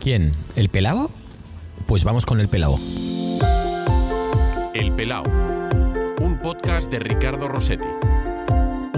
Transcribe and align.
¿Quién? 0.00 0.32
¿El 0.56 0.70
pelao? 0.70 1.10
Pues 1.86 2.04
vamos 2.04 2.24
con 2.24 2.40
el 2.40 2.48
pelao. 2.48 2.80
El 4.72 4.92
Pelao, 4.92 5.24
un 6.22 6.38
podcast 6.42 6.90
de 6.90 7.00
Ricardo 7.00 7.48
Rossetti. 7.48 7.88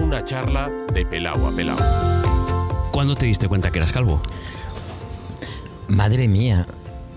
Una 0.01 0.23
charla 0.23 0.71
de 0.93 1.05
pelao 1.05 1.47
a 1.47 1.51
pelao. 1.51 1.79
¿Cuándo 2.93 3.17
te 3.17 3.27
diste 3.27 3.49
cuenta 3.49 3.73
que 3.73 3.79
eras 3.79 3.91
calvo? 3.91 4.23
Madre 5.89 6.29
mía. 6.29 6.67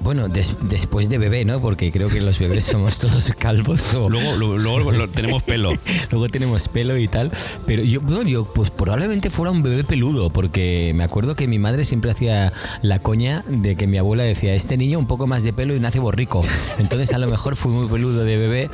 Bueno, 0.06 0.30
des- 0.30 0.56
después 0.62 1.10
de 1.10 1.18
bebé, 1.18 1.44
¿no? 1.46 1.60
Porque 1.60 1.92
creo 1.92 2.08
que 2.10 2.22
los 2.22 2.38
bebés 2.40 2.64
somos 2.64 3.00
todos 3.00 3.34
calvos. 3.40 3.94
o- 3.96 4.08
Luego, 4.16 4.38
lo- 4.38 4.58
luego 4.58 4.92
lo- 4.92 5.08
tenemos 5.10 5.42
pelo. 5.44 5.72
Luego 6.12 6.30
tenemos 6.30 6.70
pelo 6.70 6.96
y 6.98 7.08
tal. 7.08 7.32
Pero 7.66 7.84
yo, 7.84 8.02
bueno, 8.02 8.22
yo, 8.30 8.46
pues 8.46 8.70
probablemente 8.70 9.32
fuera 9.32 9.52
un 9.52 9.64
bebé 9.64 9.84
peludo, 9.84 10.30
porque 10.30 10.94
me 10.96 11.04
acuerdo 11.04 11.36
que 11.36 11.48
mi 11.48 11.58
madre 11.60 11.84
siempre 11.84 12.12
hacía 12.12 12.54
la 12.84 13.00
coña 13.00 13.44
de 13.48 13.76
que 13.76 13.88
mi 13.88 13.98
abuela 13.98 14.22
decía, 14.24 14.54
este 14.54 14.78
niño 14.78 15.00
un 15.00 15.08
poco 15.08 15.26
más 15.28 15.42
de 15.44 15.54
pelo 15.54 15.76
y 15.76 15.80
nace 15.80 16.00
borrico. 16.00 16.42
Entonces 16.78 17.12
a 17.14 17.18
lo 17.18 17.28
mejor 17.28 17.56
fui 17.56 17.72
muy 17.72 17.88
peludo 17.88 18.24
de 18.24 18.38
bebé, 18.38 18.70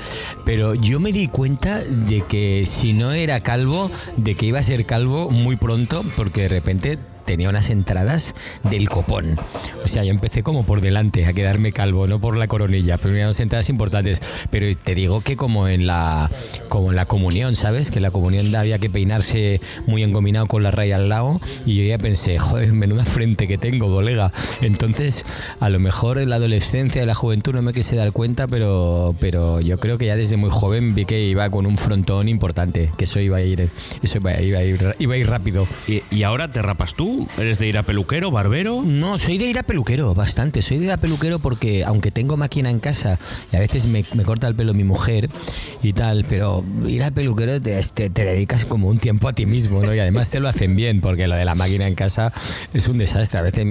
pero 0.45 0.75
yo 0.75 0.99
me 0.99 1.13
di 1.13 1.29
cuenta 1.29 1.79
de 1.79 2.21
que 2.27 2.65
si 2.67 2.91
no 2.93 3.13
era 3.13 3.39
calvo, 3.39 3.89
de 4.17 4.35
que 4.35 4.47
iba 4.47 4.59
a 4.59 4.63
ser 4.63 4.85
calvo 4.85 5.29
muy 5.31 5.55
pronto, 5.55 6.03
porque 6.17 6.41
de 6.41 6.47
repente 6.49 6.99
tenía 7.31 7.47
unas 7.47 7.69
entradas 7.69 8.35
del 8.69 8.89
copón. 8.89 9.39
O 9.85 9.87
sea, 9.87 10.03
yo 10.03 10.11
empecé 10.11 10.43
como 10.43 10.65
por 10.65 10.81
delante 10.81 11.25
a 11.25 11.31
quedarme 11.31 11.71
calvo, 11.71 12.05
no 12.05 12.19
por 12.19 12.35
la 12.35 12.47
coronilla, 12.47 12.97
pero 12.97 13.13
unas 13.13 13.39
entradas 13.39 13.69
importantes. 13.69 14.45
Pero 14.49 14.67
te 14.77 14.95
digo 14.95 15.21
que 15.21 15.37
como 15.37 15.69
en 15.69 15.87
la 15.87 16.29
como 16.67 16.91
la 16.91 17.05
comunión, 17.05 17.55
¿sabes? 17.55 17.89
Que 17.89 17.99
en 17.99 18.03
la 18.03 18.11
comunión 18.11 18.53
había 18.53 18.79
que 18.79 18.89
peinarse 18.89 19.61
muy 19.85 20.03
engominado 20.03 20.45
con 20.47 20.61
la 20.61 20.71
raya 20.71 20.97
al 20.97 21.07
lado 21.07 21.39
y 21.65 21.77
yo 21.77 21.83
ya 21.85 21.97
pensé, 21.97 22.37
joder, 22.37 22.73
menuda 22.73 23.05
frente 23.05 23.47
que 23.47 23.57
tengo, 23.57 23.87
colega. 23.89 24.33
Entonces, 24.61 25.25
a 25.61 25.69
lo 25.69 25.79
mejor 25.79 26.19
en 26.19 26.31
la 26.31 26.35
adolescencia, 26.35 27.01
en 27.01 27.07
la 27.07 27.13
juventud 27.13 27.53
no 27.53 27.61
me 27.61 27.71
quise 27.71 27.95
dar 27.95 28.11
cuenta, 28.11 28.47
pero 28.47 29.15
pero 29.21 29.61
yo 29.61 29.79
creo 29.79 29.97
que 29.97 30.07
ya 30.07 30.17
desde 30.17 30.35
muy 30.35 30.49
joven 30.49 30.95
vi 30.95 31.05
que 31.05 31.21
iba 31.21 31.49
con 31.49 31.65
un 31.65 31.77
frontón 31.77 32.27
importante, 32.27 32.91
que 32.97 33.05
eso 33.05 33.21
iba 33.21 33.37
a 33.37 33.41
ir 33.41 33.69
eso 34.01 34.17
iba, 34.17 34.31
a 34.31 35.25
rápido. 35.25 35.65
¿Y, 35.87 36.01
y 36.13 36.23
ahora 36.23 36.49
te 36.51 36.61
rapas 36.61 36.93
tú? 36.93 37.20
¿Eres 37.39 37.59
de 37.59 37.67
ir 37.67 37.77
a 37.77 37.83
peluquero, 37.83 38.31
barbero? 38.31 38.81
No, 38.83 39.17
soy 39.17 39.37
de 39.37 39.45
ir 39.45 39.57
a 39.59 39.63
peluquero, 39.63 40.13
bastante. 40.13 40.61
Soy 40.61 40.77
de 40.79 40.85
ir 40.85 40.91
a 40.91 40.97
peluquero 40.97 41.39
porque, 41.39 41.83
aunque 41.85 42.11
tengo 42.11 42.37
máquina 42.37 42.69
en 42.69 42.79
casa 42.79 43.17
y 43.51 43.55
a 43.55 43.59
veces 43.59 43.87
me, 43.87 44.03
me 44.15 44.23
corta 44.23 44.47
el 44.47 44.55
pelo 44.55 44.73
mi 44.73 44.83
mujer 44.83 45.29
y 45.81 45.93
tal, 45.93 46.25
pero 46.27 46.63
ir 46.87 47.03
al 47.03 47.13
peluquero 47.13 47.59
te, 47.61 47.81
te- 47.93 48.09
te 48.09 48.25
dedicas 48.25 48.65
como 48.65 48.87
un 48.87 48.97
tiempo 48.99 49.27
a 49.27 49.33
ti 49.33 49.45
mismo, 49.45 49.81
¿no? 49.83 49.93
Y 49.93 49.99
además 49.99 50.29
te 50.29 50.39
lo 50.39 50.47
hacen 50.47 50.75
bien, 50.75 51.01
porque 51.01 51.27
lo 51.27 51.35
de 51.35 51.45
la 51.45 51.55
máquina 51.55 51.87
en 51.87 51.95
casa 51.95 52.31
es 52.73 52.87
un 52.87 52.97
desastre. 52.97 53.39
A 53.39 53.43
veces, 53.43 53.65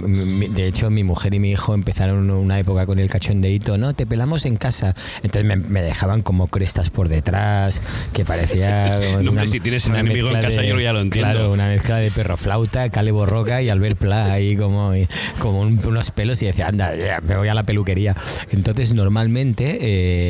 de 0.55 0.67
hecho, 0.67 0.91
mi 0.91 1.05
mujer 1.05 1.35
y 1.35 1.41
mi 1.41 1.51
hijo 1.53 1.75
empezaron 1.75 2.31
una 2.31 2.59
época 2.59 2.87
con 2.87 2.99
el 2.99 3.11
cachondeíto, 3.11 3.79
¿no? 3.79 3.95
Te 3.95 4.07
pelamos 4.07 4.45
en 4.47 4.57
casa. 4.57 4.95
Entonces 5.23 5.45
me, 5.45 5.57
me 5.57 5.83
dejaban 5.83 6.23
como 6.23 6.49
crestas 6.49 6.91
por 6.91 7.09
detrás, 7.09 7.81
que 8.13 8.25
parecía. 8.25 8.99
No, 9.21 9.31
hombre, 9.31 9.47
si 9.49 9.61
tienes 9.61 9.87
un 9.87 9.97
enemigo 9.97 10.29
en 10.31 10.41
casa, 10.41 10.63
yo 10.63 10.79
ya 10.81 10.93
lo 10.93 11.01
entiendo. 11.01 11.31
Claro, 11.33 11.53
una 11.53 11.69
mezcla 11.69 11.97
de 11.99 12.11
perro 12.11 12.37
flauta, 12.37 12.89
Cale 12.91 13.11
Borroca 13.31 13.63
y 13.63 13.69
Albert 13.69 13.97
Pla 13.97 14.33
ahí 14.33 14.57
como, 14.57 14.93
como 15.39 15.61
un- 15.61 15.81
unos 15.87 16.11
pelos 16.11 16.43
y 16.43 16.47
decía, 16.47 16.67
anda, 16.67 16.95
ya, 16.97 17.21
me 17.21 17.37
voy 17.37 17.47
a 17.49 17.55
la 17.55 17.63
peluquería. 17.63 18.17
Entonces 18.51 18.93
normalmente 18.93 19.79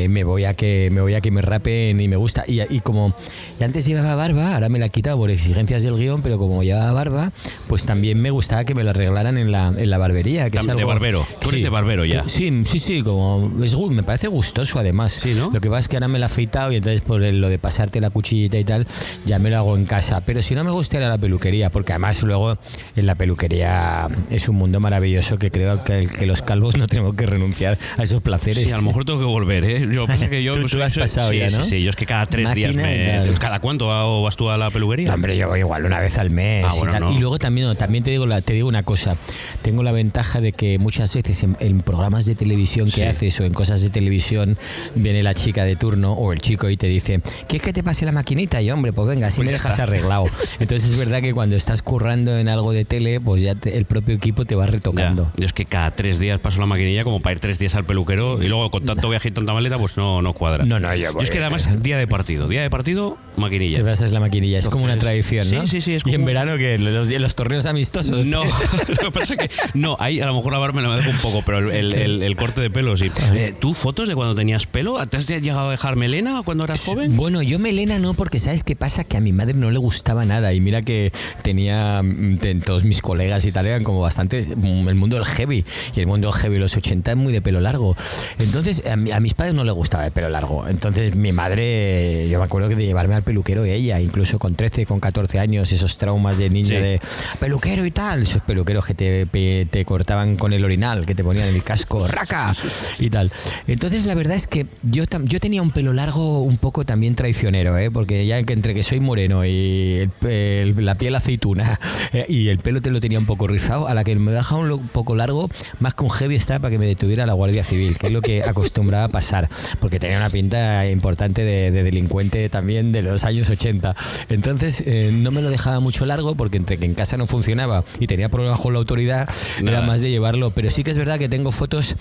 eh, 0.03 0.07
me 0.09 0.23
voy 0.23 0.45
a 0.45 0.53
que 0.53 0.89
me 0.91 1.01
voy 1.01 1.15
a 1.15 1.21
que 1.21 1.31
me 1.31 1.41
rapen 1.41 1.99
y 1.99 2.07
me 2.07 2.15
gusta. 2.15 2.43
Y, 2.47 2.61
y 2.61 2.79
como 2.81 3.13
y 3.59 3.63
antes 3.63 3.85
llevaba 3.87 4.13
barba, 4.15 4.53
ahora 4.53 4.69
me 4.69 4.77
la 4.77 4.85
he 4.85 4.89
quitado 4.91 5.17
por 5.17 5.31
exigencias 5.31 5.81
del 5.81 5.95
guion, 5.97 6.21
pero 6.21 6.37
como 6.37 6.61
llevaba 6.63 6.91
barba, 6.93 7.31
pues 7.67 7.85
también 7.87 8.21
me 8.21 8.29
gustaba 8.29 8.65
que 8.65 8.75
me 8.75 8.83
la 8.83 8.91
arreglaran 8.91 9.37
en 9.39 9.51
la, 9.51 9.73
en 9.75 9.89
la 9.89 9.97
barbería. 9.97 10.49
Que 10.51 10.59
es 10.59 10.67
de 10.67 10.83
barbero. 10.83 11.25
Tú 11.39 11.49
eres 11.49 11.63
de 11.63 11.69
barbero 11.69 12.05
ya. 12.05 12.27
Sí, 12.29 12.63
sí, 12.67 12.77
sí, 12.77 13.01
como 13.01 13.51
es, 13.63 13.75
me 13.89 14.03
parece 14.03 14.27
gustoso 14.27 14.77
además. 14.77 15.13
Sí, 15.13 15.33
¿no? 15.35 15.49
Lo 15.51 15.59
que 15.59 15.69
pasa 15.69 15.79
es 15.81 15.87
que 15.87 15.95
ahora 15.95 16.07
me 16.07 16.19
la 16.19 16.25
he 16.25 16.29
afeitado 16.29 16.71
y 16.71 16.75
entonces 16.75 17.01
por 17.01 17.19
lo 17.21 17.49
de 17.49 17.57
pasarte 17.57 17.99
la 17.99 18.11
cuchillita 18.11 18.59
y 18.59 18.63
tal, 18.63 18.85
ya 19.25 19.39
me 19.39 19.49
lo 19.49 19.57
hago 19.57 19.75
en 19.75 19.85
casa. 19.85 20.21
Pero 20.21 20.41
si 20.43 20.53
no 20.53 20.63
me 20.63 20.69
gusta 20.71 20.97
ir 20.97 21.03
a 21.03 21.09
la 21.09 21.17
peluquería, 21.17 21.69
porque 21.71 21.93
además 21.93 22.21
luego 22.23 22.57
en 22.95 23.05
la 23.05 23.15
peluquería 23.15 24.07
es 24.29 24.49
un 24.49 24.55
mundo 24.57 24.79
maravilloso 24.79 25.37
que 25.39 25.51
creo 25.51 25.83
que, 25.83 26.07
que 26.07 26.25
los 26.25 26.41
calvos 26.41 26.77
no 26.77 26.87
tenemos 26.87 27.15
que 27.15 27.25
renunciar 27.25 27.77
a 27.97 28.03
esos 28.03 28.21
placeres. 28.21 28.63
Sí, 28.65 28.71
a 28.71 28.77
lo 28.77 28.83
mejor 28.83 29.05
tengo 29.05 29.19
que 29.19 29.25
volver, 29.25 29.63
¿eh? 29.63 29.87
Yo, 29.91 30.05
pasa 30.07 30.29
que 30.29 30.43
yo 30.43 30.53
Tú- 30.61 30.67
tú 30.67 30.83
has 30.83 30.95
pasado 30.95 31.31
sí, 31.31 31.39
ya, 31.39 31.49
¿no? 31.49 31.63
Sí, 31.63 31.69
sí, 31.69 31.83
yo 31.83 31.89
es 31.89 31.95
que 31.95 32.05
cada 32.05 32.25
tres 32.25 32.53
días 32.53 32.73
Máquina 32.75 33.23
me... 33.23 33.33
¿Cada 33.39 33.59
cuánto 33.59 33.87
va- 33.87 34.21
vas 34.21 34.35
tú 34.35 34.49
a 34.49 34.57
la 34.57 34.69
peluquería? 34.71 35.07
No, 35.09 35.15
hombre, 35.15 35.37
yo 35.37 35.47
voy 35.47 35.59
igual 35.59 35.85
una 35.85 35.99
vez 35.99 36.17
al 36.17 36.29
mes. 36.29 36.65
Ah, 36.67 36.73
bueno, 36.73 36.89
y, 36.89 36.93
tal. 36.93 37.01
no. 37.01 37.11
Y 37.13 37.19
luego 37.19 37.39
también, 37.39 37.67
no, 37.67 37.75
también 37.75 38.03
te 38.03 38.11
digo, 38.11 38.25
la- 38.25 38.41
te 38.41 38.53
digo 38.53 38.67
una 38.67 38.83
cosa. 38.83 39.15
Tengo 39.61 39.83
la 39.83 39.91
ventaja 39.91 40.41
de 40.41 40.51
que 40.53 40.77
muchas 40.77 41.13
veces 41.13 41.43
en, 41.43 41.55
en 41.59 41.81
programas 41.81 42.25
de 42.25 42.35
televisión 42.35 42.87
que 42.89 43.01
Sí. 43.01 43.03
haces 43.03 43.39
o 43.39 43.45
en 43.45 43.53
cosas 43.53 43.81
de 43.81 43.89
televisión 43.89 44.57
viene 44.95 45.23
la 45.23 45.33
chica 45.33 45.63
de 45.65 45.75
turno 45.75 46.13
o 46.13 46.33
el 46.33 46.41
chico 46.41 46.69
y 46.69 46.77
te 46.77 46.87
dice, 46.87 47.21
¿quieres 47.47 47.65
que 47.65 47.73
te 47.73 47.83
pase 47.83 48.05
la 48.05 48.11
maquinita? 48.11 48.61
Y 48.61 48.69
hombre, 48.71 48.93
pues 48.93 49.07
venga, 49.07 49.27
así 49.27 49.37
Pues 49.37 49.47
me 49.47 49.51
dejas 49.53 49.71
está. 49.71 49.83
arreglado. 49.83 50.25
Entonces 50.59 50.91
es 50.91 50.97
verdad 50.97 51.21
que 51.21 51.33
cuando 51.33 51.55
estás 51.55 51.81
currando 51.81 52.37
en 52.37 52.47
algo 52.49 52.71
de 52.73 52.80
tele, 52.85 53.19
pues 53.19 53.41
ya 53.41 53.55
te- 53.55 53.77
el 53.77 53.85
propio 53.85 54.15
equipo 54.15 54.45
te 54.45 54.55
va 54.55 54.65
Ya. 54.65 54.71
retocando. 54.71 55.31
Yo 55.37 55.45
es 55.45 55.53
que 55.53 55.65
cada 55.65 55.91
tres 55.91 56.19
días 56.19 56.39
paso 56.39 56.59
la 56.59 56.65
maquinilla 56.67 57.03
como 57.03 57.19
para 57.21 57.33
ir 57.33 57.39
tres 57.39 57.59
días 57.59 57.75
al 57.75 57.85
peluquero 57.85 58.41
y 58.41 58.47
luego 58.47 58.69
con 58.71 58.85
tanto 58.85 59.09
viaje 59.09 59.29
y 59.29 59.31
tanta 59.31 59.53
maleta 59.53 59.77
pues 59.77 59.97
no, 59.97 60.21
no 60.21 60.33
cuadra. 60.33 60.65
No, 60.65 60.79
no, 60.79 60.93
yo 60.95 61.13
voy- 61.13 61.23
es 61.23 61.31
que 61.31 61.39
además 61.39 61.69
día 61.81 61.97
de 61.97 62.07
partido, 62.07 62.47
día 62.47 62.61
de 62.61 62.69
partido, 62.69 63.17
maquinilla. 63.37 63.79
Te 63.79 63.85
pasas 63.85 64.11
la 64.11 64.19
maquinilla, 64.19 64.59
es 64.59 64.67
como 64.67 64.83
una 64.85 64.97
tradición, 64.97 65.49
¿no? 65.51 65.61
sí, 65.61 65.67
sí, 65.67 65.81
sí, 65.81 65.93
es 65.95 66.03
Y 66.05 66.15
en 66.15 66.25
verano 66.25 66.57
que 66.57 66.77
los, 66.77 67.07
los 67.09 67.35
torneos 67.35 67.65
amistosos. 67.65 68.27
No, 68.27 68.43
lo 68.87 68.95
que 68.95 69.11
pasa 69.11 69.33
es 69.35 69.39
que 69.39 69.49
no, 69.73 69.95
ahí 69.99 70.19
a 70.19 70.25
lo 70.25 70.35
mejor 70.35 70.51
la 70.53 70.59
barba 70.59 70.81
me 70.81 70.87
la 70.87 70.95
dejo 70.95 71.09
un 71.09 71.17
poco, 71.17 71.41
pero 71.45 71.59
el, 71.59 71.71
el- 71.71 71.93
el- 71.93 72.23
el 72.23 72.35
corte 72.35 72.61
de 72.61 72.69
pelo 72.69 72.95
sí. 72.97 73.11
Eh, 73.33 73.53
¿Tú 73.59 73.73
fotos 73.73 74.07
de 74.07 74.15
cuando 74.15 74.35
tenías 74.35 74.65
pelo? 74.65 75.03
¿Te 75.07 75.17
has 75.17 75.27
llegado 75.27 75.67
a 75.67 75.71
dejar 75.71 75.95
melena 75.95 76.41
cuando 76.43 76.63
eras 76.65 76.83
joven? 76.83 77.15
Bueno, 77.17 77.41
yo 77.41 77.59
melena 77.59 77.99
no, 77.99 78.13
porque 78.13 78.39
¿sabes 78.39 78.63
qué 78.63 78.75
pasa? 78.75 79.03
Que 79.03 79.17
a 79.17 79.21
mi 79.21 79.31
madre 79.33 79.53
no 79.53 79.71
le 79.71 79.77
gustaba 79.79 80.25
nada. 80.25 80.53
Y 80.53 80.61
mira 80.61 80.81
que 80.81 81.11
tenía 81.43 82.01
mm, 82.03 82.37
te- 82.37 82.55
todos 82.71 82.83
mis 82.85 83.01
colegas 83.01 83.43
y 83.45 83.51
tal, 83.51 83.65
eran 83.67 83.83
como 83.83 83.99
bastante. 83.99 84.43
mm, 84.55 84.87
El 84.87 84.95
mundo 84.95 85.17
del 85.17 85.25
heavy. 85.25 85.65
Y 85.95 85.99
el 85.99 86.07
mundo 86.07 86.31
del 86.31 86.39
heavy, 86.39 86.57
los 86.57 86.75
80 86.77 87.11
es 87.11 87.17
muy 87.17 87.33
de 87.33 87.41
pelo 87.41 87.59
largo. 87.59 87.95
Entonces, 88.39 88.83
a, 88.87 88.95
mi- 88.95 89.11
a 89.11 89.19
mis 89.19 89.33
padres 89.33 89.53
no 89.53 89.63
les 89.65 89.73
gustaba 89.73 90.05
el 90.05 90.11
pelo 90.13 90.29
largo. 90.29 90.65
Entonces, 90.69 91.15
mi 91.15 91.33
madre, 91.33 92.29
yo 92.29 92.39
me 92.39 92.45
acuerdo 92.45 92.69
que 92.69 92.75
de 92.75 92.85
llevarme 92.85 93.15
al 93.15 93.23
peluquero 93.23 93.65
ella, 93.65 93.99
incluso 93.99 94.39
con 94.39 94.55
13, 94.55 94.85
con 94.85 94.99
14 95.01 95.39
años, 95.39 95.71
esos 95.71 95.97
traumas 95.97 96.37
de 96.37 96.49
niño 96.49 96.69
Sí. 96.69 96.75
de 96.75 96.99
peluquero 97.39 97.85
y 97.85 97.91
tal, 97.91 98.23
esos 98.23 98.41
peluqueros 98.41 98.85
que 98.85 98.93
te, 98.93 99.65
te 99.65 99.85
cortaban 99.85 100.37
con 100.37 100.53
el 100.53 100.63
orinal, 100.63 101.05
que 101.05 101.13
te 101.15 101.23
ponían 101.23 101.47
el 101.49 101.63
casco, 101.63 102.07
raca 102.07 102.53
y 102.99 103.09
tal. 103.09 103.29
Entonces, 103.67 104.05
la 104.05 104.15
verdad 104.15 104.35
es 104.37 104.47
que 104.47 104.65
yo, 104.83 105.03
yo 105.23 105.39
tenía 105.41 105.61
un 105.61 105.71
pelo 105.71 105.91
largo 105.93 106.41
un 106.41 106.55
poco 106.57 106.85
también 106.85 107.15
traicionero, 107.15 107.77
¿eh? 107.77 107.91
porque 107.91 108.25
ya 108.25 108.41
que 108.43 108.53
entre 108.53 108.73
que 108.73 108.83
soy 108.83 108.99
moreno 109.01 109.43
y 109.45 110.07
el 110.23 110.29
el- 110.29 110.85
la 110.85 110.95
piel 110.95 111.15
aceituna 111.15 111.79
eh, 112.13 112.25
y 112.29 112.47
el 112.49 112.59
pelo 112.61 112.81
te 112.81 112.89
lo 112.91 112.99
tenía 113.01 113.19
un 113.19 113.25
poco 113.25 113.47
rizado, 113.47 113.87
a 113.87 113.93
la 113.93 114.03
que 114.03 114.15
me 114.15 114.31
dejaba 114.31 114.61
un 114.61 114.87
poco 114.87 115.15
largo, 115.15 115.49
más 115.79 115.93
que 115.93 116.03
un 116.03 116.09
heavy 116.09 116.35
está 116.35 116.59
para 116.59 116.71
que 116.71 116.77
me 116.79 116.85
detuviera 116.85 117.25
la 117.25 117.33
Guardia 117.33 117.63
Civil, 117.63 117.97
que 117.97 118.07
es 118.07 118.13
lo 118.13 118.21
que 118.21 118.43
acostumbraba 118.47 119.05
a 119.05 119.09
pasar, 119.09 119.49
porque 119.79 119.99
tenía 119.99 120.17
una 120.17 120.29
pinta 120.29 120.87
importante 120.89 121.43
de, 121.43 121.71
de 121.71 121.83
delincuente 121.83 122.49
también 122.49 122.91
de 122.91 123.01
los 123.01 123.23
años 123.23 123.49
80. 123.49 123.95
Entonces, 124.29 124.83
eh, 124.85 125.11
no 125.13 125.31
me 125.31 125.41
lo 125.41 125.49
dejaba 125.49 125.79
mucho 125.79 126.05
largo, 126.05 126.35
porque 126.35 126.57
entre 126.57 126.77
que 126.77 126.85
en 126.85 126.93
casa 126.93 127.17
no 127.17 127.27
funcionaba 127.27 127.83
y 127.99 128.07
tenía 128.07 128.29
problemas 128.29 128.59
con 128.59 128.73
la 128.73 128.79
autoridad, 128.79 129.29
era 129.59 129.71
Nada. 129.71 129.81
más 129.85 130.01
de 130.01 130.09
llevarlo. 130.09 130.51
Pero 130.51 130.69
sí 130.69 130.83
que 130.83 130.91
es 130.91 130.97
verdad 130.97 131.17
que 131.19 131.29
tengo 131.29 131.51
fotos 131.51 131.95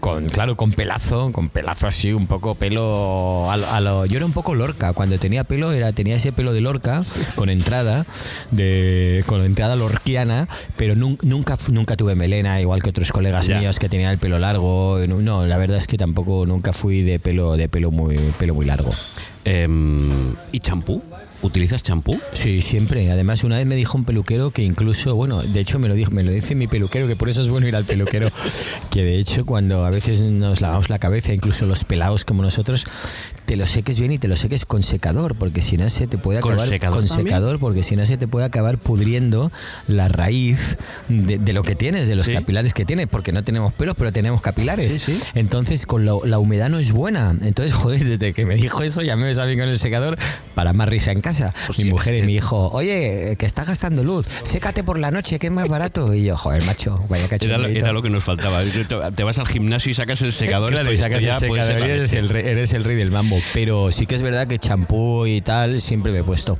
con, 0.00 0.28
claro, 0.28 0.56
con 0.56 0.72
pelazo, 0.72 1.30
con 1.32 1.48
pelazo 1.48 1.86
así, 1.86 2.12
un 2.12 2.26
poco 2.26 2.54
pelo 2.54 3.50
a, 3.50 3.56
lo- 3.56 3.66
a 3.70 3.80
lo- 3.80 4.06
Yo 4.06 4.16
era 4.16 4.26
un 4.26 4.32
poco 4.32 4.54
lorca. 4.54 4.92
Cuando 4.92 5.18
tenía 5.18 5.44
pelo, 5.44 5.72
era, 5.72 5.92
tenía 5.92 6.16
ese 6.16 6.32
pelo 6.32 6.52
de 6.52 6.60
lorca, 6.60 7.02
con 7.34 7.50
entrada, 7.50 8.06
de, 8.50 9.24
con 9.26 9.44
entrada 9.44 9.76
pero 10.76 10.94
nun- 10.94 11.18
nunca, 11.22 11.56
nunca 11.70 11.96
tuve 11.96 12.14
melena, 12.14 12.60
igual 12.60 12.82
que 12.82 12.90
otros 12.90 13.12
colegas 13.12 13.46
Ya. 13.46 13.58
míos 13.60 13.78
que 13.78 13.88
tenían 13.88 14.12
el 14.12 14.18
pelo 14.18 14.38
largo. 14.38 14.98
No, 15.08 15.20
no, 15.20 15.46
la 15.46 15.56
verdad 15.58 15.78
es 15.78 15.86
que 15.86 15.96
tampoco 15.98 16.46
nunca 16.46 16.72
fui 16.72 17.02
de 17.02 17.18
pelo, 17.18 17.56
de 17.56 17.68
pelo 17.68 17.90
muy, 17.90 18.16
pelo 18.38 18.54
muy 18.54 18.66
largo. 18.66 18.90
Em, 19.44 20.34
¿Y 20.52 20.60
champú? 20.60 21.02
¿Utilizas 21.42 21.82
champú? 21.82 22.18
Sí, 22.32 22.62
siempre. 22.62 23.10
Además, 23.10 23.44
una 23.44 23.58
vez 23.58 23.66
me 23.66 23.76
dijo 23.76 23.96
un 23.96 24.04
peluquero 24.04 24.50
que 24.50 24.62
incluso, 24.62 25.14
bueno, 25.14 25.42
de 25.42 25.60
hecho 25.60 25.78
me 25.78 25.86
lo 25.86 25.94
dijo, 25.94 26.10
me 26.10 26.22
lo 26.24 26.32
dice 26.32 26.54
mi 26.54 26.66
peluquero, 26.66 27.06
que 27.06 27.14
por 27.14 27.28
eso 27.28 27.42
es 27.42 27.48
bueno 27.48 27.68
ir 27.68 27.76
al 27.76 27.84
peluquero, 27.84 28.28
que 28.90 29.04
de 29.04 29.18
hecho 29.18 29.44
cuando 29.46 29.84
a 29.84 29.90
veces 29.90 30.22
nos 30.22 30.60
lavamos 30.60 30.88
la 30.90 30.98
cabeza, 30.98 31.32
incluso 31.32 31.66
los 31.66 31.84
pelados 31.84 32.24
como 32.24 32.42
nosotros, 32.42 32.86
te 33.46 33.56
lo 33.56 33.66
seques 33.66 33.98
bien 33.98 34.12
y 34.12 34.18
te 34.18 34.28
lo 34.28 34.36
seques 34.36 34.64
con 34.66 34.82
secador, 34.82 35.34
porque 35.36 35.62
si 35.62 35.76
no 35.76 35.88
se 35.88 36.06
te 36.06 36.18
puede 36.18 36.40
¿Con 36.40 36.52
acabar 36.52 36.68
secador 36.68 36.98
con 36.98 37.08
secador, 37.08 37.58
porque 37.58 37.82
si 37.82 37.96
no 37.96 38.04
se 38.04 38.16
te 38.16 38.26
puede 38.28 38.44
acabar 38.44 38.76
pudriendo 38.78 39.50
la 39.88 40.08
raíz 40.08 40.76
de, 41.08 41.38
de 41.38 41.52
lo 41.52 41.62
que 41.62 41.74
tienes, 41.76 42.08
de 42.08 42.16
los 42.16 42.26
Sí. 42.26 42.32
capilares 42.32 42.74
que 42.74 42.84
tienes, 42.84 43.06
porque 43.06 43.30
no 43.32 43.44
tenemos 43.44 43.72
pelos, 43.72 43.94
pero 43.96 44.12
tenemos 44.12 44.40
capilares. 44.42 45.00
Sí, 45.04 45.14
sí. 45.14 45.22
Entonces, 45.34 45.86
con 45.86 46.04
la, 46.04 46.12
la 46.24 46.38
humedad 46.40 46.68
no 46.68 46.78
es 46.78 46.90
buena. 46.92 47.34
Entonces, 47.42 47.72
joder, 47.74 48.04
desde 48.04 48.34
que 48.34 48.44
me 48.44 48.56
dijo 48.56 48.82
eso, 48.82 49.02
ya 49.02 49.14
me 49.16 49.32
salí 49.32 49.56
con 49.56 49.68
el 49.68 49.78
secador 49.78 50.18
para 50.54 50.72
más 50.72 50.88
risa 50.88 51.12
en 51.12 51.20
casa. 51.20 51.52
Hostia, 51.68 51.84
mi 51.84 51.90
mujer 51.92 52.16
y 52.16 52.22
mi 52.22 52.34
hijo, 52.34 52.68
oye, 52.72 53.36
que 53.38 53.46
está 53.46 53.64
gastando 53.64 54.02
luz, 54.02 54.26
sécate 54.42 54.82
por 54.82 54.98
la 54.98 55.10
noche, 55.12 55.38
que 55.38 55.46
es 55.46 55.52
más 55.52 55.68
barato. 55.68 56.12
Y 56.14 56.24
yo, 56.24 56.36
joder, 56.36 56.64
macho, 56.64 56.96
vaya 57.08 57.24
Era, 57.26 57.38
cachondeito. 57.38 57.78
era 57.80 57.92
lo 57.92 58.02
que 58.02 58.10
nos 58.10 58.24
faltaba. 58.24 58.60
Te- 59.14 59.22
vas 59.24 59.38
al 59.38 59.46
gimnasio 59.46 59.90
y 59.90 59.94
sacas 59.94 60.20
el 60.22 60.32
secador 60.32 60.70
Claro, 60.70 60.92
y 60.92 60.96
sacas 60.96 61.22
ya 61.22 61.34
el 61.34 61.40
secador 61.40 61.80
y 61.86 61.90
eres 61.90 62.12
el, 62.14 62.28
rey, 62.28 62.46
eres 62.46 62.72
el 62.74 62.82
rey 62.84 62.96
del 62.96 63.10
mambo. 63.12 63.35
Pero 63.52 63.90
sí 63.92 64.06
que 64.06 64.14
es 64.14 64.22
verdad 64.22 64.46
que 64.46 64.58
champú 64.58 65.26
y 65.26 65.40
tal 65.40 65.80
siempre 65.80 66.12
me 66.12 66.20
he 66.20 66.24
puesto. 66.24 66.58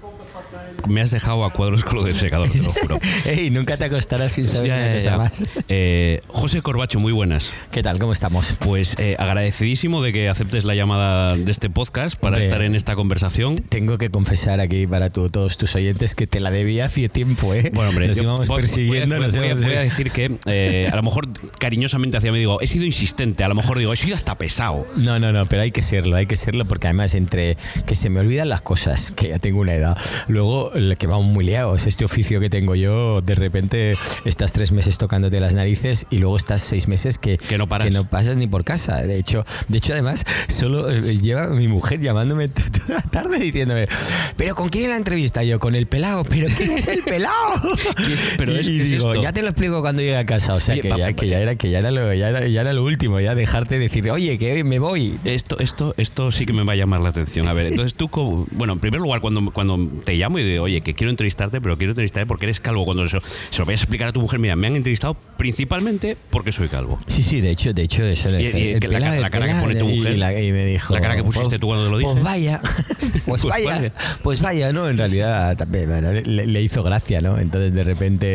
Me 0.88 1.00
has 1.00 1.10
dejado 1.10 1.44
a 1.44 1.50
cuadros 1.52 1.84
con 1.84 1.96
lo 1.96 2.04
del 2.04 2.14
secador, 2.14 2.48
te 2.50 2.58
lo 2.62 2.72
juro. 2.72 2.98
Ey, 3.24 3.50
nunca 3.50 3.76
te 3.76 3.86
acostarás 3.86 4.32
sin 4.32 4.44
saber 4.44 4.68
Ya, 4.68 4.74
una 4.76 4.86
ya, 4.88 4.94
cosa 4.94 5.10
ya. 5.10 5.16
más. 5.16 5.46
Eh, 5.68 6.20
José 6.28 6.62
Corbacho, 6.62 7.00
muy 7.00 7.12
buenas. 7.12 7.50
¿Qué 7.72 7.82
tal? 7.82 7.98
¿Cómo 7.98 8.12
estamos? 8.12 8.54
Pues 8.60 8.94
eh, 8.98 9.16
agradecidísimo 9.18 10.02
de 10.02 10.12
que 10.12 10.28
aceptes 10.28 10.64
la 10.64 10.74
llamada 10.74 11.34
de 11.34 11.50
este 11.50 11.70
podcast 11.70 12.16
para 12.16 12.36
Hombre. 12.36 12.46
estar 12.48 12.62
en 12.62 12.74
esta 12.76 12.94
conversación. 12.94 13.56
Tengo 13.56 13.98
que 13.98 14.10
confesar 14.10 14.60
aquí 14.60 14.86
para 14.86 15.10
tu- 15.10 15.28
todos 15.28 15.56
tus 15.56 15.74
oyentes 15.74 16.14
que 16.14 16.26
te 16.28 16.38
la 16.40 16.50
debía 16.50 16.84
hace 16.86 17.08
tiempo, 17.08 17.52
¿eh? 17.54 17.70
Bueno, 17.74 17.90
hombre, 17.90 18.08
nos 18.08 18.18
íbamos 18.18 18.46
voy- 18.46 18.60
persiguiendo. 18.60 19.16
voy, 19.16 19.24
a- 19.24 19.26
nos 19.26 19.34
voy 19.36 19.42
a- 19.42 19.46
íbamos- 19.48 19.64
voy 19.64 19.74
a 19.74 19.80
decir 19.80 20.10
que 20.12 20.30
eh, 20.46 20.88
a 20.92 20.96
lo 20.96 21.02
mejor 21.02 21.28
cariñosamente 21.58 22.16
hacia 22.16 22.30
mí 22.30 22.38
digo, 22.38 22.60
he 22.60 22.66
sido 22.66 22.84
insistente, 22.84 23.42
a 23.44 23.48
lo 23.48 23.54
mejor 23.54 23.78
digo, 23.78 23.92
he 23.92 23.96
sido 23.96 24.14
hasta 24.14 24.36
pesado. 24.38 24.86
No, 24.96 25.18
no, 25.18 25.32
no, 25.32 25.46
pero 25.46 25.62
hay 25.62 25.72
que 25.72 25.82
serlo, 25.82 26.16
hay 26.16 26.26
que 26.26 26.36
serlo 26.36 26.64
porque 26.64 26.86
además 26.86 27.14
entre 27.14 27.56
que 27.86 27.94
se 27.96 28.08
me 28.08 28.20
olvidan 28.20 28.48
las 28.48 28.60
cosas, 28.62 29.10
que 29.10 29.28
ya 29.30 29.38
tengo 29.38 29.60
una 29.60 29.74
edad, 29.74 29.96
luego 30.28 30.65
que 30.98 31.06
vamos 31.06 31.26
muy 31.26 31.44
liados, 31.44 31.86
este 31.86 32.04
oficio 32.04 32.40
que 32.40 32.50
tengo 32.50 32.74
yo, 32.74 33.20
de 33.20 33.34
repente 33.34 33.92
estás 34.24 34.52
tres 34.52 34.72
meses 34.72 34.98
tocándote 34.98 35.40
las 35.40 35.54
narices 35.54 36.06
y 36.10 36.18
luego 36.18 36.36
estás 36.36 36.62
seis 36.62 36.88
meses 36.88 37.18
que, 37.18 37.38
Que 37.38 37.58
no 37.58 37.66
paras. 37.68 37.92
pasas 38.10 38.36
ni 38.36 38.46
por 38.46 38.64
casa. 38.64 39.02
De 39.02 39.18
hecho, 39.18 39.44
de 39.68 39.78
hecho 39.78 39.92
además 39.92 40.24
solo 40.48 40.90
eh, 40.90 41.16
lleva 41.18 41.48
mi 41.48 41.68
mujer 41.68 42.00
llamándome 42.00 42.48
toda 42.48 42.94
la 42.96 43.02
tarde 43.02 43.38
diciéndome, 43.38 43.88
pero 44.36 44.54
¿con 44.54 44.68
quién 44.68 44.84
es 44.84 44.90
la 44.90 44.96
entrevista? 44.96 45.42
Yo, 45.44 45.58
con 45.58 45.74
el 45.74 45.86
pelado, 45.86 46.24
pero 46.24 46.48
¿quién 46.56 46.72
es 46.72 46.86
el 46.88 47.02
pelado? 47.02 47.34
Pero 48.38 48.52
es- 48.52 48.66
y 48.68 48.76
¿qué 48.78 48.82
es 48.82 48.90
digo, 48.90 49.14
ya 49.14 49.32
te 49.32 49.42
lo 49.42 49.48
explico 49.48 49.80
cuando 49.80 50.02
llegue 50.02 50.16
a 50.16 50.26
casa, 50.26 50.54
o 50.54 50.60
sea 50.60 50.74
Oye, 50.74 50.82
que, 50.82 50.88
ya, 50.88 51.12
que 51.12 51.28
ya 51.28 51.38
era 51.40 51.54
que 51.56 51.70
ya 51.70 51.78
era 51.78 51.90
lo, 51.90 52.12
ya 52.14 52.28
era, 52.28 52.46
ya 52.46 52.60
era 52.60 52.72
lo 52.72 52.84
último, 52.84 53.20
ya 53.20 53.34
dejarte 53.34 53.78
decir, 53.78 54.10
oye, 54.10 54.38
que 54.38 54.62
me 54.64 54.78
voy. 54.78 55.18
Esto, 55.24 55.58
esto, 55.58 55.94
esto 55.96 56.32
sí 56.32 56.46
que 56.46 56.52
me 56.52 56.64
va 56.64 56.72
a 56.72 56.76
llamar 56.76 57.00
la 57.00 57.08
atención. 57.10 57.48
A 57.48 57.52
ver, 57.52 57.66
entonces 57.66 57.94
tú, 57.94 58.08
como- 58.08 58.46
bueno, 58.52 58.74
en 58.74 58.80
primer 58.80 59.00
lugar, 59.00 59.20
cuando, 59.20 59.50
cuando 59.50 59.78
te 60.04 60.14
llamo 60.14 60.38
y 60.38 60.55
oye, 60.58 60.80
que 60.80 60.94
quiero 60.94 61.10
entrevistarte, 61.10 61.60
pero 61.60 61.76
quiero 61.78 61.92
entrevistarte 61.92 62.26
porque 62.26 62.46
eres 62.46 62.60
calvo, 62.60 62.84
cuando 62.84 63.08
se, 63.08 63.18
se 63.50 63.58
lo 63.58 63.64
vayas 63.66 63.80
a 63.80 63.84
explicar 63.84 64.08
a 64.08 64.12
tu 64.12 64.20
mujer, 64.20 64.38
mira, 64.40 64.56
me 64.56 64.66
han 64.66 64.76
entrevistado 64.76 65.14
principalmente 65.36 66.16
porque 66.30 66.52
soy 66.52 66.68
calvo. 66.68 66.98
Sí, 67.06 67.22
sí, 67.22 67.40
de 67.40 67.50
hecho, 67.50 67.72
de 67.72 67.82
hecho, 67.82 68.04
eso 68.04 68.28
Y- 68.30 68.42
y 68.44 68.46
el 68.72 68.80
que 68.80 68.88
la 68.88 69.00
cara- 69.00 69.20
la 69.20 69.30
que 69.30 69.38
pone 69.60 69.74
tu 69.76 69.88
y 69.88 69.96
mujer, 69.98 70.18
la- 70.18 70.38
y 70.40 70.52
me 70.52 70.64
dijo, 70.64 70.94
la 70.94 71.00
cara 71.00 71.16
que 71.16 71.22
pusiste 71.24 71.48
pues- 71.50 71.60
tú 71.60 71.66
cuando 71.68 71.84
lo 71.90 71.98
Pues 72.00 72.06
dices. 72.08 72.22
vaya, 72.24 72.60
pues, 73.10 73.22
Pues 73.26 73.42
vaya, 73.44 73.66
vaya. 73.70 73.92
pues 74.22 74.40
vaya, 74.40 74.72
¿no? 74.72 74.88
En 74.88 74.98
realidad 74.98 75.56
también 75.56 75.90
le 76.24 76.62
hizo 76.62 76.82
gracia, 76.82 77.20
¿no? 77.20 77.38
Entonces 77.38 77.74
de 77.74 77.84
repente, 77.84 78.26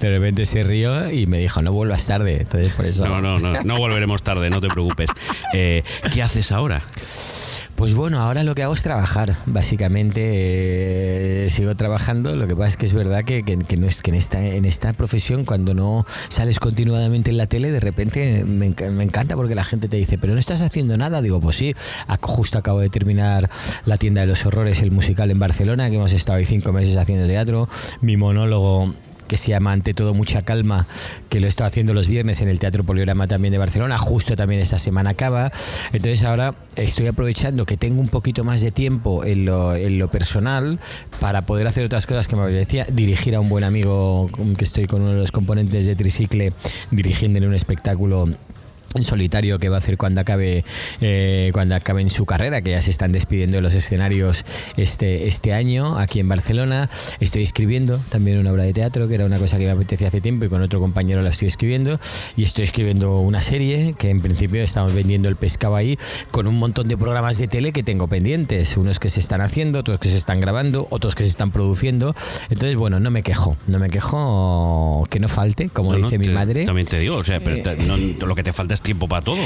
de 0.00 0.10
repente 0.10 0.44
se 0.46 0.62
rió 0.62 1.10
y 1.10 1.26
me 1.26 1.38
dijo, 1.38 1.62
no 1.62 1.72
vuelvas 1.72 2.06
tarde. 2.06 2.38
Entonces 2.40 2.72
por 2.72 2.86
eso. 2.86 3.06
No, 3.06 3.20
no, 3.20 3.38
no, 3.38 3.52
no 3.62 3.76
volveremos 3.76 4.22
tarde, 4.22 4.50
no 4.50 4.60
te 4.60 4.68
preocupes. 4.68 5.10
Eh, 5.54 5.82
¿Qué 6.12 6.22
haces 6.22 6.52
ahora? 6.52 6.82
Pues 7.78 7.94
bueno, 7.94 8.18
ahora 8.18 8.42
lo 8.42 8.56
que 8.56 8.64
hago 8.64 8.74
es 8.74 8.82
trabajar. 8.82 9.36
Básicamente 9.46 11.44
eh, 11.44 11.48
sigo 11.48 11.76
trabajando. 11.76 12.34
Lo 12.34 12.48
que 12.48 12.56
pasa 12.56 12.70
es 12.70 12.76
que 12.76 12.86
es 12.86 12.92
verdad 12.92 13.22
que, 13.22 13.44
no 13.78 13.86
es, 13.86 14.02
que 14.02 14.10
en, 14.10 14.16
esta, 14.16 14.44
en 14.44 14.64
esta 14.64 14.92
profesión, 14.94 15.44
cuando 15.44 15.74
no 15.74 16.04
sales 16.28 16.58
continuadamente 16.58 17.30
en 17.30 17.36
la 17.36 17.46
tele, 17.46 17.70
de 17.70 17.78
repente 17.78 18.42
me, 18.44 18.70
me 18.90 19.04
encanta 19.04 19.36
porque 19.36 19.54
la 19.54 19.62
gente 19.62 19.88
te 19.88 19.96
dice, 19.96 20.18
pero 20.18 20.32
no 20.32 20.40
estás 20.40 20.60
haciendo 20.60 20.96
nada. 20.96 21.22
Digo, 21.22 21.38
pues 21.38 21.54
sí, 21.54 21.72
justo 22.20 22.58
acabo 22.58 22.80
de 22.80 22.88
terminar 22.88 23.48
La 23.86 23.96
tienda 23.96 24.22
de 24.22 24.26
los 24.26 24.44
horrores, 24.44 24.82
el 24.82 24.90
musical 24.90 25.30
en 25.30 25.38
Barcelona, 25.38 25.88
que 25.88 25.94
hemos 25.94 26.12
estado 26.12 26.38
ahí 26.38 26.46
cinco 26.46 26.72
meses 26.72 26.96
haciendo 26.96 27.28
teatro. 27.28 27.68
Mi 28.00 28.16
monólogo 28.16 28.92
que 29.28 29.36
se 29.36 29.50
llama 29.50 29.72
Ante 29.72 29.94
todo 29.94 30.14
mucha 30.14 30.42
calma, 30.42 30.86
que 31.28 31.38
lo 31.38 31.46
he 31.46 31.48
estado 31.48 31.68
haciendo 31.68 31.94
los 31.94 32.08
viernes 32.08 32.40
en 32.40 32.48
el 32.48 32.58
Teatro 32.58 32.82
Poligrama 32.82 33.28
también 33.28 33.52
de 33.52 33.58
Barcelona, 33.58 33.98
justo 33.98 34.34
también 34.34 34.60
esta 34.60 34.78
semana 34.78 35.10
acaba. 35.10 35.52
Entonces 35.92 36.24
ahora 36.24 36.54
estoy 36.74 37.06
aprovechando 37.06 37.66
que 37.66 37.76
tengo 37.76 38.00
un 38.00 38.08
poquito 38.08 38.42
más 38.42 38.60
de 38.60 38.72
tiempo 38.72 39.24
en 39.24 39.44
lo, 39.44 39.76
en 39.76 39.98
lo 39.98 40.08
personal 40.10 40.78
para 41.20 41.42
poder 41.42 41.66
hacer 41.66 41.84
otras 41.84 42.06
cosas 42.06 42.26
que 42.26 42.36
me 42.36 42.42
apetecía, 42.42 42.86
dirigir 42.90 43.34
a 43.34 43.40
un 43.40 43.48
buen 43.48 43.64
amigo 43.64 44.30
que 44.56 44.64
estoy 44.64 44.86
con 44.86 45.02
uno 45.02 45.12
de 45.12 45.18
los 45.18 45.30
componentes 45.30 45.86
de 45.86 45.94
Tricicle, 45.94 46.52
dirigiéndole 46.90 47.46
un 47.46 47.54
espectáculo 47.54 48.28
en 48.94 49.04
solitario 49.04 49.58
que 49.58 49.68
va 49.68 49.76
a 49.76 49.78
hacer 49.78 49.96
cuando 49.98 50.20
acabe 50.22 50.64
eh, 51.00 51.50
cuando 51.52 51.74
acabe 51.74 52.00
en 52.02 52.10
su 52.10 52.24
carrera 52.24 52.62
que 52.62 52.70
ya 52.70 52.80
se 52.80 52.90
están 52.90 53.12
despidiendo 53.12 53.56
de 53.56 53.60
los 53.60 53.74
escenarios 53.74 54.44
este 54.76 55.26
este 55.28 55.52
año 55.52 55.98
aquí 55.98 56.20
en 56.20 56.28
Barcelona. 56.28 56.88
Estoy 57.20 57.42
escribiendo 57.42 57.98
también 58.08 58.38
una 58.38 58.52
obra 58.52 58.62
de 58.64 58.72
teatro 58.72 59.06
que 59.08 59.14
era 59.14 59.26
una 59.26 59.38
cosa 59.38 59.58
que 59.58 59.64
me 59.64 59.70
apetecía 59.72 60.08
hace 60.08 60.20
tiempo 60.20 60.44
y 60.46 60.48
con 60.48 60.62
otro 60.62 60.80
compañero 60.80 61.22
la 61.22 61.30
estoy 61.30 61.48
escribiendo. 61.48 61.98
Y 62.36 62.44
estoy 62.44 62.64
escribiendo 62.64 63.18
una 63.20 63.42
serie 63.42 63.94
que 63.98 64.10
en 64.10 64.20
principio 64.22 64.62
estamos 64.62 64.94
vendiendo 64.94 65.28
el 65.28 65.36
pescado 65.36 65.76
ahí 65.76 65.98
con 66.30 66.46
un 66.46 66.58
montón 66.58 66.88
de 66.88 66.96
programas 66.96 67.38
de 67.38 67.46
tele 67.48 67.72
que 67.72 67.82
tengo 67.82 68.08
pendientes. 68.08 68.76
Unos 68.76 68.98
que 68.98 69.08
se 69.10 69.20
están 69.20 69.40
haciendo 69.42 69.80
otros 69.80 70.00
que 70.00 70.08
se 70.08 70.16
están 70.16 70.40
grabando 70.40 70.86
otros 70.90 71.14
que 71.14 71.24
se 71.24 71.30
están 71.30 71.50
produciendo. 71.50 72.14
Entonces 72.48 72.76
bueno 72.76 73.00
no 73.00 73.10
me 73.10 73.22
quejo 73.22 73.56
no 73.66 73.78
me 73.78 73.90
quejo 73.90 75.06
que 75.10 75.20
no 75.20 75.28
falte 75.28 75.68
como 75.68 75.92
No, 75.92 75.98
no, 75.98 76.04
dice 76.06 76.18
mi 76.18 76.26
te- 76.26 76.30
madre. 76.32 76.64
También 76.64 76.86
te 76.86 76.98
digo, 76.98 77.16
o 77.16 77.24
sea, 77.24 77.40
pero 77.40 77.62
te- 77.62 77.76
no- 77.76 77.96
lo 78.26 78.34
que 78.34 78.42
te 78.42 78.52
falta 78.52 78.74
tiempo 78.82 79.08
para 79.08 79.22
todo. 79.24 79.38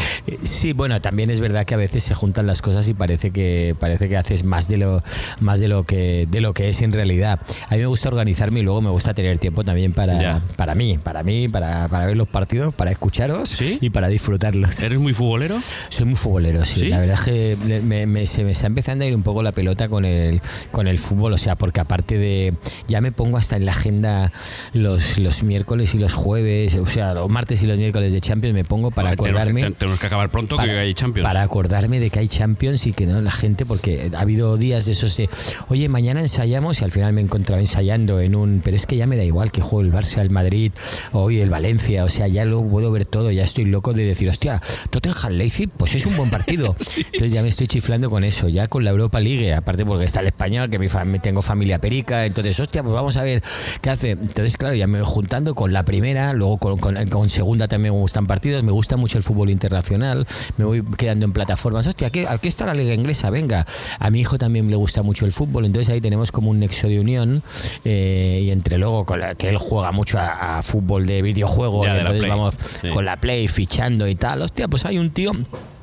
Sí, 0.44 0.73
bueno, 0.73 1.00
también 1.00 1.31
es 1.31 1.40
verdad 1.40 1.64
que 1.67 1.75
a 1.75 1.76
veces 1.79 2.02
se 2.02 2.14
juntan 2.14 2.46
las 2.46 2.62
cosas 2.62 2.88
y 2.88 2.94
parece 2.94 3.31
que 3.31 3.75
parece 3.79 4.08
que 4.08 4.17
haces 4.17 4.44
más 4.44 4.69
de 4.69 4.76
lo 4.76 5.02
más 5.40 5.61
de 5.61 5.69
lo 5.69 5.84
que 5.84 6.26
de 6.31 6.40
lo 6.40 6.55
que 6.55 6.69
es 6.69 6.82
en 6.82 6.93
realidad. 6.93 7.40
A 7.69 7.75
mí 7.75 7.81
me 7.81 7.87
gusta 7.87 8.08
organizarme 8.08 8.61
y 8.61 8.62
luego 8.62 8.81
me 8.81 8.90
gusta 8.90 9.14
tener 9.14 9.38
tiempo 9.38 9.64
también 9.64 9.93
para 9.93 10.20
Ya. 10.20 10.40
para 10.56 10.75
mí, 10.75 10.99
para 10.99 11.23
mí, 11.23 11.49
para, 11.49 11.88
para 11.88 12.06
ver 12.06 12.17
los 12.17 12.29
partidos, 12.29 12.75
para 12.75 12.90
escucharos 12.90 13.49
¿Sí? 13.50 13.79
y 13.81 13.90
para 13.90 14.08
disfrutarlos. 14.08 14.82
¿Eres 14.82 14.99
muy 14.99 15.12
futbolero? 15.12 15.56
Soy 15.88 16.05
muy 16.06 16.17
futbolero, 16.17 16.64
sí. 16.64 16.81
¿Sí? 16.81 16.88
La 16.88 16.99
verdad 17.00 17.19
es 17.19 17.25
que 17.25 17.56
me, 17.82 18.06
me- 18.06 18.26
se 18.26 18.44
me 18.44 18.52
está 18.52 18.67
empezando 18.67 19.05
a 19.05 19.08
ir 19.08 19.14
un 19.14 19.23
poco 19.23 19.43
la 19.43 19.52
pelota 19.52 19.88
con 19.88 20.05
el, 20.05 20.40
con 20.70 20.87
el 20.88 20.99
fútbol, 20.99 21.32
o 21.32 21.38
sea, 21.38 21.56
porque 21.56 21.81
aparte 21.81 22.19
de. 22.19 22.55
Ya 22.88 23.00
me 23.00 23.12
pongo 23.12 23.37
hasta 23.38 23.56
en 23.56 23.64
la 23.67 23.73
agenda 23.73 24.32
los, 24.73 25.19
los 25.19 25.43
miércoles 25.43 25.94
y 25.94 25.99
los 25.99 26.12
jueves, 26.12 26.75
o 26.76 26.87
sea, 26.87 27.14
los 27.14 27.29
martes 27.31 27.62
y 27.62 27.67
los 27.67 27.76
miércoles 27.79 28.12
de 28.12 28.20
Champions, 28.20 28.55
me 28.55 28.64
pongo 28.64 28.90
para 28.90 29.17
Tenemos 29.22 29.42
que- 29.42 29.48
acordarme. 29.50 29.70
te- 29.72 29.78
tenemos 29.78 29.98
que 30.00 30.06
acabar 30.06 30.30
pronto 30.30 30.56
que 30.56 30.70
hay 30.70 30.94
Champions. 30.94 31.26
Para 31.26 31.42
acordarme 31.42 32.00
de 32.00 32.10
que 32.10 32.19
hay 32.20 32.28
Champions 32.28 32.86
y 32.86 32.92
que 32.92 33.06
no 33.06 33.20
la 33.20 33.30
gente, 33.32 33.66
porque 33.66 34.10
ha 34.16 34.20
habido 34.20 34.56
días 34.56 34.86
de 34.86 34.92
esos 34.92 35.16
de, 35.16 35.28
oye, 35.69 35.88
mañana 35.88 36.20
ensayamos 36.20 36.80
y 36.80 36.84
al 36.84 36.90
final 36.92 37.12
me 37.12 37.20
he 37.20 37.24
encontrado 37.24 37.60
ensayando 37.60 38.20
en 38.20 38.34
un, 38.34 38.60
pero 38.64 38.76
es 38.76 38.86
que 38.86 38.96
ya 38.96 39.06
me 39.06 39.16
da 39.16 39.24
igual 39.24 39.52
que 39.52 39.60
juegue 39.60 39.88
el 39.88 39.94
Barça, 39.94 40.20
el 40.20 40.30
Madrid, 40.30 40.72
hoy 41.12 41.40
el 41.40 41.50
Valencia, 41.50 42.04
o 42.04 42.08
sea, 42.08 42.28
ya 42.28 42.44
lo 42.44 42.62
puedo 42.62 42.90
ver 42.92 43.06
todo, 43.06 43.30
ya 43.30 43.44
estoy 43.44 43.64
loco 43.64 43.92
de 43.92 44.04
decir, 44.04 44.28
hostia, 44.28 44.60
Tottenham 44.91 45.32
Leipzig, 45.32 45.70
pues 45.76 45.94
es 45.94 46.06
un 46.06 46.17
buen 46.17 46.31
partido. 46.31 46.74
Entonces 46.96 47.32
ya 47.32 47.43
me 47.43 47.48
estoy 47.48 47.67
chiflando 47.67 48.10
con 48.10 48.24
eso, 48.24 48.48
ya 48.48 48.67
con 48.67 48.84
la 48.84 48.91
Europa 48.91 49.20
League, 49.20 49.52
aparte 49.55 49.84
porque 49.84 50.05
está 50.05 50.20
el 50.20 50.26
español, 50.26 50.70
que 50.70 50.79
mi 50.79 50.86
fam- 50.86 51.20
tengo 51.20 51.43
familia 51.43 51.81
perica, 51.81 52.26
entonces, 52.26 52.58
hostia, 52.60 52.82
pues 52.82 52.94
vamos 52.94 53.17
a 53.17 53.22
ver 53.22 53.43
qué 53.81 53.91
hace. 53.91 54.10
Entonces, 54.10 54.56
claro, 54.56 54.74
ya 54.74 54.86
me 54.86 54.98
voy 55.00 55.08
juntando 55.10 55.55
con 55.55 55.72
la 55.72 55.84
primera, 55.84 56.32
luego 56.32 56.58
con, 56.58 56.79
con- 56.79 56.96
con 57.08 57.31
segunda 57.31 57.69
también 57.69 57.94
me 57.94 58.00
gustan 58.00 58.26
partidos, 58.26 58.62
me 58.62 58.72
gusta 58.72 58.96
mucho 58.96 59.11
el 59.19 59.24
fútbol 59.24 59.50
internacional, 59.50 60.26
me 60.56 60.64
voy 60.64 60.82
quedando 60.96 61.24
en 61.26 61.32
plataformas, 61.32 61.86
hostia, 61.86 62.08
aquí, 62.08 62.24
aquí 62.26 62.48
está 62.48 62.66
la 62.66 62.74
liga 62.74 62.94
inglesa, 62.94 63.31
venga. 63.31 63.64
A 63.98 64.10
mi 64.10 64.20
hijo 64.20 64.38
también 64.38 64.69
le 64.70 64.76
gusta 64.76 65.02
mucho 65.02 65.24
el 65.24 65.32
fútbol, 65.32 65.64
entonces 65.64 65.92
ahí 65.92 66.00
tenemos 66.00 66.32
como 66.32 66.50
un 66.50 66.60
nexo 66.60 66.88
de 66.88 67.00
unión 67.00 67.42
eh, 67.84 68.40
y 68.44 68.50
entre 68.50 68.78
luego 68.78 69.04
con 69.06 69.20
la, 69.20 69.34
que 69.34 69.48
él 69.48 69.58
juega 69.58 69.92
mucho 69.92 70.19
a, 70.19 70.58
a 70.58 70.62
fútbol 70.62 71.06
de 71.06 71.22
videojuego, 71.22 71.84
Ya, 71.84 71.90
y 71.94 71.96
de 71.98 72.02
la 72.04 72.10
entonces 72.10 72.28
vamos 72.28 72.54
Sí. 72.82 72.88
con 72.88 73.04
la 73.04 73.16
Play 73.20 73.46
fichando 73.48 74.06
y 74.08 74.14
tal, 74.14 74.42
hostia, 74.42 74.69
pues 74.69 74.84
hay 74.86 74.98
un 74.98 75.10
tío 75.10 75.32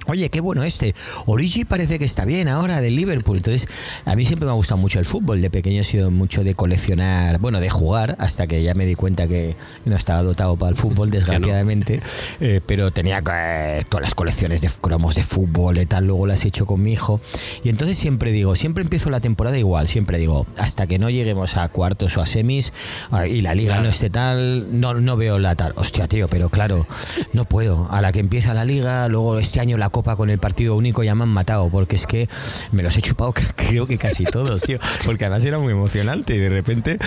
Oye, 0.10 0.30
qué 0.30 0.42
bueno 0.42 0.64
este. 0.64 0.96
Origi 1.28 1.66
parece 1.66 2.00
que 2.00 2.06
está 2.06 2.26
bien 2.26 2.48
ahora 2.48 2.82
del 2.82 2.96
Liverpool. 2.96 3.38
Entonces, 3.38 3.68
a 4.06 4.16
mí 4.16 4.26
siempre 4.26 4.48
me 4.48 4.52
ha 4.52 4.56
gustado 4.56 4.82
mucho 4.82 4.98
el 4.98 5.06
fútbol. 5.06 5.40
De 5.40 5.52
pequeño 5.52 5.82
he 5.82 5.84
sido 5.84 6.10
mucho 6.10 6.44
de 6.44 6.56
coleccionar, 6.56 7.38
bueno, 7.38 7.60
de 7.60 7.70
jugar, 7.70 8.16
hasta 8.18 8.48
que 8.48 8.64
ya 8.64 8.74
me 8.74 8.88
di 8.88 8.96
cuenta 8.96 9.28
que 9.28 9.56
no 9.86 9.96
estaba 9.96 10.24
dotado 10.24 10.56
para 10.56 10.72
el 10.72 10.76
fútbol, 10.82 11.12
desgraciadamente. 11.12 12.02
Eh, 12.40 12.60
pero 12.66 12.90
tenía 12.90 13.22
eh, 13.32 13.84
todas 13.88 14.02
las 14.02 14.16
colecciones 14.16 14.62
de 14.62 14.70
cromos 14.82 15.14
de 15.14 15.22
fútbol 15.22 15.78
y 15.78 15.86
tal, 15.86 16.08
luego 16.08 16.26
las 16.26 16.44
he 16.44 16.48
hecho 16.48 16.66
con 16.66 16.82
mi 16.82 16.94
hijo. 16.94 17.22
Y 17.64 17.70
entonces 17.70 17.96
siempre 17.96 18.32
digo, 18.32 18.56
siempre 18.56 18.82
empiezo 18.82 19.12
la 19.12 19.20
temporada 19.20 19.60
igual, 19.60 19.88
siempre 19.88 20.18
digo, 20.18 20.48
hasta 20.58 20.88
que 20.88 20.98
no 20.98 21.12
lleguemos 21.12 21.56
a 21.56 21.70
cuartos 21.70 22.18
o 22.18 22.22
a 22.22 22.26
semis 22.26 22.74
ah, 23.12 23.28
y 23.28 23.42
la 23.42 23.54
liga 23.54 23.80
no 23.80 23.90
esté 23.90 24.10
tal, 24.10 24.80
no, 24.80 24.96
no 24.96 25.18
veo 25.18 25.38
la 25.38 25.54
tal. 25.54 25.74
Hostia, 25.76 26.08
tío, 26.08 26.28
pero 26.28 26.50
claro, 26.50 26.88
no 27.34 27.46
puedo. 27.46 27.88
A 27.92 28.02
la 28.02 28.12
que 28.12 28.20
empieza 28.20 28.56
la 28.56 28.66
liga, 28.66 29.08
luego 29.08 29.38
este 29.38 29.60
año 29.60 29.78
la 29.78 29.90
Copa 30.00 30.16
con 30.16 30.30
el 30.30 30.38
partido 30.38 30.78
único 30.78 31.04
ya 31.04 31.14
me 31.14 31.24
han 31.24 31.30
matado, 31.30 31.68
porque 31.68 31.98
es 31.98 32.08
que 32.08 32.30
me 32.72 32.84
los 32.84 32.96
he 32.96 33.02
chupado 33.02 33.34
creo 33.58 33.86
que 33.86 33.98
casi 33.98 34.24
todos, 34.24 34.62
tío. 34.62 34.80
Porque 35.04 35.26
además 35.26 35.44
era 35.44 35.60
muy 35.60 35.74
emocionante 35.74 36.36
y 36.36 36.38
de 36.38 36.48
repente, 36.48 36.98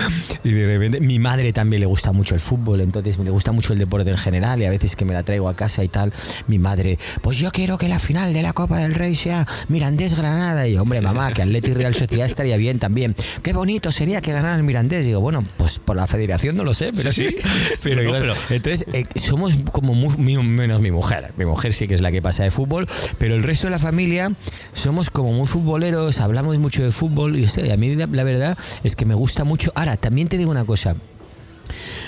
y 0.43 0.51
de 0.51 0.67
repente, 0.67 0.99
mi 0.99 1.17
madre 1.17 1.51
también 1.53 1.79
le 1.79 1.87
gusta 1.87 2.11
mucho 2.11 2.35
el 2.35 2.39
fútbol, 2.39 2.81
entonces 2.81 3.17
me 3.17 3.25
le 3.25 3.31
gusta 3.31 3.51
mucho 3.51 3.73
el 3.73 3.79
deporte 3.79 4.11
en 4.11 4.17
general 4.17 4.61
y 4.61 4.65
a 4.65 4.69
veces 4.69 4.95
que 4.95 5.05
me 5.05 5.13
la 5.15 5.23
traigo 5.23 5.49
a 5.49 5.55
casa 5.55 5.83
y 5.83 5.87
tal, 5.87 6.13
mi 6.45 6.59
madre, 6.59 6.99
pues 7.23 7.39
yo 7.39 7.49
quiero 7.49 7.79
que 7.79 7.87
la 7.89 7.97
final 7.97 8.31
de 8.31 8.43
la 8.43 8.53
Copa 8.53 8.77
del 8.77 8.93
Rey 8.93 9.15
sea 9.15 9.47
Mirandés 9.69 10.13
Granada. 10.15 10.67
Y 10.67 10.73
yo, 10.73 10.83
hombre, 10.83 11.01
mamá, 11.01 11.31
que 11.33 11.41
Atleti 11.41 11.73
Real 11.73 11.95
Sociedad 11.95 12.27
estaría 12.27 12.57
bien 12.57 12.77
también. 12.77 13.15
Qué 13.41 13.53
bonito 13.53 13.91
sería 13.91 14.21
que 14.21 14.33
ganara 14.33 14.55
el 14.55 14.61
Mirandés. 14.61 15.07
Digo, 15.07 15.19
bueno, 15.19 15.43
pues 15.57 15.79
por 15.79 15.95
la 15.95 16.05
federación 16.05 16.55
no 16.55 16.63
lo 16.63 16.75
sé, 16.75 16.91
pero 16.95 17.11
sí. 17.11 17.35
Pero, 17.81 18.03
No, 18.03 18.09
claro, 18.11 18.25
pero- 18.35 18.55
entonces, 18.55 18.85
eh, 18.93 19.05
somos 19.15 19.55
como 19.71 19.95
muy- 19.95 20.43
menos 20.43 20.79
mi 20.79 20.91
mujer. 20.91 21.31
Mi 21.37 21.45
mujer 21.45 21.73
sí 21.73 21.87
que 21.87 21.95
es 21.95 22.01
la 22.01 22.11
que 22.11 22.21
pasa 22.21 22.43
de 22.43 22.51
fútbol, 22.51 22.82
pero 23.17 23.35
el 23.35 23.43
resto 23.43 23.67
de 23.67 23.71
la 23.71 23.79
familia 23.79 24.31
somos 24.73 25.09
como 25.09 25.31
muy 25.33 25.47
futboleros, 25.47 26.19
hablamos 26.19 26.57
mucho 26.59 26.83
de 26.83 26.91
fútbol 26.91 27.37
y 27.37 27.45
hostia, 27.45 27.73
a 27.73 27.77
mí 27.77 27.95
la 27.95 28.23
verdad 28.23 28.57
es 28.83 28.95
que 28.95 29.05
me 29.05 29.15
gusta 29.15 29.43
mucho. 29.43 29.71
Ahora, 29.75 29.97
también 29.97 30.27
te 30.27 30.37
digo 30.37 30.51
una 30.51 30.65
cosa. 30.65 30.95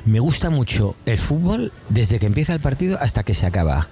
Me 0.05 0.19
gusta 0.19 0.49
mucho 0.49 0.95
el 1.05 1.17
fútbol 1.17 1.71
desde 1.89 2.19
que 2.19 2.25
empieza 2.25 2.53
el 2.53 2.59
partido 2.59 2.97
hasta 3.01 3.23
que 3.23 3.33
se 3.33 3.45
acaba. 3.45 3.87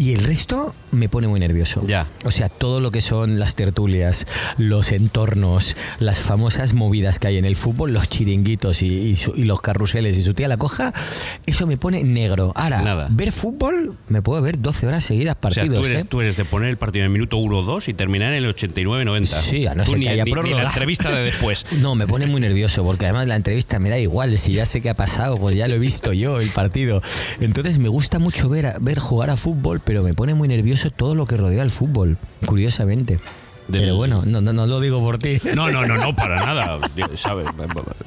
Y 0.00 0.14
el 0.14 0.24
resto 0.24 0.74
me 0.92 1.10
pone 1.10 1.28
muy 1.28 1.38
nervioso. 1.40 1.82
Ya. 1.86 2.06
O 2.24 2.30
sea, 2.30 2.48
todo 2.48 2.80
lo 2.80 2.90
que 2.90 3.02
son 3.02 3.38
las 3.38 3.54
tertulias, 3.54 4.26
los 4.56 4.92
entornos, 4.92 5.76
las 5.98 6.20
famosas 6.20 6.72
movidas 6.72 7.18
que 7.18 7.28
hay 7.28 7.36
en 7.36 7.44
el 7.44 7.54
fútbol, 7.54 7.92
los 7.92 8.08
chiringuitos 8.08 8.80
y, 8.80 8.86
y 8.86 9.16
su- 9.16 9.34
y 9.36 9.44
los 9.44 9.60
carruseles 9.60 10.16
y 10.16 10.22
su 10.22 10.32
tía 10.32 10.48
la 10.48 10.56
coja, 10.56 10.94
eso 11.44 11.66
me 11.66 11.76
pone 11.76 12.02
negro. 12.02 12.52
Ahora, 12.56 12.80
Nada. 12.80 13.08
ver 13.10 13.30
fútbol, 13.30 13.92
me 14.08 14.22
puedo 14.22 14.40
ver 14.40 14.58
12 14.58 14.86
horas 14.86 15.04
seguidas 15.04 15.36
O 15.38 15.50
sea, 15.50 15.64
partidos. 15.64 15.80
tú 15.80 15.86
eres, 15.86 16.02
¿eh? 16.02 16.06
tú 16.08 16.20
eres 16.22 16.36
de 16.38 16.46
poner 16.46 16.70
el 16.70 16.78
partido 16.78 17.02
en 17.04 17.08
el 17.08 17.12
minuto 17.12 17.36
1 17.36 17.58
o 17.58 17.62
2 17.62 17.88
y 17.88 17.92
terminar 17.94 18.32
en 18.32 18.42
el 18.42 18.54
89-90. 18.54 19.26
Sí, 19.42 19.66
a 19.66 19.74
no 19.74 19.84
ser 19.84 19.98
que 19.98 20.08
haya 20.08 20.24
ni- 20.24 20.32
ni 20.32 20.50
la 20.54 20.62
entrevista 20.62 21.10
de 21.10 21.24
después. 21.24 21.66
No, 21.80 21.94
me 21.94 22.06
pone 22.06 22.26
muy 22.26 22.40
nervioso 22.40 22.84
porque 22.84 23.04
además 23.04 23.26
la 23.28 23.36
entrevista 23.36 23.78
me 23.78 23.90
da 23.90 23.98
igual. 23.98 24.36
Si 24.38 24.52
ya 24.54 24.64
sé 24.64 24.80
qué 24.80 24.88
ha 24.90 24.94
pasado, 24.94 25.36
pues 25.36 25.56
ya 25.56 25.68
lo 25.68 25.74
he 25.74 25.78
visto 25.78 26.12
yo 26.14 26.40
el 26.40 26.48
partido. 26.48 27.02
Entonces 27.40 27.78
me 27.78 27.88
gusta 27.90 28.18
mucho 28.18 28.48
ver, 28.48 28.76
ver 28.80 28.98
jugar 28.98 29.28
a 29.30 29.36
fútbol, 29.36 29.80
pero 29.90 30.04
me 30.04 30.14
pone 30.14 30.34
muy 30.34 30.46
nervioso 30.46 30.88
todo 30.92 31.16
lo 31.16 31.26
que 31.26 31.36
rodea 31.36 31.62
al 31.62 31.70
fútbol, 31.70 32.16
curiosamente. 32.46 33.18
Del- 33.70 33.82
Pero 33.82 33.96
bueno, 33.96 34.22
no, 34.26 34.40
no, 34.40 34.52
no 34.52 34.66
lo 34.66 34.80
digo 34.80 35.00
por 35.00 35.18
ti. 35.18 35.38
No, 35.54 35.70
no, 35.70 35.86
no, 35.86 35.96
no, 35.96 36.14
para 36.14 36.36
nada. 36.46 36.78
¿sabes? 37.16 37.48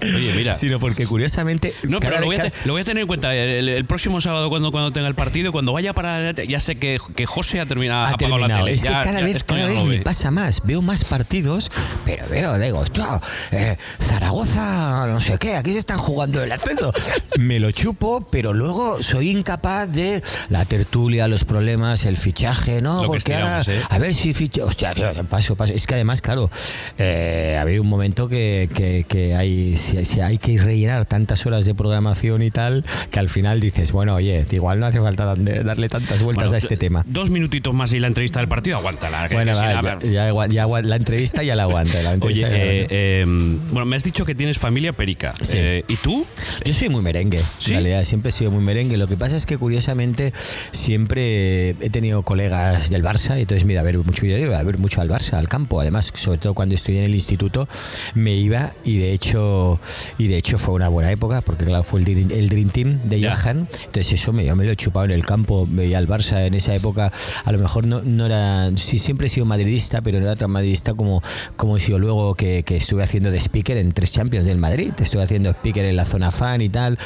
Oye, 0.02 0.34
mira. 0.36 0.54
Sino 0.54 0.80
porque 0.80 1.06
curiosamente. 1.08 1.74
No, 1.84 2.00
pero 2.00 2.20
lo 2.20 2.26
voy, 2.26 2.36
a 2.38 2.44
vez- 2.44 2.52
te- 2.54 2.68
lo 2.68 2.74
voy 2.74 2.82
a 2.82 2.86
tener 2.86 3.02
en 3.02 3.08
cuenta 3.08 3.34
el, 3.36 3.70
el 3.70 3.86
próximo 3.86 4.22
sábado 4.22 4.50
cuando, 4.50 4.72
cuando 4.72 4.92
tenga 4.92 5.08
el 5.08 5.16
partido, 5.16 5.52
cuando 5.52 5.74
vaya 5.74 5.94
para 5.94 6.32
ya 6.32 6.60
sé 6.60 6.76
que, 6.78 7.00
que 7.16 7.26
José 7.26 7.60
ha 7.62 7.66
terminado 7.66 8.06
ha 8.06 8.10
ha 8.10 8.12
apagado 8.12 8.38
la 8.38 8.48
terminado. 8.48 8.66
tele. 8.66 8.76
Es 8.76 8.82
que 8.84 8.90
Ya- 8.90 9.02
cada 9.02 9.20
ya 9.20 9.26
vez, 9.26 9.44
cada 9.44 9.66
vez 9.66 9.84
me 9.84 10.00
pasa 10.00 10.32
más. 10.32 10.62
Veo 10.66 10.82
más 10.82 11.04
partidos, 11.06 11.72
pero 12.06 12.28
veo, 12.30 12.58
digo, 12.60 12.80
hostia, 12.80 13.20
eh, 13.52 13.78
Zaragoza, 14.00 15.08
no 15.08 15.20
sé 15.20 15.38
qué, 15.38 15.56
aquí 15.56 15.74
se 15.74 15.80
están 15.80 15.98
jugando 15.98 16.42
el 16.44 16.52
ascenso. 16.52 16.94
Me 17.40 17.60
lo 17.60 17.72
chupo, 17.72 18.26
pero 18.32 18.54
luego 18.54 19.02
soy 19.02 19.30
incapaz 19.32 19.92
de 19.92 20.22
la 20.50 20.66
tertulia, 20.66 21.28
los 21.28 21.44
problemas, 21.44 22.06
el 22.06 22.16
fichaje, 22.18 22.82
¿no? 22.82 23.02
Lo 23.04 23.08
Porque 23.10 23.36
ahora, 23.36 23.62
¿eh? 23.62 23.82
a 23.90 23.98
ver 24.00 24.14
si 24.14 24.34
ficha. 24.34 24.64
Hostia, 24.66 24.94
tío, 24.94 25.12
paso, 25.30 25.53
paso. 25.56 25.74
Es 25.74 25.88
que 25.88 25.96
además, 25.96 26.22
claro, 26.22 26.50
eh, 26.98 27.56
ha 27.58 27.62
habido 27.62 27.82
un 27.82 27.90
momento 27.90 28.28
que, 28.28 28.70
que- 28.74 29.06
que 29.08 29.36
hay, 29.36 29.78
si, 29.78 30.04
si 30.06 30.20
hay 30.22 30.38
que 30.38 30.58
rellenar 30.58 31.06
tantas 31.06 31.46
horas 31.46 31.66
de 31.66 31.74
programación 31.76 32.42
y 32.42 32.52
tal, 32.52 32.86
que 33.12 33.20
al 33.20 33.30
final 33.30 33.60
dices, 33.60 33.92
bueno, 33.92 34.16
oye, 34.16 34.46
igual 34.52 34.80
no 34.80 34.86
hace 34.86 35.00
falta 35.00 35.26
darle 35.36 35.90
tantas 35.90 36.22
vueltas 36.22 36.46
Bueno, 36.46 36.56
a 36.56 36.58
este 36.58 36.78
tema. 36.78 37.04
Dos 37.08 37.30
minutitos 37.30 37.74
más 37.74 37.92
y 37.94 38.00
la 38.00 38.08
entrevista 38.08 38.40
del 38.40 38.50
partido, 38.50 38.78
aguántala. 38.78 39.28
que- 39.28 39.36
Bueno, 39.36 39.54
si 39.56 39.62
va, 39.62 40.48
ya, 40.48 40.68
la 40.68 40.96
entrevista 40.96 41.44
ya 41.44 41.56
la 41.56 41.64
aguanta. 41.64 41.94
La 42.02 42.10
Oye, 42.10 42.14
entrevista 42.16 42.48
eh, 42.52 42.88
eh, 42.90 43.26
bueno, 43.72 43.86
me 43.86 43.96
has 43.96 44.04
dicho 44.04 44.26
que 44.26 44.36
tienes 44.36 44.58
familia 44.58 44.94
perica. 44.94 45.34
Sí. 45.42 45.58
Eh, 45.58 45.86
¿Y 45.88 45.96
tú? 45.98 46.26
Yo 46.66 46.74
soy 46.74 46.90
muy 46.90 47.02
merengue, 47.02 47.40
¿Sí? 47.60 47.72
en 47.72 47.82
realidad, 47.82 48.04
siempre 48.06 48.30
he 48.30 48.32
sido 48.32 48.52
muy 48.52 48.64
merengue. 48.64 48.98
Lo 48.98 49.08
que 49.08 49.18
pasa 49.18 49.36
es 49.36 49.46
que 49.46 49.58
curiosamente 49.58 50.32
siempre 50.72 51.70
he 51.72 51.90
tenido 51.90 52.24
colegas 52.24 52.90
del 52.90 53.04
Barça 53.04 53.38
y 53.38 53.42
entonces 53.42 53.66
me 53.66 53.74
iba 53.74 53.82
a 53.82 53.86
ver 53.86 53.98
mucho, 53.98 54.26
yo 54.26 54.56
a 54.56 54.64
ver 54.64 54.78
mucho 54.78 55.02
al 55.02 55.10
Barça, 55.10 55.33
al 55.40 55.48
campo. 55.50 55.80
Además, 55.82 56.12
sobre 56.16 56.38
todo 56.38 56.54
cuando 56.54 56.76
estudié 56.76 57.00
en 57.00 57.06
el 57.06 57.16
instituto, 57.16 57.68
me 58.14 58.36
iba 58.36 58.74
y 58.84 58.98
de 58.98 59.14
hecho 59.14 59.80
y 60.18 60.28
de 60.28 60.38
hecho 60.38 60.58
fue 60.58 60.74
una 60.76 60.88
buena 60.88 61.12
época 61.12 61.42
porque 61.42 61.66
claro, 61.66 61.84
fue 61.84 62.00
el, 62.00 62.06
Dream- 62.06 62.32
el 62.32 62.50
Dream 62.50 62.70
Team 62.70 63.00
de 63.04 63.20
Ya. 63.20 63.36
Johan. 63.36 63.68
Entonces 63.86 64.14
eso 64.14 64.34
me, 64.34 64.46
yo 64.46 64.56
me 64.56 64.66
lo 64.66 64.72
he 64.72 64.76
chupado 64.76 65.06
en 65.06 65.12
el 65.12 65.26
campo, 65.26 65.68
veía 65.70 65.98
al 65.98 66.08
Barça 66.08 66.46
en 66.46 66.54
esa 66.54 66.74
época. 66.76 67.12
A 67.46 67.52
lo 67.52 67.60
mejor 67.60 67.88
no, 67.88 68.02
no 68.02 68.26
era, 68.26 68.72
sí, 68.78 68.98
siempre 69.00 69.28
he 69.28 69.30
sido 69.30 69.46
madridista, 69.46 70.02
pero 70.02 70.20
no 70.20 70.26
era 70.26 70.36
tan 70.36 70.52
madridista 70.52 70.94
como, 70.94 71.22
como 71.56 71.78
he 71.78 71.80
sido 71.80 72.00
luego 72.00 72.36
que, 72.36 72.64
que 72.64 72.76
estuve 72.78 73.04
haciendo 73.04 73.32
de 73.32 73.40
speaker 73.40 73.78
en 73.78 73.92
tres 73.94 74.12
Champions 74.12 74.46
del 74.46 74.58
Madrid. 74.58 74.92
Estuve 75.00 75.24
haciendo 75.24 75.50
speaker 75.52 75.86
en 75.86 75.96
la 75.96 76.06
zona 76.06 76.32
fan 76.32 76.62
y 76.62 76.70
tal, 76.70 76.98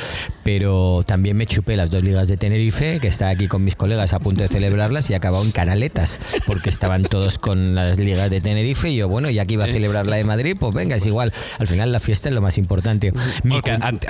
pero 0.47 1.01
también 1.05 1.35
me 1.35 1.45
chupé 1.45 1.75
las 1.75 1.89
dos 1.91 2.03
ligas 2.03 2.29
de 2.29 2.37
Tenerife, 2.37 3.01
que 3.01 3.09
estaba 3.09 3.31
aquí 3.31 3.49
con 3.49 3.65
mis 3.65 3.75
colegas 3.75 4.13
a 4.13 4.19
punto 4.19 4.43
de 4.43 4.47
celebrarlas 4.47 5.09
y 5.09 5.13
acabado 5.13 5.43
en 5.43 5.51
canaletas, 5.51 6.21
porque 6.45 6.69
estaban 6.69 7.03
todos 7.03 7.37
con 7.37 7.75
las 7.75 7.99
ligas 7.99 8.29
de 8.29 8.39
Tenerife 8.39 8.89
y 8.89 8.95
yo, 8.95 9.09
bueno, 9.09 9.29
ya 9.29 9.45
que 9.45 9.55
iba 9.55 9.65
a 9.65 9.67
celebrar 9.67 10.07
la 10.07 10.15
de 10.15 10.23
Madrid, 10.23 10.55
pues 10.57 10.73
venga, 10.73 10.95
es 10.95 11.05
igual. 11.05 11.33
Al 11.59 11.67
final 11.67 11.91
la 11.91 11.99
fiesta 11.99 12.29
es 12.29 12.33
lo 12.35 12.39
más 12.41 12.57
importante. 12.57 13.11
Porque 13.45 13.71
anti- 13.71 14.07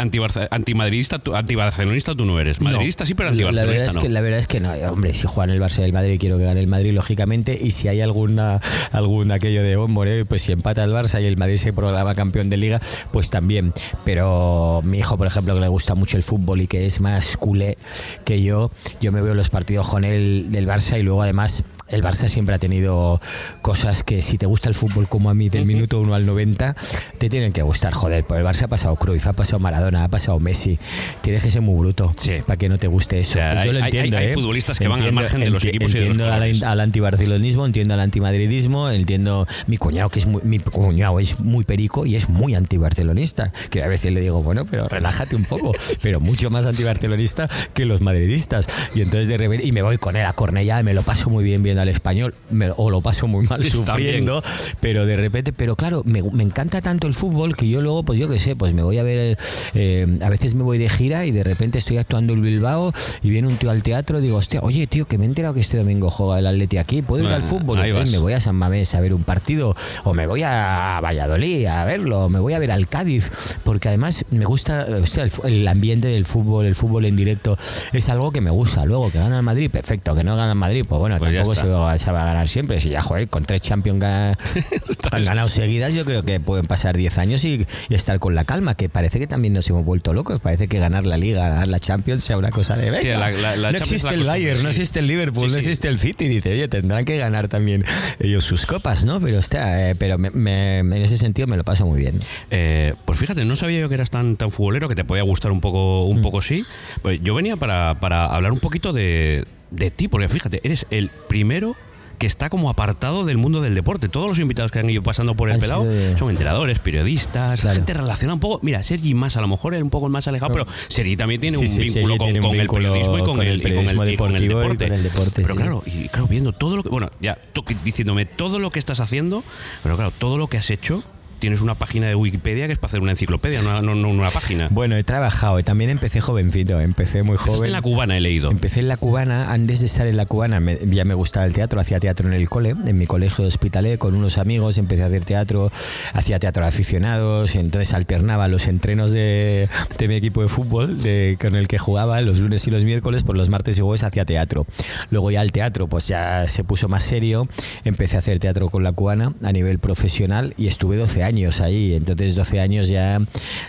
antimadridista, 0.52 1.18
tú- 1.18 1.34
antibarcelonista 1.34 2.14
tú 2.14 2.26
no 2.26 2.40
eres. 2.40 2.62
Madridista 2.62 3.08
sí, 3.08 3.16
pero 3.16 3.32
la 3.32 3.36
verdad, 3.36 3.48
antibarcelonista 3.64 3.88
es 3.90 3.96
no. 3.96 4.02
que, 4.04 4.10
la 4.10 4.22
verdad 4.22 4.40
es 4.40 4.48
que 4.48 4.60
no, 4.60 4.72
hombre, 4.92 5.14
si 5.16 5.26
juegan 5.26 5.50
el 5.50 5.60
Barça 5.60 5.80
y 5.80 5.86
el 5.86 5.94
Madrid, 5.94 6.18
quiero 6.20 6.38
que 6.38 6.44
gane 6.44 6.60
el 6.60 6.68
Madrid, 6.68 6.94
lógicamente, 6.94 7.58
y 7.60 7.72
si 7.72 7.88
hay 7.88 8.02
alguna, 8.02 8.62
algún 8.92 9.32
aquello 9.32 9.64
de 9.64 9.76
hombre, 9.76 10.24
pues 10.26 10.44
si 10.44 10.52
empata 10.52 10.84
el 10.84 10.92
Barça 10.92 11.20
y 11.20 11.26
el 11.26 11.38
Madrid 11.38 11.58
se 11.58 11.74
programa 11.74 12.14
campeón 12.14 12.52
de 12.52 12.58
liga, 12.58 12.80
pues 13.12 13.32
también. 13.32 13.74
Pero 14.06 14.82
mi 14.84 15.00
hijo, 15.00 15.18
por 15.18 15.26
ejemplo, 15.26 15.56
que 15.56 15.62
le 15.62 15.68
gusta 15.68 15.96
mucho 15.96 16.16
el 16.16 16.27
fútbol 16.28 16.62
y 16.62 16.68
que 16.68 16.86
es 16.86 17.00
más 17.00 17.38
culé 17.38 17.78
que 18.26 18.44
yo, 18.44 18.70
yo 19.02 19.12
me 19.12 19.22
veo 19.22 19.34
los 19.34 19.50
partidos 19.50 19.88
con 19.88 20.04
él 20.04 20.48
del 20.50 20.68
Barça 20.68 21.00
y 21.00 21.04
luego 21.04 21.22
además 21.24 21.64
el 21.90 22.04
Barça 22.04 22.28
siempre 22.28 22.56
ha 22.56 22.60
tenido 22.60 23.20
cosas 23.62 24.04
que 24.04 24.22
si 24.22 24.38
te 24.38 24.46
gusta 24.46 24.70
el 24.70 24.76
fútbol 24.76 25.08
como 25.08 25.30
a 25.30 25.34
mí 25.34 25.50
del 25.50 25.66
minuto 25.66 26.00
1 26.00 26.14
al 26.16 26.26
90 26.26 26.76
te 27.18 27.30
tienen 27.30 27.52
que 27.54 27.62
gustar, 27.62 27.94
joder, 27.94 28.24
pues 28.24 28.40
el 28.40 28.46
Barça 28.46 28.64
ha 28.64 28.68
pasado 28.68 28.96
Cruyff, 28.96 29.26
ha 29.28 29.34
pasado 29.34 29.60
Maradona, 29.60 30.04
ha 30.04 30.08
pasado 30.10 30.40
Messi, 30.40 30.78
tienes 31.22 31.44
que 31.44 31.50
ser 31.52 31.62
muy 31.62 31.78
bruto 31.80 32.12
Sí. 32.18 32.34
para 32.46 32.58
que 32.58 32.70
no 32.70 32.78
te 32.78 32.88
guste 32.88 33.20
eso. 33.20 33.32
O 33.32 33.34
sea, 33.42 33.66
Yo 33.66 33.72
lo 33.74 33.80
hay- 33.80 33.84
hay- 33.84 33.88
entiendo, 33.98 34.18
hay 34.18 34.26
¿eh? 34.28 34.34
futbolistas 34.34 34.78
que 34.80 34.88
van 34.88 35.02
al 35.02 35.12
margen 35.14 35.40
de 35.40 35.50
los 35.50 35.64
equipos 35.66 35.92
y 35.96 36.00
de 36.00 36.06
los 36.08 36.18
Entiendo 36.18 36.34
al, 36.34 36.64
al 36.72 36.80
antibarcelonismo, 36.82 37.66
entiendo 37.66 37.94
al 37.94 38.00
antimadridismo, 38.02 38.90
entiendo 38.90 39.48
mi 39.68 39.78
cuñado 39.78 40.10
que 40.10 40.20
es 40.20 40.26
muy, 40.28 40.42
mi 40.44 40.60
cuñado 40.60 41.20
es 41.20 41.40
muy 41.40 41.64
perico 41.66 42.06
y 42.06 42.16
es 42.16 42.30
muy 42.30 42.56
antibarcelonista, 42.56 43.52
que 43.70 43.84
a 43.84 43.88
veces 43.88 44.12
le 44.14 44.22
digo, 44.22 44.42
bueno, 44.44 44.66
pero 44.66 44.88
relájate 44.88 45.36
un 45.36 45.46
poco, 45.46 45.72
pero 46.02 46.20
mucho 46.20 46.50
más 46.50 46.66
antibarcelonista 46.66 47.50
que 47.74 47.86
los 47.86 48.02
madridistas. 48.02 48.68
Y 48.96 49.02
entonces 49.02 49.28
de 49.28 49.38
repente, 49.38 49.66
y 49.66 49.72
me 49.72 49.82
voy 49.82 49.98
con 49.98 50.16
él 50.16 50.26
a 50.26 50.34
Cornellá, 50.34 50.80
y 50.80 50.84
me 50.84 50.94
lo 50.94 51.04
paso 51.04 51.30
muy 51.30 51.44
bien 51.44 51.64
al 51.80 51.90
español, 51.90 52.34
me- 52.50 52.72
o 52.76 52.90
lo 52.90 53.02
paso 53.02 53.28
muy 53.28 53.46
mal 53.46 53.64
sufriendo, 53.70 54.44
pero 54.80 55.06
de 55.06 55.16
repente, 55.18 55.54
pero 55.54 55.76
claro, 55.76 56.02
me, 56.06 56.22
me 56.24 56.44
encanta 56.44 56.82
tanto 56.82 57.08
el 57.08 57.14
fútbol 57.14 57.56
que 57.56 57.68
yo 57.70 57.82
luego, 57.82 58.04
pues 58.04 58.20
yo 58.20 58.28
qué 58.30 58.40
sé, 58.40 58.56
pues 58.56 58.74
me 58.74 58.84
voy 58.84 58.98
a 58.98 59.04
ver, 59.04 59.38
eh, 59.74 60.18
a 60.22 60.30
veces 60.30 60.54
me 60.56 60.64
voy 60.64 60.78
de 60.78 60.90
gira 60.90 61.26
y 61.26 61.32
de 61.32 61.44
repente 61.44 61.78
estoy 61.78 61.98
actuando 61.98 62.34
en 62.34 62.42
Bilbao 62.42 62.92
y 63.22 63.30
viene 63.30 63.48
un 63.48 63.56
tío 63.58 63.72
al 63.72 63.84
teatro, 63.84 64.22
digo, 64.22 64.38
hostia, 64.38 64.60
oye 64.62 64.88
tío, 64.88 65.06
que 65.06 65.18
me 65.18 65.26
he 65.26 65.28
enterado 65.28 65.54
que 65.54 65.60
este 65.60 65.78
domingo 65.78 66.10
juega 66.10 66.40
el 66.40 66.48
Atleti 66.48 66.78
aquí, 66.78 67.02
¿puedo 67.02 67.24
ir 67.24 67.30
al 67.30 67.44
fútbol? 67.44 67.80
Entonces 67.80 68.12
me 68.14 68.20
voy 68.20 68.34
a 68.34 68.40
San 68.40 68.56
Mamés 68.56 68.94
a 68.96 69.02
ver 69.02 69.14
un 69.14 69.24
partido, 69.24 69.76
o 70.04 70.14
me 70.14 70.28
voy 70.28 70.44
a 70.44 71.00
Valladolid 71.04 71.66
a 71.66 71.86
verlo, 71.86 72.26
o 72.26 72.30
me 72.30 72.40
voy 72.40 72.54
a 72.54 72.60
ver 72.60 72.72
al 72.72 72.88
Cádiz, 72.88 73.30
porque 73.64 73.88
además 73.90 74.26
me 74.32 74.46
gusta, 74.46 74.86
hostia, 75.02 75.24
el, 75.24 75.32
el 75.46 75.68
ambiente 75.68 76.08
del 76.08 76.26
fútbol, 76.26 76.66
el 76.66 76.76
fútbol 76.76 77.06
en 77.06 77.16
directo, 77.16 77.58
es 77.94 78.10
algo 78.10 78.32
que 78.32 78.42
me 78.42 78.50
gusta. 78.52 78.86
Luego 78.86 79.12
que 79.12 79.18
gana 79.20 79.38
el 79.38 79.44
Madrid, 79.44 79.70
perfecto, 79.70 80.16
que 80.16 80.24
no 80.24 80.36
gana 80.36 80.52
el 80.52 80.58
Madrid, 80.58 80.86
pues 80.88 81.00
bueno, 81.00 81.18
Pues 81.18 81.34
tampoco 81.36 81.56
se 81.56 81.67
se 81.98 82.12
va 82.12 82.24
a 82.24 82.26
ganar 82.26 82.48
siempre. 82.48 82.80
Si 82.80 82.90
ya, 82.90 83.02
joder, 83.02 83.28
con 83.28 83.46
tres 83.46 83.62
Champions 83.62 84.04
han 85.12 85.26
ganado 85.26 85.48
seguidas, 85.48 85.94
yo 85.94 86.06
creo 86.06 86.24
que 86.24 86.40
pueden 86.40 86.66
pasar 86.66 86.96
10 86.98 87.18
años 87.18 87.44
y, 87.44 87.66
y 87.90 87.96
estar 87.96 88.20
con 88.20 88.36
la 88.36 88.46
calma, 88.46 88.76
que 88.76 88.90
parece 88.90 89.20
que 89.20 89.28
también 89.28 89.54
nos 89.54 89.70
hemos 89.70 89.84
vuelto 89.86 90.14
locos. 90.14 90.40
Parece 90.40 90.68
que 90.68 90.80
ganar 90.80 91.06
la 91.06 91.18
Liga, 91.18 91.48
ganar 91.50 91.68
la 91.68 91.80
Champions 91.80 92.24
sea 92.24 92.38
una 92.38 92.50
cosa 92.50 92.76
de 92.76 92.92
venga. 92.92 93.02
Sí, 93.02 93.08
la- 93.10 93.32
la- 93.32 93.56
la 93.58 93.72
no 93.72 93.78
existe 93.78 94.14
el 94.14 94.24
Bayern, 94.24 94.64
no 94.64 94.70
existe 94.70 95.00
el 95.00 95.08
Liverpool, 95.08 95.52
no 95.52 95.58
existe 95.58 95.88
el 95.88 96.00
City. 96.00 96.28
Dice, 96.28 96.52
oye, 96.54 96.68
tendrán 96.68 97.06
que 97.06 97.18
ganar 97.18 97.48
también 97.48 97.84
ellos 98.20 98.44
sus 98.44 98.66
copas, 98.66 99.06
¿no? 99.06 99.20
Pero, 99.20 99.40
hostia, 99.40 99.90
eh, 99.90 99.96
pero 99.96 100.18
me- 100.18 100.32
me- 100.32 100.80
en 100.80 100.94
ese 100.94 101.18
sentido 101.18 101.48
me 101.48 101.58
lo 101.58 101.64
paso 101.64 101.86
muy 101.86 102.00
bien. 102.00 102.20
Eh, 102.52 102.94
pues 103.06 103.20
fíjate, 103.20 103.46
no 103.46 103.56
sabía 103.56 103.80
yo 103.80 103.90
que 103.90 103.96
eras 103.96 104.10
tan, 104.10 104.38
tan 104.38 104.52
futbolero 104.52 104.88
que 104.88 104.96
te 104.96 105.04
podía 105.04 105.24
gustar 105.24 105.52
un 105.52 105.62
poco, 105.62 106.08
Mm. 106.08 106.18
un 106.18 106.22
poco 106.22 106.42
sí. 106.42 106.64
Pues 107.02 107.20
yo 107.22 107.34
venía 107.36 107.56
para, 107.58 107.96
para 108.00 108.26
hablar 108.26 108.52
un 108.52 108.60
poquito 108.60 108.94
de, 108.94 109.46
de 109.72 109.92
ti, 109.92 110.08
porque 110.08 110.28
fíjate, 110.30 110.62
eres 110.64 110.86
el 110.90 111.10
primero 111.28 111.76
que 112.18 112.26
está 112.26 112.50
como 112.50 112.70
apartado 112.70 113.26
del 113.26 113.38
mundo 113.38 113.62
del 113.62 113.76
deporte. 113.76 114.10
Todos 114.10 114.28
los 114.28 114.40
invitados 114.40 114.72
que 114.72 114.80
han 114.80 114.90
ido 114.90 115.04
pasando 115.04 115.36
por 115.36 115.50
el 115.50 115.56
Han 115.56 115.62
pelado 115.62 115.84
sido 115.84 116.18
son 116.18 116.30
entrenadores, 116.32 116.80
periodistas, 116.80 117.62
Claro. 117.62 117.76
gente 117.76 117.94
relacionada 117.94 118.34
un 118.34 118.40
poco. 118.40 118.60
Mira, 118.64 118.82
Sergi 118.82 119.14
más, 119.14 119.38
a 119.38 119.42
lo 119.42 119.48
mejor 119.48 119.76
es 119.76 119.84
un 119.84 119.90
poco 119.90 120.08
el 120.08 120.12
más 120.12 120.28
alejado, 120.28 120.52
pero 120.52 120.66
Sergi 120.88 121.16
también 121.16 121.42
tiene 121.42 121.58
Sí, 121.58 121.64
un 121.64 121.70
sí, 121.70 121.80
vínculo 121.82 122.18
con, 122.18 122.28
el 122.30 122.68
periodismo 122.68 123.18
y 123.20 123.24
con, 123.24 123.42
el, 123.42 123.62
deporte. 123.62 124.88
Pero 125.36 125.48
sí. 125.48 125.54
claro, 125.56 125.84
y 125.86 126.10
claro, 126.10 126.28
viendo 126.28 126.54
todo 126.54 126.76
lo 126.78 126.84
que. 126.84 126.90
Bueno, 126.90 127.10
ya 127.20 127.38
tú 127.54 127.64
diciéndome 127.84 128.26
todo 128.26 128.58
lo 128.58 128.72
que 128.72 128.80
estás 128.80 129.00
haciendo, 129.00 129.44
pero 129.84 129.96
claro, 129.96 130.12
todo 130.18 130.38
lo 130.38 130.48
que 130.48 130.58
has 130.58 130.72
hecho. 130.72 131.04
Tienes 131.40 131.62
una 131.62 131.76
página 131.76 132.08
de 132.08 132.16
Wikipedia 132.16 132.66
que 132.68 132.74
es 132.74 132.80
para 132.80 132.90
hacer 132.90 133.02
una 133.02 133.12
enciclopedia, 133.12 133.62
no, 133.62 133.82
no- 133.82 133.96
no 133.96 134.10
una 134.10 134.32
página. 134.32 134.68
Bueno, 134.72 134.96
he 134.98 135.04
trabajado, 135.04 135.62
también 135.64 135.90
empecé 135.90 136.20
jovencito, 136.22 136.80
empecé 136.82 137.24
muy 137.24 137.38
joven. 137.38 137.66
en 137.66 137.72
la 137.74 137.82
cubana, 137.82 138.18
he 138.18 138.22
leído. 138.22 138.50
Empecé 138.50 138.80
en 138.80 138.88
la 138.88 138.98
cubana, 138.98 139.52
antes 139.54 139.80
de 139.82 139.86
estar 139.86 140.08
en 140.08 140.18
la 140.18 140.26
cubana 140.26 140.60
me- 140.60 140.80
ya 140.86 141.06
me 141.06 141.14
gustaba 141.14 141.46
el 141.46 141.54
teatro, 141.54 141.80
hacía 141.80 142.00
teatro 142.00 142.28
en 142.28 142.34
el 142.34 142.50
cole, 142.50 142.70
en 142.72 142.98
mi 142.98 143.06
colegio 143.06 143.44
de 143.44 143.48
hospitalé 143.50 143.98
con 143.98 144.16
unos 144.16 144.38
amigos, 144.38 144.78
empecé 144.78 145.04
a 145.04 145.08
hacer 145.08 145.26
teatro, 145.26 145.72
hacía 146.14 146.40
teatro 146.40 146.64
de 146.64 146.70
aficionados, 146.70 147.56
entonces 147.56 147.94
alternaba 147.94 148.48
los 148.48 148.66
entrenos 148.68 149.12
de, 149.12 149.70
de 149.98 150.08
mi 150.08 150.16
equipo 150.16 150.42
de 150.42 150.48
fútbol 150.48 151.02
de, 151.02 151.38
con 151.40 151.56
el 151.56 151.68
que 151.68 151.78
jugaba 151.78 152.20
los 152.22 152.40
lunes 152.40 152.66
y 152.68 152.72
los 152.72 152.84
miércoles, 152.84 153.24
por 153.24 153.38
los 153.38 153.50
martes 153.50 153.78
y 153.78 153.82
jueves 153.82 154.04
hacía 154.04 154.26
teatro. 154.26 154.66
Luego 155.12 155.30
ya 155.32 155.42
el 155.44 155.52
teatro 155.52 155.88
pues 155.88 156.08
ya 156.08 156.48
se 156.48 156.64
puso 156.64 156.88
más 156.90 157.04
serio, 157.04 157.48
empecé 157.84 158.16
a 158.16 158.20
hacer 158.20 158.40
teatro 158.40 158.70
con 158.70 158.84
la 158.84 158.92
cubana 158.92 159.34
a 159.44 159.52
nivel 159.52 159.78
profesional 159.80 160.54
y 160.58 160.66
estuve 160.68 160.98
12 160.98 161.24
años 161.24 161.27
ahí, 161.28 161.94
entonces 161.94 162.36
12 162.36 162.62
años 162.62 162.88
ya 162.88 163.20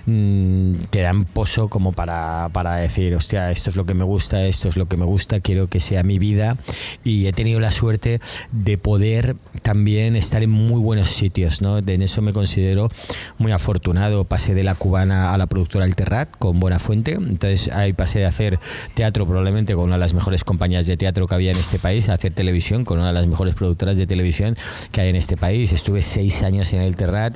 mm, 0.06 0.74
te 0.90 1.00
dan 1.00 1.24
pozo 1.24 1.68
como 1.68 1.92
para, 1.92 2.48
para 2.52 2.76
decir, 2.76 3.14
hostia, 3.14 3.50
esto 3.50 3.70
es 3.70 3.76
lo 3.76 3.84
que 3.84 3.94
me 3.94 4.04
gusta, 4.04 4.46
esto 4.46 4.68
es 4.68 4.76
lo 4.76 4.86
que 4.86 4.96
me 4.96 5.04
gusta, 5.04 5.40
quiero 5.40 5.66
que 5.66 5.80
sea 5.80 6.04
mi 6.04 6.18
vida 6.18 6.56
y 7.02 7.26
he 7.26 7.32
tenido 7.32 7.58
la 7.58 7.72
suerte 7.72 8.20
de 8.52 8.78
poder 8.78 9.34
también 9.62 10.14
estar 10.14 10.42
en 10.42 10.50
muy 10.50 10.80
buenos 10.80 11.10
sitios, 11.10 11.60
¿no? 11.60 11.78
En 11.78 12.02
eso 12.02 12.22
me 12.22 12.32
considero 12.32 12.88
muy 13.38 13.50
afortunado, 13.50 14.24
pasé 14.24 14.54
de 14.54 14.62
la 14.62 14.76
cubana 14.76 15.34
a 15.34 15.38
la 15.38 15.46
productora 15.46 15.84
El 15.84 15.96
Terrat 15.96 16.28
con 16.38 16.60
Buena 16.60 16.78
Fuente, 16.78 17.12
entonces 17.12 17.72
ahí 17.72 17.92
pasé 17.92 18.20
de 18.20 18.26
hacer 18.26 18.60
teatro 18.94 19.26
probablemente 19.26 19.74
con 19.74 19.84
una 19.84 19.96
de 19.96 20.00
las 20.00 20.14
mejores 20.14 20.44
compañías 20.44 20.86
de 20.86 20.96
teatro 20.96 21.26
que 21.26 21.34
había 21.34 21.50
en 21.50 21.56
este 21.56 21.80
país, 21.80 22.08
a 22.08 22.12
hacer 22.12 22.32
televisión 22.32 22.84
con 22.84 22.98
una 22.98 23.08
de 23.08 23.14
las 23.14 23.26
mejores 23.26 23.56
productoras 23.56 23.96
de 23.96 24.06
televisión 24.06 24.56
que 24.92 25.00
hay 25.00 25.08
en 25.08 25.16
este 25.16 25.36
país, 25.36 25.72
estuve 25.72 26.02
seis 26.02 26.42
años 26.44 26.72
en 26.72 26.82
El 26.82 26.94
Terrat 26.94 27.34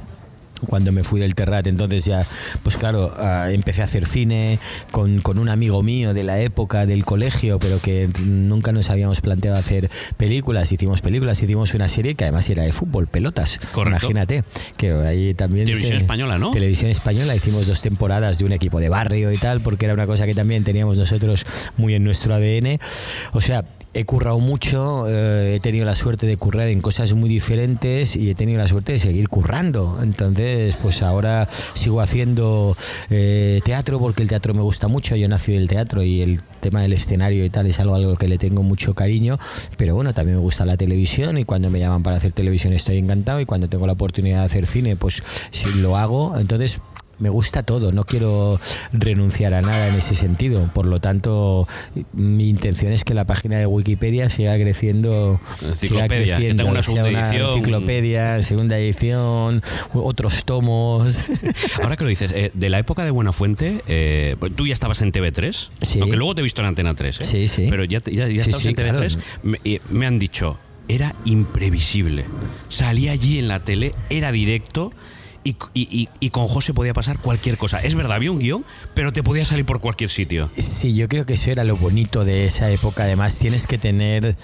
cuando 0.66 0.92
me 0.92 1.02
fui 1.02 1.20
del 1.20 1.34
Terrat, 1.34 1.66
entonces 1.66 2.04
ya, 2.04 2.24
pues 2.62 2.76
claro, 2.76 3.14
ah, 3.18 3.48
empecé 3.50 3.82
a 3.82 3.84
hacer 3.84 4.06
cine 4.06 4.58
con, 4.90 5.20
con 5.20 5.38
un 5.38 5.48
amigo 5.48 5.82
mío 5.82 6.14
de 6.14 6.24
la 6.24 6.40
época 6.40 6.86
del 6.86 7.04
colegio, 7.04 7.58
pero 7.58 7.80
que 7.80 8.08
nunca 8.24 8.72
nos 8.72 8.90
habíamos 8.90 9.20
planteado 9.20 9.58
hacer 9.58 9.90
películas. 10.16 10.72
Hicimos 10.72 11.00
películas, 11.00 11.42
hicimos 11.42 11.74
una 11.74 11.88
serie 11.88 12.14
que 12.14 12.24
además 12.24 12.48
era 12.50 12.62
de 12.62 12.72
fútbol, 12.72 13.06
pelotas. 13.06 13.58
Correcto. 13.72 14.06
Imagínate, 14.06 14.44
que 14.76 14.92
ahí 14.92 15.34
también... 15.34 15.66
Televisión 15.66 15.96
española, 15.96 16.38
¿no? 16.38 16.52
Televisión 16.52 16.90
española, 16.90 17.34
hicimos 17.34 17.66
dos 17.66 17.82
temporadas 17.82 18.38
de 18.38 18.44
un 18.44 18.52
equipo 18.52 18.80
de 18.80 18.88
barrio 18.88 19.32
y 19.32 19.36
tal, 19.36 19.60
porque 19.60 19.86
era 19.86 19.94
una 19.94 20.06
cosa 20.06 20.26
que 20.26 20.34
también 20.34 20.64
teníamos 20.64 20.98
nosotros 20.98 21.44
muy 21.76 21.94
en 21.94 22.04
nuestro 22.04 22.34
ADN. 22.34 22.78
O 23.32 23.40
sea, 23.40 23.64
he 23.94 24.04
currado 24.04 24.38
mucho, 24.40 25.06
eh, 25.08 25.56
he 25.56 25.60
tenido 25.60 25.84
la 25.84 25.94
suerte 25.94 26.26
de 26.26 26.36
currar 26.36 26.68
en 26.68 26.80
cosas 26.80 27.12
muy 27.14 27.28
diferentes 27.28 28.16
y 28.16 28.30
he 28.30 28.34
tenido 28.34 28.58
la 28.58 28.66
suerte 28.66 28.92
de 28.92 28.98
seguir 28.98 29.28
currando. 29.28 29.98
Entonces, 30.02 30.76
pues 30.76 31.02
ahora 31.02 31.46
sigo 31.74 32.00
haciendo 32.00 32.76
eh, 33.10 33.60
teatro 33.64 33.98
porque 33.98 34.22
el 34.22 34.28
teatro 34.28 34.54
me 34.54 34.62
gusta 34.62 34.88
mucho. 34.88 35.16
Yo 35.16 35.28
nací 35.28 35.52
del 35.52 35.68
teatro 35.68 36.02
y 36.02 36.22
el 36.22 36.40
tema 36.60 36.80
del 36.80 36.94
escenario 36.94 37.44
y 37.44 37.50
tal 37.50 37.66
es 37.66 37.80
algo 37.80 37.94
a 37.94 37.98
lo 37.98 38.16
que 38.16 38.28
le 38.28 38.38
tengo 38.38 38.62
mucho 38.62 38.94
cariño. 38.94 39.38
Pero 39.76 39.94
bueno, 39.94 40.14
también 40.14 40.38
me 40.38 40.42
gusta 40.42 40.64
la 40.64 40.76
televisión 40.76 41.36
y 41.36 41.44
cuando 41.44 41.68
me 41.68 41.78
llaman 41.78 42.02
para 42.02 42.16
hacer 42.16 42.32
televisión 42.32 42.72
estoy 42.72 42.98
encantado 42.98 43.40
y 43.40 43.46
cuando 43.46 43.68
tengo 43.68 43.86
la 43.86 43.92
oportunidad 43.92 44.40
de 44.40 44.46
hacer 44.46 44.66
cine, 44.66 44.96
pues 44.96 45.22
sí 45.50 45.68
lo 45.80 45.96
hago. 45.96 46.38
Entonces, 46.38 46.80
me 47.22 47.28
gusta 47.28 47.62
todo, 47.62 47.92
no 47.92 48.02
quiero 48.02 48.58
renunciar 48.92 49.54
a 49.54 49.62
nada 49.62 49.86
en 49.86 49.94
ese 49.94 50.16
sentido. 50.16 50.68
Por 50.74 50.86
lo 50.86 51.00
tanto, 51.00 51.68
mi 52.12 52.48
intención 52.48 52.92
es 52.92 53.04
que 53.04 53.14
la 53.14 53.24
página 53.24 53.58
de 53.58 53.66
Wikipedia 53.66 54.28
siga 54.28 54.56
creciendo. 54.56 55.40
siga 55.78 56.08
que 56.08 56.26
sea 56.26 56.38
segunda 56.38 57.08
edición. 57.08 57.48
Enciclopedia, 57.50 58.42
segunda 58.42 58.76
edición, 58.76 59.62
otros 59.94 60.44
tomos. 60.44 61.22
Ahora 61.82 61.96
que 61.96 62.02
lo 62.02 62.10
dices, 62.10 62.32
eh, 62.34 62.50
de 62.54 62.70
la 62.70 62.80
época 62.80 63.04
de 63.04 63.12
Buenafuente, 63.12 63.82
eh, 63.86 64.34
tú 64.56 64.66
ya 64.66 64.72
estabas 64.72 65.00
en 65.00 65.12
TV3, 65.12 65.70
Sí. 65.80 66.00
aunque 66.00 66.16
luego 66.16 66.34
te 66.34 66.40
he 66.40 66.44
visto 66.44 66.60
en 66.60 66.66
Antena 66.66 66.96
3, 66.96 67.20
¿eh? 67.20 67.24
Sí, 67.24 67.46
sí. 67.46 67.68
Pero 67.70 67.84
ya, 67.84 67.98
estabas 67.98 68.66
en 68.66 68.74
TV3, 68.74 69.14
claro. 69.14 69.22
me, 69.44 69.58
me 69.90 70.06
han 70.06 70.18
dicho, 70.18 70.58
era 70.88 71.14
imprevisible. 71.24 72.24
Salía 72.68 73.12
allí 73.12 73.38
en 73.38 73.46
la 73.46 73.60
tele, 73.62 73.94
era 74.10 74.32
directo. 74.32 74.92
Y, 75.44 75.56
y- 75.74 76.08
y- 76.20 76.30
con 76.30 76.46
José 76.46 76.72
podía 76.72 76.94
pasar 76.94 77.18
cualquier 77.18 77.56
cosa. 77.58 77.80
Es 77.80 77.94
verdad, 77.96 78.12
había 78.16 78.30
un 78.30 78.38
guion, 78.38 78.64
pero 78.94 79.12
te 79.12 79.22
podía 79.24 79.44
salir 79.44 79.64
por 79.64 79.80
cualquier 79.80 80.08
sitio. 80.08 80.48
Sí, 80.56 80.94
yo 80.94 81.08
creo 81.08 81.26
que 81.26 81.34
eso 81.34 81.50
era 81.50 81.64
lo 81.64 81.76
bonito 81.76 82.24
de 82.24 82.46
esa 82.46 82.70
época. 82.70 83.02
Además, 83.04 83.38
tienes 83.38 83.66
que 83.66 83.76
tener. 83.78 84.36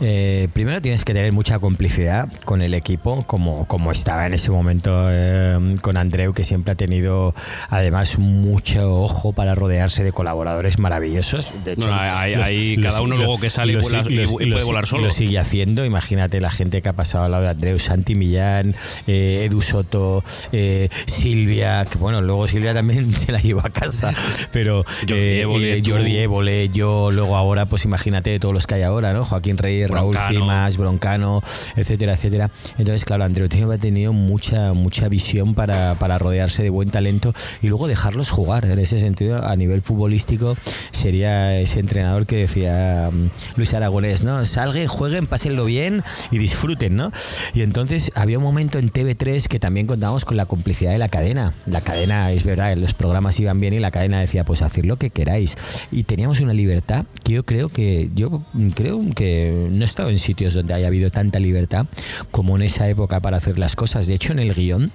Eh, 0.00 0.48
primero 0.52 0.80
tienes 0.82 1.04
que 1.04 1.12
tener 1.14 1.32
mucha 1.32 1.58
complicidad 1.58 2.28
con 2.44 2.62
el 2.62 2.74
equipo, 2.74 3.24
como, 3.26 3.66
como 3.66 3.92
estaba 3.92 4.26
en 4.26 4.34
ese 4.34 4.50
momento 4.50 5.08
eh, 5.10 5.74
con 5.82 5.96
Andreu, 5.96 6.32
que 6.32 6.44
siempre 6.44 6.72
ha 6.72 6.74
tenido 6.74 7.34
además 7.68 8.18
mucho 8.18 8.94
ojo 9.02 9.32
para 9.32 9.54
rodearse 9.54 10.04
de 10.04 10.12
colaboradores 10.12 10.78
maravillosos. 10.78 11.52
De 11.64 11.72
hecho, 11.72 11.86
No, 11.88 11.94
ahí 11.94 12.76
cada 12.82 13.00
uno 13.02 13.16
luego 13.16 13.38
que 13.38 13.50
sale 13.50 13.72
lo 13.72 13.80
vuela- 13.80 14.04
y- 14.08 14.20
y 14.22 14.26
puede 14.26 14.64
volar 14.64 14.86
solo. 14.86 15.04
Lo 15.06 15.10
sigue 15.10 15.38
haciendo. 15.38 15.84
Imagínate 15.84 16.40
la 16.40 16.50
gente 16.50 16.80
que 16.82 16.88
ha 16.88 16.92
pasado 16.92 17.24
al 17.24 17.30
lado 17.32 17.44
de 17.44 17.50
Andreu, 17.50 17.78
Santi 17.78 18.14
Millán, 18.14 18.74
eh, 19.06 19.44
Edu 19.48 19.60
Soto, 19.62 20.22
eh, 20.52 20.88
Silvia, 21.06 21.84
que 21.90 21.98
bueno, 21.98 22.20
luego 22.20 22.46
Silvia 22.48 22.74
también 22.74 23.12
se 23.16 23.32
la 23.32 23.40
llevó 23.40 23.60
a 23.60 23.70
casa, 23.70 24.12
pero 24.52 24.84
Jordi 25.00 25.40
Évole, 25.40 25.82
tú. 25.82 25.90
Jordi 25.90 26.16
Évole, 26.18 26.68
yo, 26.68 27.10
luego 27.10 27.36
ahora, 27.36 27.66
pues 27.66 27.84
imagínate 27.84 28.38
todos 28.38 28.54
los 28.54 28.66
que 28.66 28.74
hay 28.76 28.82
ahora, 28.82 29.12
¿no? 29.12 29.24
Joaquín 29.24 29.56
Reyes, 29.58 29.87
Raúl 29.88 30.14
Broncano. 30.14 30.40
Cimas, 30.40 30.76
Broncano, 30.76 31.42
etcétera, 31.76 32.14
etcétera. 32.14 32.50
Entonces, 32.78 33.04
claro, 33.04 33.24
Andreu 33.24 33.48
Teo 33.48 33.70
ha 33.72 33.78
tenido 33.78 34.12
mucha, 34.12 34.72
mucha 34.72 35.08
visión 35.08 35.54
para, 35.54 35.94
para 35.96 36.18
rodearse 36.18 36.62
de 36.62 36.70
buen 36.70 36.90
talento 36.90 37.32
y 37.62 37.68
luego 37.68 37.88
dejarlos 37.88 38.30
jugar. 38.30 38.64
En 38.64 38.78
ese 38.78 38.98
sentido, 38.98 39.44
a 39.44 39.56
nivel 39.56 39.82
futbolístico, 39.82 40.56
sería 40.90 41.58
ese 41.58 41.80
entrenador 41.80 42.26
que 42.26 42.36
decía 42.36 43.10
mm, 43.12 43.56
Luis 43.56 43.74
Aragonés, 43.74 44.24
¿no? 44.24 44.44
Salguen, 44.44 44.88
jueguen, 44.88 45.26
pásenlo 45.26 45.64
bien 45.64 46.02
y 46.30 46.38
disfruten, 46.38 46.96
¿no? 46.96 47.10
Y 47.54 47.62
entonces 47.62 48.12
había 48.14 48.38
un 48.38 48.44
momento 48.44 48.78
en 48.78 48.90
TV3 48.90 49.46
que 49.46 49.58
también 49.58 49.86
contábamos 49.86 50.24
con 50.24 50.36
la 50.36 50.46
complicidad 50.46 50.92
de 50.92 50.98
la 50.98 51.08
cadena. 51.08 51.54
La 51.66 51.80
cadena, 51.80 52.32
es 52.32 52.44
verdad, 52.44 52.76
los 52.76 52.94
programas 52.94 53.38
iban 53.40 53.60
bien 53.60 53.74
y 53.74 53.78
la 53.78 53.90
cadena 53.90 54.20
decía, 54.20 54.44
pues 54.44 54.62
haced 54.62 54.84
lo 54.84 54.96
que 54.96 55.10
queráis. 55.10 55.56
Y 55.90 56.04
teníamos 56.04 56.40
una 56.40 56.52
libertad 56.52 57.04
que 57.24 57.32
yo 57.34 57.44
creo 57.44 57.68
que, 57.68 58.10
yo 58.14 58.42
creo 58.74 59.00
que 59.14 59.68
no 59.78 59.84
he 59.84 59.86
estado 59.86 60.10
en 60.10 60.18
sitios 60.18 60.54
donde 60.54 60.74
haya 60.74 60.88
habido 60.88 61.10
tanta 61.10 61.38
libertad 61.38 61.86
como 62.30 62.56
en 62.56 62.62
esa 62.62 62.88
época 62.88 63.20
para 63.20 63.36
hacer 63.36 63.58
las 63.58 63.76
cosas. 63.76 64.06
De 64.06 64.14
hecho, 64.14 64.32
en 64.32 64.40
el 64.40 64.54
guion 64.54 64.92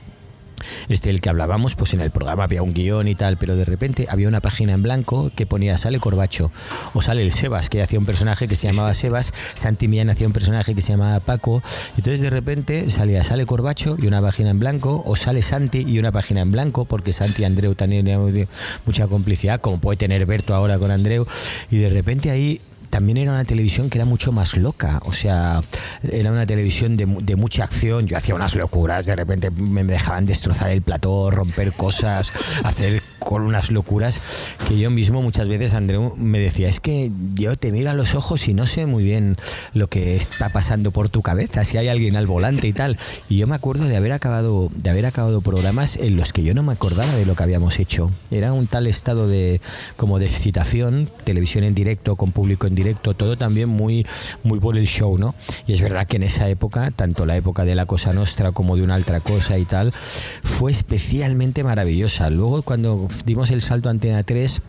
este 0.90 1.10
del 1.10 1.22
que 1.22 1.30
hablábamos, 1.30 1.76
pues 1.76 1.94
en 1.94 2.02
el 2.02 2.12
programa 2.12 2.44
había 2.44 2.62
un 2.62 2.74
guion 2.74 3.08
y 3.08 3.16
tal, 3.16 3.38
pero 3.38 3.56
de 3.56 3.66
repente 3.66 4.08
había 4.10 4.28
una 4.28 4.42
página 4.42 4.74
en 4.74 4.84
blanco 4.84 5.32
que 5.36 5.46
ponía 5.46 5.78
sale 5.78 6.00
Corbacho 6.00 6.52
o 6.94 7.02
sale 7.02 7.24
el 7.24 7.32
Sebas, 7.32 7.70
que 7.70 7.82
hacía 7.82 8.00
un 8.00 8.06
personaje 8.06 8.48
que 8.48 8.56
se 8.56 8.68
llamaba 8.68 8.94
Sebas, 8.94 9.34
Santi 9.54 9.88
Millán 9.88 10.10
hacía 10.10 10.28
un 10.28 10.34
personaje 10.34 10.76
que 10.76 10.82
se 10.82 10.94
llamaba 10.94 11.20
Paco, 11.20 11.62
entonces 11.98 12.22
de 12.22 12.30
repente 12.30 12.90
salía 12.90 13.24
sale 13.24 13.46
Corbacho 13.46 13.98
y 14.00 14.08
una 14.08 14.22
página 14.22 14.52
en 14.52 14.60
blanco, 14.60 15.04
o 15.06 15.16
sale 15.16 15.42
Santi 15.42 15.86
y 15.88 16.00
una 16.00 16.12
página 16.12 16.42
en 16.42 16.52
blanco, 16.52 16.86
porque 16.86 17.14
Santi 17.14 17.42
y 17.42 17.46
Andreu 17.46 17.76
también 17.76 18.06
tenían 18.06 18.48
mucha 18.86 19.08
complicidad, 19.08 19.62
como 19.62 19.80
puede 19.80 19.98
tener 19.98 20.26
Berto 20.26 20.54
ahora 20.54 20.78
con 20.80 20.92
Andreu, 20.92 21.26
y 21.72 21.78
de 21.78 21.90
repente 21.90 22.30
ahí 22.30 22.62
también 22.94 23.18
era 23.18 23.32
una 23.32 23.44
televisión 23.44 23.90
que 23.90 23.98
era 23.98 24.06
mucho 24.06 24.32
más 24.32 24.56
loca, 24.56 25.02
o 25.06 25.14
sea, 25.14 25.62
era 26.12 26.32
una 26.32 26.46
televisión 26.46 26.96
de, 26.96 27.08
de 27.08 27.36
mucha 27.36 27.64
acción, 27.64 28.06
yo 28.06 28.16
hacía 28.16 28.36
unas 28.36 28.54
locuras, 28.54 29.08
de 29.08 29.16
repente 29.16 29.50
me 29.50 29.84
dejaban 29.84 30.28
destrozar 30.28 30.70
el 30.70 30.84
plató, 30.84 31.32
romper 31.32 31.74
cosas, 31.74 32.32
hacer 32.64 33.02
con 33.18 33.42
unas 33.42 33.72
locuras 33.72 34.22
que 34.68 34.78
yo 34.78 34.92
mismo 34.92 35.22
muchas 35.22 35.48
veces 35.48 35.74
Andreu 35.74 36.16
me 36.18 36.40
decía, 36.40 36.70
es 36.70 36.80
que 36.80 37.12
yo 37.34 37.56
te 37.56 37.72
miro 37.72 37.90
a 37.90 37.94
los 37.94 38.16
ojos 38.16 38.48
y 38.48 38.54
no 38.54 38.66
sé 38.66 38.86
muy 38.86 39.04
bien 39.04 39.38
lo 39.74 39.88
que 39.88 40.16
está 40.16 40.50
pasando 40.50 40.92
por 40.92 41.10
tu 41.10 41.22
cabeza, 41.22 41.64
si 41.64 41.78
hay 41.78 41.88
alguien 41.88 42.16
al 42.16 42.28
volante 42.28 42.68
y 42.68 42.74
tal, 42.74 42.98
y 43.30 43.38
yo 43.38 43.48
me 43.48 43.56
acuerdo 43.56 43.86
de 43.86 43.96
haber 43.96 44.12
acabado 44.12 44.70
de 44.76 44.90
haber 44.90 45.06
acabado 45.06 45.42
programas 45.42 45.98
en 45.98 46.16
los 46.16 46.32
que 46.32 46.44
yo 46.44 46.54
no 46.54 46.62
me 46.62 46.74
acordaba 46.74 47.12
de 47.16 47.26
lo 47.26 47.36
que 47.36 47.44
habíamos 47.44 47.80
hecho, 47.80 48.12
era 48.30 48.54
un 48.54 48.68
tal 48.68 48.86
estado 48.86 49.28
de 49.28 49.62
como 49.96 50.20
de 50.20 50.26
excitación, 50.26 51.10
televisión 51.24 51.64
en 51.64 51.74
directo 51.74 52.16
con 52.18 52.32
público 52.32 52.68
en 52.68 52.76
directo, 52.76 52.83
todo 52.94 53.38
también 53.38 53.70
muy 53.70 54.06
muy 54.44 54.60
por 54.60 54.78
el 54.78 54.88
show, 54.88 55.18
¿no? 55.18 55.36
Y 55.68 55.74
es 55.74 55.82
verdad 55.82 56.08
que 56.08 56.18
en 56.18 56.24
esa 56.24 56.48
época, 56.50 56.92
tanto 56.92 57.26
la 57.26 57.38
época 57.38 57.66
de 57.66 57.76
la 57.76 57.86
Cosa 57.86 58.14
Nostra 58.14 58.52
como 58.52 58.76
de 58.76 58.84
una 58.84 58.96
altra 58.96 59.20
cosa 59.20 59.58
y 59.58 59.66
tal, 59.66 59.92
fue 59.92 60.72
especialmente 60.72 61.64
maravillosa. 61.64 62.30
Luego 62.30 62.62
cuando 62.62 63.08
dimos 63.26 63.52
el 63.52 63.62
salto 63.62 63.90
Antena 63.90 64.24
3 64.24 64.62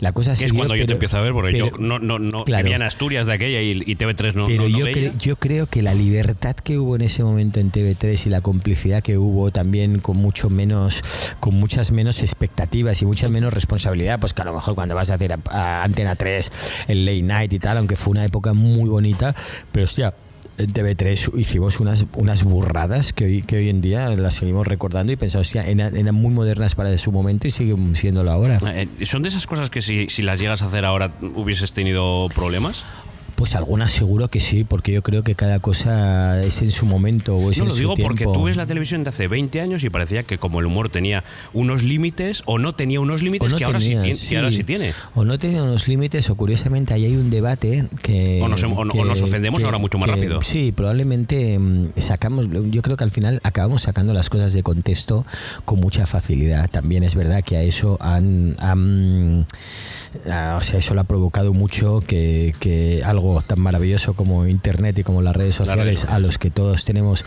La 0.00 0.12
cosa 0.12 0.34
Que 0.36 0.44
es 0.44 0.52
cuando 0.52 0.74
yo 0.76 0.86
te 0.86 0.92
empiezo 0.94 1.18
a 1.18 1.20
ver, 1.20 1.32
porque 1.32 1.56
yo 1.58 1.66
pero- 1.70 1.78
no, 1.78 1.98
no, 1.98 2.18
no 2.18 2.44
claro. 2.44 2.64
vivía 2.64 2.76
en 2.76 2.82
Asturias 2.82 3.26
de 3.26 3.32
aquella 3.32 3.60
y, 3.62 3.70
y 3.86 3.96
TV3 3.96 4.34
no, 4.34 4.46
Pero 4.46 4.62
no, 4.64 4.68
no 4.68 4.78
yo, 4.78 4.84
veía. 4.84 5.12
cre- 5.12 5.18
yo 5.18 5.36
creo 5.36 5.66
que 5.66 5.82
la 5.82 5.94
libertad 5.94 6.54
que 6.56 6.78
hubo 6.78 6.96
en 6.96 7.02
ese 7.02 7.22
momento 7.24 7.60
en 7.60 7.70
TV3 7.72 8.26
y 8.26 8.30
la 8.30 8.40
complicidad 8.40 9.02
que 9.02 9.18
hubo 9.18 9.50
también 9.50 9.98
con 10.00 10.16
mucho 10.16 10.50
menos, 10.50 11.02
con 11.40 11.54
muchas 11.54 11.92
menos 11.92 12.20
expectativas 12.22 13.00
y 13.02 13.06
mucha 13.06 13.28
menos 13.28 13.52
responsabilidad, 13.52 14.18
pues 14.20 14.34
que 14.34 14.42
a 14.42 14.44
lo 14.44 14.54
mejor 14.54 14.74
cuando 14.74 14.94
vas 14.94 15.10
a 15.10 15.14
hacer 15.14 15.32
a, 15.32 15.38
a 15.50 15.84
Antena 15.84 16.14
3 16.16 16.52
el 16.88 17.04
late 17.04 17.22
night 17.22 17.52
y 17.52 17.58
tal, 17.58 17.78
aunque 17.78 17.96
fue 17.96 18.10
una 18.12 18.24
época 18.24 18.52
muy 18.54 18.88
bonita, 18.88 19.34
pero 19.72 19.84
hostia. 19.84 20.14
En 20.58 20.72
TV3 20.72 21.38
hicimos 21.38 21.78
unas, 21.78 22.04
unas 22.14 22.42
burradas 22.42 23.12
que 23.12 23.24
hoy, 23.24 23.42
que 23.42 23.58
hoy 23.58 23.68
en 23.68 23.80
día 23.80 24.10
las 24.10 24.34
seguimos 24.34 24.66
recordando 24.66 25.12
y 25.12 25.16
pensamos, 25.16 25.46
hostia, 25.46 25.64
eran, 25.64 25.96
eran 25.96 26.14
muy 26.16 26.32
modernas 26.32 26.74
para 26.74 26.96
su 26.98 27.12
momento 27.12 27.46
y 27.46 27.52
siguen 27.52 27.94
siéndolo 27.94 28.32
ahora. 28.32 28.60
Eh, 28.74 28.88
¿Son 29.06 29.22
de 29.22 29.28
esas 29.28 29.46
cosas 29.46 29.70
que 29.70 29.82
si, 29.82 30.10
si 30.10 30.22
las 30.22 30.40
llegas 30.40 30.62
a 30.62 30.66
hacer 30.66 30.84
ahora 30.84 31.12
hubieses 31.36 31.72
tenido 31.72 32.28
problemas? 32.34 32.84
Pues 33.38 33.54
algunas 33.54 33.92
seguro 33.92 34.26
que 34.26 34.40
sí, 34.40 34.64
porque 34.64 34.90
yo 34.90 35.00
creo 35.02 35.22
que 35.22 35.36
cada 35.36 35.60
cosa 35.60 36.40
es 36.40 36.60
en 36.60 36.72
su 36.72 36.86
momento 36.86 37.36
o 37.36 37.52
es 37.52 37.58
No 37.58 37.62
en 37.62 37.68
lo 37.68 37.74
su 37.76 37.80
digo 37.80 37.94
porque 37.96 38.24
tú 38.24 38.42
ves 38.42 38.56
la 38.56 38.66
televisión 38.66 39.04
de 39.04 39.10
hace 39.10 39.28
20 39.28 39.60
años 39.60 39.84
y 39.84 39.90
parecía 39.90 40.24
que 40.24 40.38
como 40.38 40.58
el 40.58 40.66
humor 40.66 40.88
tenía 40.88 41.22
unos 41.52 41.84
límites 41.84 42.42
o 42.46 42.58
no 42.58 42.72
tenía 42.74 42.98
unos 42.98 43.22
límites 43.22 43.52
no 43.52 43.56
que, 43.56 43.64
ahora 43.64 43.80
sí 43.80 43.90
tiene, 43.90 44.12
que 44.28 44.36
ahora 44.36 44.50
sí 44.50 44.64
tiene. 44.64 44.92
O 45.14 45.24
no 45.24 45.38
tenía 45.38 45.62
unos 45.62 45.86
límites, 45.86 46.28
o 46.30 46.34
curiosamente 46.34 46.94
ahí 46.94 47.04
hay 47.04 47.14
un 47.14 47.30
debate 47.30 47.84
que. 48.02 48.40
O 48.42 48.48
nos 48.48 48.60
o 48.64 49.04
nos 49.04 49.22
ofendemos 49.22 49.62
ahora 49.62 49.78
mucho 49.78 49.98
más 49.98 50.08
rápido. 50.08 50.42
Sí, 50.42 50.72
probablemente 50.72 51.60
mm, 51.60 51.90
sacamos. 51.98 52.48
Yo 52.72 52.82
creo 52.82 52.96
que 52.96 53.04
al 53.04 53.12
final 53.12 53.38
acabamos 53.44 53.82
sacando 53.82 54.12
las 54.14 54.30
cosas 54.30 54.52
de 54.52 54.64
contexto 54.64 55.24
con 55.64 55.78
mucha 55.78 56.06
facilidad. 56.06 56.68
También 56.68 57.04
es 57.04 57.14
verdad 57.14 57.44
que 57.44 57.56
a 57.56 57.62
eso 57.62 57.98
han. 58.00 58.56
han- 58.58 59.46
o 60.56 60.60
sea, 60.62 60.78
eso 60.78 60.94
lo 60.94 61.00
ha 61.00 61.04
provocado 61.04 61.52
mucho 61.52 62.02
que, 62.06 62.54
que 62.60 63.02
algo 63.04 63.42
tan 63.42 63.60
maravilloso 63.60 64.14
como 64.14 64.46
Internet 64.46 64.98
y 64.98 65.02
como 65.04 65.22
las 65.22 65.36
redes 65.36 65.54
sociales, 65.54 66.04
a 66.06 66.18
los 66.18 66.38
que 66.38 66.50
todos 66.50 66.84
tenemos 66.84 67.24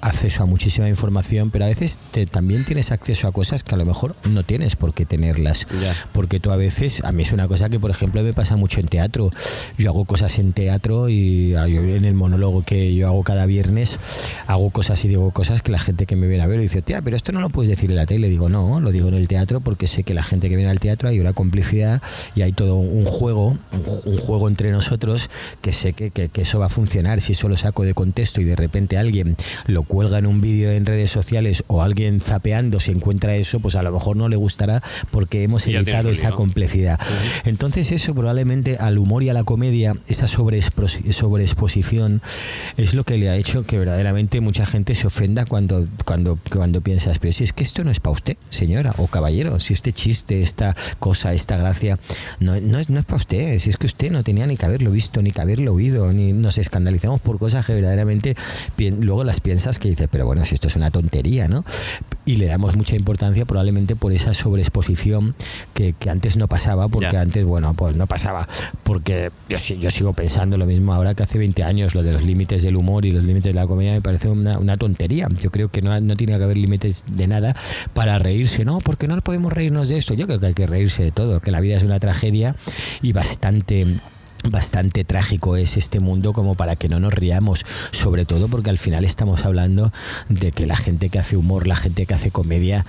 acceso 0.00 0.42
a 0.42 0.46
muchísima 0.46 0.88
información, 0.88 1.50
pero 1.50 1.64
a 1.64 1.68
veces 1.68 1.98
te- 2.12 2.26
también 2.26 2.64
tienes 2.64 2.92
acceso 2.92 3.26
a 3.28 3.32
cosas 3.32 3.64
que 3.64 3.74
a 3.74 3.78
lo 3.78 3.84
mejor 3.84 4.14
no 4.30 4.42
tienes 4.42 4.76
por 4.76 4.94
qué 4.94 5.06
tenerlas. 5.06 5.66
Ya. 5.82 5.94
Porque 6.12 6.40
tú 6.40 6.50
a 6.52 6.56
veces, 6.56 7.02
a 7.04 7.12
mí 7.12 7.22
es 7.22 7.32
una 7.32 7.48
cosa 7.48 7.68
que 7.68 7.78
por 7.80 7.90
ejemplo 7.90 8.22
me 8.22 8.32
pasa 8.32 8.56
mucho 8.56 8.80
en 8.80 8.88
teatro. 8.88 9.30
Yo 9.78 9.90
hago 9.90 10.04
cosas 10.04 10.38
en 10.38 10.52
teatro 10.52 11.08
y 11.08 11.54
ah, 11.54 11.66
en 11.66 12.04
el 12.04 12.14
monólogo 12.14 12.62
que 12.64 12.94
yo 12.94 13.06
hago 13.08 13.22
cada 13.24 13.46
viernes, 13.46 13.98
hago 14.46 14.70
cosas 14.70 15.04
y 15.04 15.08
digo 15.08 15.30
cosas 15.32 15.62
que 15.62 15.72
la 15.72 15.78
gente 15.78 16.06
que 16.06 16.16
me 16.16 16.26
viene 16.26 16.42
a 16.42 16.46
ver 16.46 16.60
dice, 16.60 16.82
tía, 16.82 17.02
pero 17.02 17.16
esto 17.16 17.32
no 17.32 17.40
lo 17.40 17.48
puedes 17.50 17.70
decir 17.70 17.90
en 17.90 17.96
la 17.96 18.06
tele. 18.06 18.28
Digo, 18.28 18.48
no, 18.48 18.80
lo 18.80 18.92
digo 18.92 19.08
en 19.08 19.14
el 19.14 19.28
teatro 19.28 19.60
porque 19.60 19.86
sé 19.86 20.02
que 20.04 20.14
la 20.14 20.22
gente 20.22 20.48
que 20.48 20.56
viene 20.56 20.70
al 20.70 20.80
teatro 20.80 21.08
hay 21.08 21.20
una 21.20 21.32
complicidad 21.32 22.02
y 22.34 22.42
hay 22.42 22.52
todo 22.52 22.76
un 22.76 23.04
juego, 23.04 23.56
un, 24.04 24.18
juego 24.18 24.48
entre 24.48 24.70
nosotros 24.70 25.28
que 25.62 25.72
sé 25.72 25.92
que, 25.92 26.10
que- 26.10 26.28
que 26.28 26.42
eso 26.42 26.58
va 26.58 26.66
a 26.66 26.68
funcionar. 26.68 27.20
Si 27.20 27.32
eso 27.32 27.48
lo 27.48 27.56
saco 27.56 27.84
de 27.84 27.94
contexto 27.94 28.40
y 28.40 28.44
de 28.44 28.56
repente 28.56 28.98
alguien 28.98 29.36
lo 29.66 29.82
cuelga 29.82 30.18
en 30.18 30.26
un 30.26 30.40
vídeo 30.40 30.70
en 30.70 30.86
redes 30.86 31.10
sociales 31.10 31.64
o 31.66 31.82
alguien 31.82 32.20
zapeando 32.20 32.80
se 32.80 32.92
encuentra 32.92 33.36
eso, 33.36 33.60
pues 33.60 33.74
a 33.74 33.82
lo 33.82 33.92
mejor 33.92 34.16
no 34.16 34.28
le 34.28 34.36
gustará 34.36 34.82
porque 35.10 35.42
hemos 35.42 35.66
evitado 35.78 36.08
esa 36.12 36.28
complejidad. 36.36 37.00
Entonces 37.44 37.90
eso 37.92 38.14
probablemente 38.14 38.76
al 38.78 38.98
humor 38.98 39.22
y 39.22 39.28
a 39.28 39.32
la 39.34 39.44
comedia, 39.44 39.94
esa 40.08 40.26
sobreexpos- 40.26 41.12
sobreexposición 41.12 42.20
es 42.76 42.94
lo 42.94 43.04
que 43.04 43.16
le 43.18 43.28
ha 43.30 43.36
hecho 43.36 43.64
que 43.64 43.78
verdaderamente 43.78 44.40
mucha 44.40 44.66
gente 44.66 44.94
se 44.94 45.06
ofenda 45.06 45.44
cuando, 45.46 45.86
cuando, 46.04 46.38
cuando 46.50 46.80
piensas, 46.80 47.18
pero 47.18 47.32
si 47.32 47.44
es 47.44 47.52
que 47.52 47.62
esto 47.62 47.84
no 47.84 47.90
es 47.90 48.00
para 48.00 48.12
usted, 48.12 48.36
señora 48.50 48.94
o 48.98 49.06
caballero, 49.06 49.58
si 49.60 49.72
este 49.72 49.92
chiste, 49.92 50.42
esta 50.42 50.74
cosa, 50.98 51.32
esta 51.32 51.56
gracia, 51.56 51.98
no, 52.40 52.60
no, 52.60 52.78
es, 52.78 52.90
no 52.90 52.98
es 52.98 53.04
para 53.06 53.16
usted, 53.16 53.58
si 53.58 53.70
es 53.70 53.76
que 53.76 53.86
usted 53.86 54.10
no 54.10 54.22
tenía 54.22 54.46
ni 54.46 54.56
que 54.56 54.66
haberlo 54.66 54.90
visto, 54.90 55.22
ni 55.22 55.32
que 55.32 55.40
haberlo 55.40 55.74
oído, 55.74 56.12
ni 56.12 56.32
nos 56.32 56.58
escandalizamos 56.58 57.20
por 57.20 57.38
cosas 57.38 57.66
que 57.66 57.74
verdaderamente 57.74 58.34
luego 59.00 59.24
las 59.24 59.40
piensas 59.40 59.78
que 59.78 59.88
dices, 59.90 60.08
pero 60.10 60.26
bueno, 60.26 60.44
si 60.44 60.54
esto 60.54 60.68
es 60.68 60.76
una 60.76 60.90
tontería, 60.90 61.48
¿no? 61.48 61.64
Y 62.24 62.36
le 62.36 62.46
damos 62.46 62.76
mucha 62.76 62.96
importancia 62.96 63.44
probablemente 63.44 63.96
por 63.96 64.12
esa 64.12 64.34
sobreexposición 64.34 65.34
que, 65.74 65.94
que 65.98 66.10
antes 66.10 66.36
no 66.36 66.48
pasaba, 66.48 66.88
porque 66.88 67.10
Ya. 67.12 67.20
antes, 67.22 67.44
bueno, 67.44 67.74
pues 67.74 67.96
no 67.96 68.06
pasaba, 68.06 68.48
porque 68.84 69.30
yo, 69.48 69.56
yo 69.58 69.90
sigo 69.90 70.12
pensando 70.12 70.56
lo 70.56 70.66
mismo 70.66 70.92
ahora 70.94 71.14
que 71.14 71.22
hace 71.22 71.38
20 71.38 71.62
años, 71.64 71.94
lo 71.94 72.02
de 72.02 72.12
los 72.12 72.22
límites 72.22 72.62
del 72.62 72.76
humor 72.76 73.04
y 73.04 73.10
los 73.10 73.24
límites 73.24 73.52
de 73.52 73.54
la 73.54 73.66
comedia 73.66 73.92
me 73.92 74.00
parece 74.00 74.28
una, 74.28 74.58
una 74.58 74.76
tontería. 74.76 75.28
Yo 75.40 75.50
creo 75.50 75.68
que 75.68 75.82
no, 75.82 75.98
no 76.00 76.16
tiene 76.16 76.36
que 76.36 76.44
haber 76.44 76.56
límites 76.56 77.04
de 77.08 77.26
nada 77.26 77.54
para 77.94 78.18
reírse, 78.18 78.64
no, 78.64 78.78
porque 78.80 79.08
no 79.08 79.20
podemos 79.22 79.52
reírnos 79.52 79.88
de 79.88 79.96
esto. 79.96 80.14
Yo 80.14 80.26
creo 80.26 80.40
que 80.40 80.46
hay 80.46 80.54
que 80.54 80.66
reírse 80.66 81.02
de 81.02 81.12
todo, 81.12 81.40
que 81.40 81.50
la 81.50 81.60
vida 81.60 81.76
es 81.76 81.82
una 81.82 81.99
tragedia 82.00 82.56
y 83.02 83.12
bastante 83.12 83.98
bastante 84.48 85.04
trágico 85.04 85.56
es 85.56 85.76
este 85.76 86.00
mundo 86.00 86.32
como 86.32 86.54
para 86.54 86.76
que 86.76 86.88
no 86.88 87.00
nos 87.00 87.12
riamos, 87.12 87.64
sobre 87.90 88.24
todo 88.24 88.48
porque 88.48 88.70
al 88.70 88.78
final 88.78 89.04
estamos 89.04 89.44
hablando 89.44 89.92
de 90.28 90.52
que 90.52 90.66
la 90.66 90.76
gente 90.76 91.08
que 91.10 91.18
hace 91.18 91.36
humor, 91.36 91.66
la 91.66 91.76
gente 91.76 92.06
que 92.06 92.14
hace 92.14 92.30
comedia, 92.30 92.84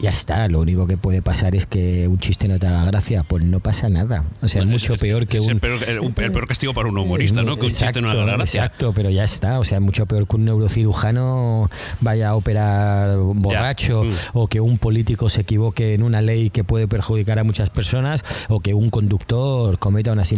ya 0.00 0.10
está, 0.10 0.48
lo 0.48 0.60
único 0.60 0.86
que 0.86 0.96
puede 0.96 1.22
pasar 1.22 1.54
es 1.54 1.66
que 1.66 2.08
un 2.08 2.18
chiste 2.18 2.48
no 2.48 2.58
te 2.58 2.66
haga 2.66 2.84
gracia, 2.86 3.22
pues 3.24 3.44
no 3.44 3.60
pasa 3.60 3.88
nada, 3.88 4.24
o 4.42 4.48
sea, 4.48 4.62
es 4.62 4.66
mucho 4.68 4.96
peor 4.96 5.26
que 5.26 5.38
es 5.38 5.44
un... 5.44 5.50
el 5.52 5.60
peor, 5.60 5.82
el- 5.88 5.98
el 5.98 6.32
peor 6.32 6.46
castigo 6.48 6.72
para 6.74 6.88
un 6.88 6.96
humorista, 6.98 7.42
¿no? 7.42 7.56
Que 7.56 7.66
un 7.66 7.70
chiste 7.70 8.00
no 8.00 8.10
haga 8.10 8.24
gracia. 8.36 8.64
Exacto, 8.64 8.92
pero 8.94 9.10
ya 9.10 9.24
está. 9.24 9.58
O 9.60 9.64
sea, 9.64 9.80
mucho 9.80 10.06
peor 10.06 10.26
que 10.26 10.36
un 10.36 10.44
neurocirujano 10.44 11.70
vaya 12.00 12.30
a 12.30 12.36
operar 12.36 13.16
borracho 13.18 14.02
o 14.32 14.46
que 14.46 14.60
un 14.60 14.78
político 14.78 15.28
se 15.28 15.42
equivoque 15.42 15.94
en 15.94 16.02
una 16.02 16.20
ley 16.20 16.50
que 16.50 16.64
puede 16.64 16.88
perjudicar 16.88 17.38
a 17.38 17.44
muchas 17.44 17.70
personas 17.70 18.24
o 18.48 18.60
que 18.60 18.74
un 18.74 18.90
conductor 18.90 19.78
cometa 19.78 20.12
unas 20.12 20.28
Sí, 20.28 20.34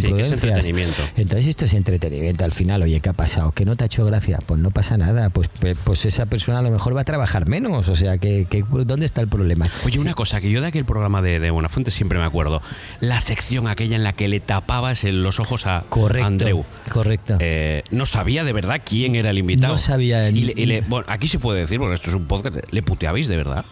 Entonces 1.16 1.48
esto 1.48 1.64
es 1.64 1.74
entretenimiento 1.74 2.44
al 2.44 2.52
final. 2.52 2.82
Oye, 2.82 3.00
¿qué 3.00 3.08
ha 3.08 3.12
pasado? 3.12 3.52
¿Que 3.52 3.64
no 3.64 3.76
te 3.76 3.84
ha 3.84 3.86
hecho 3.86 4.04
gracia? 4.04 4.38
Pues 4.46 4.60
no 4.60 4.70
pasa 4.70 4.96
nada. 4.96 5.30
Pues, 5.30 5.48
pe- 5.48 5.74
pues 5.76 6.04
esa 6.04 6.26
persona 6.26 6.58
a 6.58 6.62
lo 6.62 6.70
mejor 6.70 6.96
va 6.96 7.02
a 7.02 7.04
trabajar 7.04 7.46
menos. 7.46 7.88
O 7.88 7.94
sea, 7.94 8.18
que, 8.18 8.46
que- 8.48 8.64
¿dónde 8.84 9.06
está 9.06 9.20
el 9.20 9.28
problema? 9.28 9.66
Oye, 9.84 9.98
una 9.98 10.14
cosa, 10.14 10.40
que 10.40 10.50
yo 10.50 10.60
de 10.60 10.68
aquel 10.68 10.84
programa 10.84 11.22
de, 11.22 11.40
de 11.40 11.50
Buenafuente 11.50 11.90
siempre 11.90 12.18
me 12.18 12.24
acuerdo. 12.24 12.60
La 13.00 13.20
sección 13.20 13.66
aquella 13.68 13.96
en 13.96 14.04
la 14.04 14.12
que 14.12 14.28
le 14.28 14.40
tapabas 14.40 15.04
el- 15.04 15.22
los 15.22 15.40
ojos 15.40 15.66
a 15.66 15.84
Correcto. 15.88 16.26
Andreu. 16.26 16.64
Correcto. 16.88 17.36
Eh, 17.40 17.82
no 17.90 18.06
sabía 18.06 18.44
de 18.44 18.52
verdad 18.52 18.80
quién 18.84 19.14
era 19.16 19.30
el 19.30 19.38
invitado. 19.38 19.72
No 19.74 19.78
sabía 19.78 20.28
Y 20.28 20.32
ni- 20.32 20.40
le- 20.42 20.54
y 20.56 20.66
le- 20.66 20.80
bueno, 20.82 21.06
aquí 21.08 21.28
se 21.28 21.38
puede 21.38 21.60
decir, 21.60 21.78
porque 21.78 21.94
esto 21.94 22.08
es 22.10 22.14
un 22.16 22.26
podcast, 22.26 22.56
le 22.70 22.82
puteabais 22.82 23.28
de 23.28 23.36
verdad. 23.36 23.64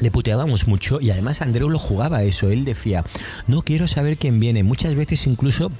Le 0.00 0.10
puteábamos 0.10 0.66
mucho 0.66 1.00
y 1.00 1.10
además 1.10 1.42
Andreu 1.42 1.68
lo 1.68 1.78
jugaba 1.78 2.22
eso. 2.22 2.48
Él 2.48 2.64
decía, 2.64 3.04
no 3.46 3.62
quiero 3.62 3.86
saber 3.86 4.16
quién 4.16 4.40
viene. 4.40 4.62
Muchas 4.62 4.94
veces 4.94 5.26
incluso 5.26 5.70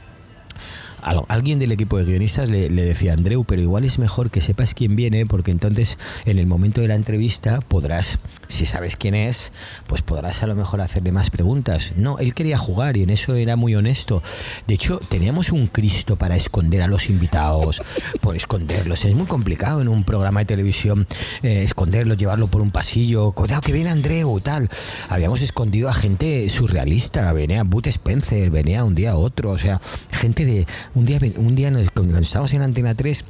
al- 1.02 1.22
alguien 1.28 1.58
del 1.58 1.72
equipo 1.72 1.96
de 1.98 2.04
guionistas 2.04 2.48
le, 2.50 2.68
le 2.68 2.82
decía, 2.84 3.14
Andreu, 3.14 3.44
pero 3.44 3.62
igual 3.62 3.84
es 3.84 3.98
mejor 3.98 4.30
que 4.30 4.40
sepas 4.40 4.74
quién 4.74 4.96
viene 4.96 5.24
porque 5.26 5.50
entonces 5.50 5.96
en 6.26 6.38
el 6.38 6.46
momento 6.46 6.80
de 6.82 6.88
la 6.88 6.94
entrevista 6.96 7.60
podrás, 7.60 8.18
si 8.50 8.66
sabes 8.66 8.96
quién 8.96 9.14
es, 9.14 9.52
pues 9.86 10.02
podrás 10.02 10.42
a 10.42 10.46
lo 10.46 10.54
mejor 10.54 10.80
hacerle 10.80 11.12
más 11.12 11.30
preguntas. 11.30 11.92
No, 11.96 12.18
él 12.18 12.34
quería 12.34 12.58
jugar 12.58 12.96
y 12.96 13.02
en 13.04 13.10
eso 13.10 13.34
era 13.34 13.56
muy 13.56 13.74
honesto. 13.74 14.22
De 14.66 14.74
hecho, 14.74 14.98
teníamos 15.08 15.52
un 15.52 15.66
Cristo 15.68 16.16
para 16.16 16.36
esconder 16.36 16.82
a 16.82 16.88
los 16.88 17.08
invitados, 17.08 17.80
por 18.20 18.36
esconderlos. 18.36 19.04
Es 19.04 19.14
muy 19.14 19.26
complicado 19.26 19.80
en 19.80 19.88
un 19.88 20.04
programa 20.04 20.40
de 20.40 20.46
televisión 20.46 21.06
eh, 21.42 21.62
esconderlos, 21.62 22.18
llevarlo 22.18 22.48
por 22.48 22.60
un 22.60 22.70
pasillo. 22.70 23.32
Cuidado 23.32 23.60
que 23.62 23.72
viene 23.72 23.90
Andreu, 23.90 24.40
tal. 24.40 24.68
Habíamos 25.08 25.40
escondido 25.40 25.88
a 25.88 25.94
gente 25.94 26.48
surrealista. 26.48 27.32
Venía 27.32 27.62
Bud 27.62 27.86
Spencer, 27.86 28.50
venía 28.50 28.84
un 28.84 28.94
día 28.94 29.16
otro. 29.16 29.50
O 29.52 29.58
sea, 29.58 29.80
gente 30.10 30.44
de. 30.44 30.66
Un 30.94 31.06
día, 31.06 31.20
un 31.36 31.54
día 31.54 31.70
nos- 31.70 31.90
cuando 31.90 32.18
estábamos 32.18 32.52
en 32.54 32.62
Antena 32.62 32.94
3. 32.94 33.24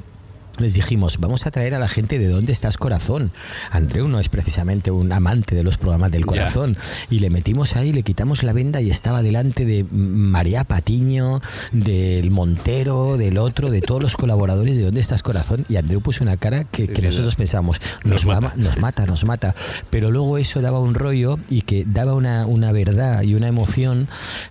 Les 0.61 0.75
dijimos, 0.75 1.19
vamos 1.19 1.47
a 1.47 1.51
traer 1.51 1.75
a 1.75 1.79
la 1.79 1.89
gente 1.89 2.19
de 2.19 2.29
dónde 2.29 2.53
estás 2.53 2.77
corazón. 2.77 3.31
Andreu 3.71 4.09
no 4.09 4.21
es 4.21 4.29
precisamente 4.29 4.91
un 4.91 5.11
amante 5.11 5.55
de 5.55 5.63
los 5.63 5.79
programas 5.79 6.13
del 6.13 6.27
corazón. 6.27 6.77
Y 7.09 7.21
le 7.21 7.31
metimos 7.31 7.77
ahí, 7.77 7.95
le 7.95 8.03
quitamos 8.03 8.43
la 8.43 8.53
venda 8.53 8.83
y 8.83 8.91
estaba 8.91 9.23
delante 9.23 9.65
de 9.65 9.85
María 9.91 10.65
Patiño, 10.65 11.41
del 11.73 12.31
Montero, 12.31 13.17
del 13.17 13.39
otro, 13.39 13.71
de 13.71 13.81
todos 13.81 14.03
los 14.03 14.17
colaboradores 14.17 14.77
de 14.77 14.85
dónde 14.85 15.01
estás 15.01 15.23
corazón. 15.23 15.65
Y 15.71 15.77
Andreu 15.77 16.03
puso 16.03 16.23
una 16.23 16.37
cara 16.37 16.65
que, 16.65 16.89
que 16.89 17.01
nosotros 17.01 17.37
pensamos, 17.37 17.81
nos, 18.05 18.27
Nos 18.27 18.41
mata. 18.41 18.53
nos 18.57 18.77
mata, 18.77 19.07
nos 19.07 19.25
mata. 19.25 19.55
Pero 19.89 20.11
luego 20.11 20.37
eso 20.37 20.61
daba 20.61 20.79
un 20.79 20.93
rollo 20.93 21.39
y 21.49 21.63
que 21.63 21.85
daba 21.87 22.13
una, 22.13 22.45
una 22.45 22.71
verdad 22.73 23.23
y 23.23 23.35
una 23.35 23.49
emoción 23.49 24.09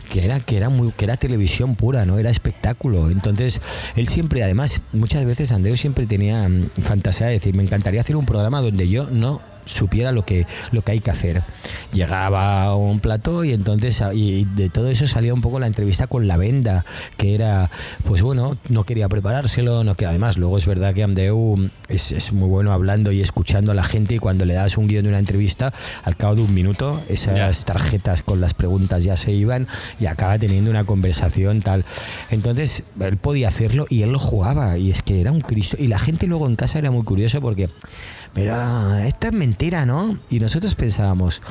que 0.10 0.26
era, 0.26 0.40
que 0.40 0.58
era 0.58 0.70
muy, 0.70 0.92
que 0.92 1.06
era 1.06 1.18
televisión 1.18 1.76
pura, 1.76 2.06
no 2.06 2.18
era 2.18 2.32
espectáculo. 2.32 3.12
Entonces, 3.12 3.62
él 3.96 4.08
siempre, 4.08 4.44
además, 4.44 4.82
muchas 4.92 5.24
veces 5.26 5.52
Andreu 5.52 5.78
siempre 5.78 5.99
tenía 6.08 6.48
mm, 6.48 6.70
fantasía 6.82 7.28
de 7.28 7.34
decir, 7.34 7.56
me 7.56 7.64
encantaría 7.64 8.02
hacer 8.02 8.16
un 8.16 8.26
programa 8.26 8.62
donde 8.62 8.88
yo 8.88 9.08
no 9.10 9.42
supiera 9.70 10.12
lo 10.12 10.26
que, 10.26 10.46
lo 10.72 10.82
que 10.82 10.94
hay 10.94 11.00
que 11.00 11.12
hacer. 11.12 11.44
Llegaba 11.94 12.64
a 12.64 12.76
un 12.76 13.00
plató 13.00 13.44
y 13.44 13.54
entonces 13.54 14.04
y 14.14 14.46
de 14.46 14.70
todo 14.70 14.90
eso 14.90 15.08
salía 15.08 15.34
un 15.34 15.42
poco 15.42 15.60
la 15.60 15.68
entrevista 15.68 16.08
con 16.08 16.28
la 16.28 16.38
venda, 16.38 16.86
que 17.18 17.36
era, 17.36 17.70
pues 18.06 18.22
bueno, 18.22 18.58
no 18.68 18.84
quería 18.84 19.08
preparárselo, 19.08 19.84
no 19.84 19.96
que 19.96 20.06
además 20.06 20.38
luego 20.38 20.58
es 20.58 20.66
verdad 20.66 20.94
que 20.94 21.04
Andreu 21.04 21.70
es, 21.88 22.12
es 22.12 22.34
muy 22.34 22.50
bueno 22.50 22.72
hablando 22.72 23.12
y 23.12 23.22
escuchando 23.22 23.72
a 23.72 23.76
la 23.76 23.84
gente 23.84 24.16
y 24.16 24.20
cuando 24.20 24.46
le 24.46 24.54
das 24.54 24.78
un 24.78 24.88
guion 24.88 25.04
de 25.04 25.10
una 25.10 25.20
entrevista, 25.20 25.74
al 26.04 26.16
cabo 26.16 26.36
de 26.36 26.42
un 26.42 26.54
minuto, 26.54 27.02
esas 27.10 27.66
tarjetas 27.66 28.24
con 28.24 28.42
las 28.42 28.54
preguntas 28.54 29.04
ya 29.04 29.18
se 29.18 29.32
iban 29.32 29.68
y 30.00 30.06
acaba 30.08 30.38
teniendo 30.38 30.72
una 30.72 30.84
conversación 30.84 31.62
tal. 31.62 31.86
Entonces, 32.30 32.84
él 33.00 33.18
podía 33.18 33.48
hacerlo 33.48 33.86
y 33.90 34.04
él 34.04 34.12
lo 34.12 34.20
jugaba 34.20 34.78
y 34.78 34.92
es 34.92 35.02
que 35.02 35.22
era 35.22 35.32
un 35.32 35.42
Cristo. 35.42 35.78
Y 35.80 35.88
la 35.88 36.00
gente 36.00 36.28
luego 36.28 36.48
en 36.48 36.56
casa 36.56 36.80
era 36.80 36.92
muy 36.92 37.04
curioso 37.04 37.42
porque, 37.42 37.70
pero 38.34 38.96
esta 38.96 39.28
es 39.28 39.34
mentira, 39.34 39.86
¿no? 39.86 40.18
Y 40.30 40.40
nosotros 40.40 40.76
pensábamos, 40.76 41.42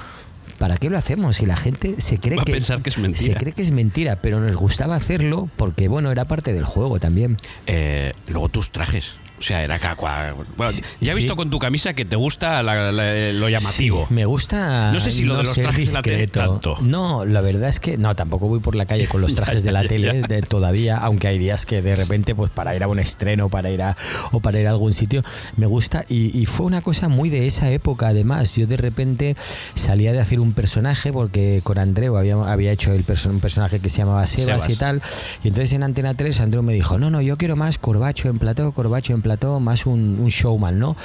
¿para 0.59 0.77
qué 0.77 0.91
lo 0.91 0.99
hacemos? 0.99 1.41
Y 1.41 1.47
la 1.47 1.57
gente 1.57 1.97
se 1.99 2.19
cree 2.19 2.37
Va 2.37 2.43
a 2.43 2.45
que 2.45 2.53
pensar 2.53 2.83
que 2.83 2.91
es 2.91 2.99
mentira. 2.99 3.33
Se 3.33 3.39
cree 3.39 3.53
que 3.53 3.63
es 3.63 3.71
mentira, 3.71 4.17
pero 4.23 4.41
nos 4.41 4.57
gustaba 4.57 4.97
hacerlo 4.97 5.51
porque 5.57 5.89
bueno, 5.89 6.11
era 6.11 6.27
parte 6.27 6.53
del 6.53 6.65
juego 6.65 7.01
también. 7.01 7.37
Eh, 7.67 8.13
luego 8.27 8.49
tus 8.49 8.71
trajes. 8.71 9.17
O 9.39 9.43
sea, 9.43 9.63
era 9.63 9.79
cada 9.79 9.97
cua- 9.97 10.35
Bueno, 10.57 10.73
ya 11.01 11.13
he 11.13 11.15
Sí. 11.15 11.21
visto 11.21 11.37
con 11.37 11.49
tu 11.51 11.59
camisa 11.59 11.95
que 11.95 12.05
te 12.05 12.17
gusta 12.17 12.63
la- 12.63 12.91
la- 12.91 13.33
lo 13.33 13.49
llamativo. 13.49 14.07
Sí, 14.09 14.15
me 14.15 14.25
gusta. 14.25 14.93
No 14.93 14.99
sé 15.01 15.11
si 15.13 15.25
lo 15.25 15.37
de 15.37 15.45
los 15.45 15.55
trajes 15.55 15.89
en 15.89 15.95
la 15.95 16.03
tele 16.03 16.27
tanto. 16.27 16.77
No, 16.81 17.25
la 17.25 17.41
verdad 17.41 17.69
es 17.69 17.79
que 17.81 17.97
no, 17.99 18.15
tampoco 18.17 18.49
voy 18.49 18.59
por 18.61 18.75
la 18.75 18.87
calle 18.87 19.07
con 19.07 19.21
los 19.21 19.35
trajes 19.37 19.63
de 19.63 19.73
la 19.73 19.85
tele 19.85 20.23
de- 20.23 20.43
todavía, 20.43 20.97
aunque 20.97 21.29
hay 21.29 21.39
días 21.39 21.67
que 21.67 21.83
de 21.83 21.95
repente, 21.95 22.35
pues 22.35 22.51
para 22.51 22.75
ir 22.75 22.83
a 22.83 22.89
un 22.89 22.99
estreno, 22.99 23.49
para 23.49 23.71
ir 23.71 23.83
a 23.83 23.97
o 24.33 24.41
para 24.41 24.59
ir 24.61 24.67
a 24.67 24.71
algún 24.71 24.93
sitio, 24.93 25.23
me 25.57 25.67
gusta 25.67 26.05
y, 26.09 26.37
y 26.37 26.47
fue 26.47 26.67
una 26.67 26.81
cosa 26.81 27.09
muy 27.09 27.31
de 27.31 27.47
esa 27.47 27.71
época. 27.71 28.09
Además, 28.09 28.57
yo 28.57 28.67
de 28.67 28.77
repente 28.77 29.37
salía 29.75 30.13
de 30.13 30.19
hacer 30.21 30.41
un 30.41 30.53
personaje 30.53 31.13
porque 31.13 31.61
con 31.63 31.79
Andreu 31.79 32.17
había, 32.17 32.35
había 32.51 32.73
hecho 32.73 32.93
el 32.93 33.05
perso- 33.05 33.31
un 33.31 33.41
personaje 33.41 33.79
que 33.81 33.89
se 33.89 33.99
llamaba 33.99 34.27
Sebas, 34.27 34.63
Sebas. 34.63 34.71
y 34.71 34.77
tal, 34.77 35.03
y 35.45 35.49
entonces 35.49 35.73
en 35.75 35.83
Antena 35.85 36.15
3 36.15 36.41
Andreu 36.41 36.63
me 36.63 36.73
dijo, 36.73 36.99
no, 36.99 37.11
no, 37.11 37.21
yo 37.21 37.37
quiero 37.37 37.55
más 37.57 37.79
Corbacho 37.79 38.29
en 38.29 38.39
plató, 38.39 38.73
Corbacho 38.73 39.13
en 39.13 39.23
plató, 39.23 39.28
más 39.61 39.87
un, 39.87 40.19
un 40.21 40.29
showman, 40.29 40.79
¿no? 40.79 40.97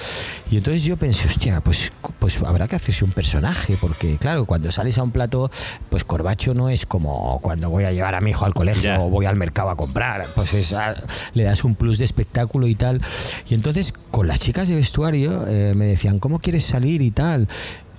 Y 0.52 0.58
entonces 0.58 0.84
yo 0.84 0.98
pensé, 0.98 1.28
hostia, 1.28 1.62
pues, 1.62 1.92
pues 2.20 2.42
habrá 2.44 2.68
que 2.68 2.76
hacerse 2.76 3.04
un 3.04 3.12
personaje, 3.12 3.78
porque 3.80 4.18
claro, 4.18 4.46
cuando 4.46 4.72
sales 4.72 4.98
a 4.98 5.04
un 5.04 5.12
plató, 5.12 5.50
pues 5.90 6.04
Corbacho 6.04 6.54
no 6.54 6.70
es 6.70 6.86
como 6.86 7.40
cuando 7.42 7.70
voy 7.70 7.84
a 7.86 7.92
llevar 7.92 8.16
a 8.16 8.22
mi 8.22 8.30
hijo 8.32 8.46
al 8.46 8.54
colegio 8.54 8.84
Ya. 8.84 9.00
o 9.00 9.10
voy 9.10 9.26
al 9.26 9.36
mercado 9.36 9.70
a 9.70 9.76
comprar, 9.78 10.26
pues 10.36 10.54
es, 10.54 10.74
ah, 10.74 10.96
le 11.34 11.44
das 11.44 11.64
un 11.64 11.76
plus 11.76 11.98
de 11.98 12.06
espectáculo 12.06 12.68
y 12.68 12.76
tal. 12.76 13.02
Y 13.50 13.54
entonces 13.56 13.94
con 14.12 14.28
las 14.28 14.40
chicas 14.40 14.68
de 14.68 14.76
vestuario 14.76 15.46
eh, 15.48 15.74
me 15.76 15.86
decían, 15.86 16.20
¿cómo 16.20 16.40
quieres 16.40 16.64
salir 16.66 17.02
y 17.02 17.12
tal? 17.12 17.48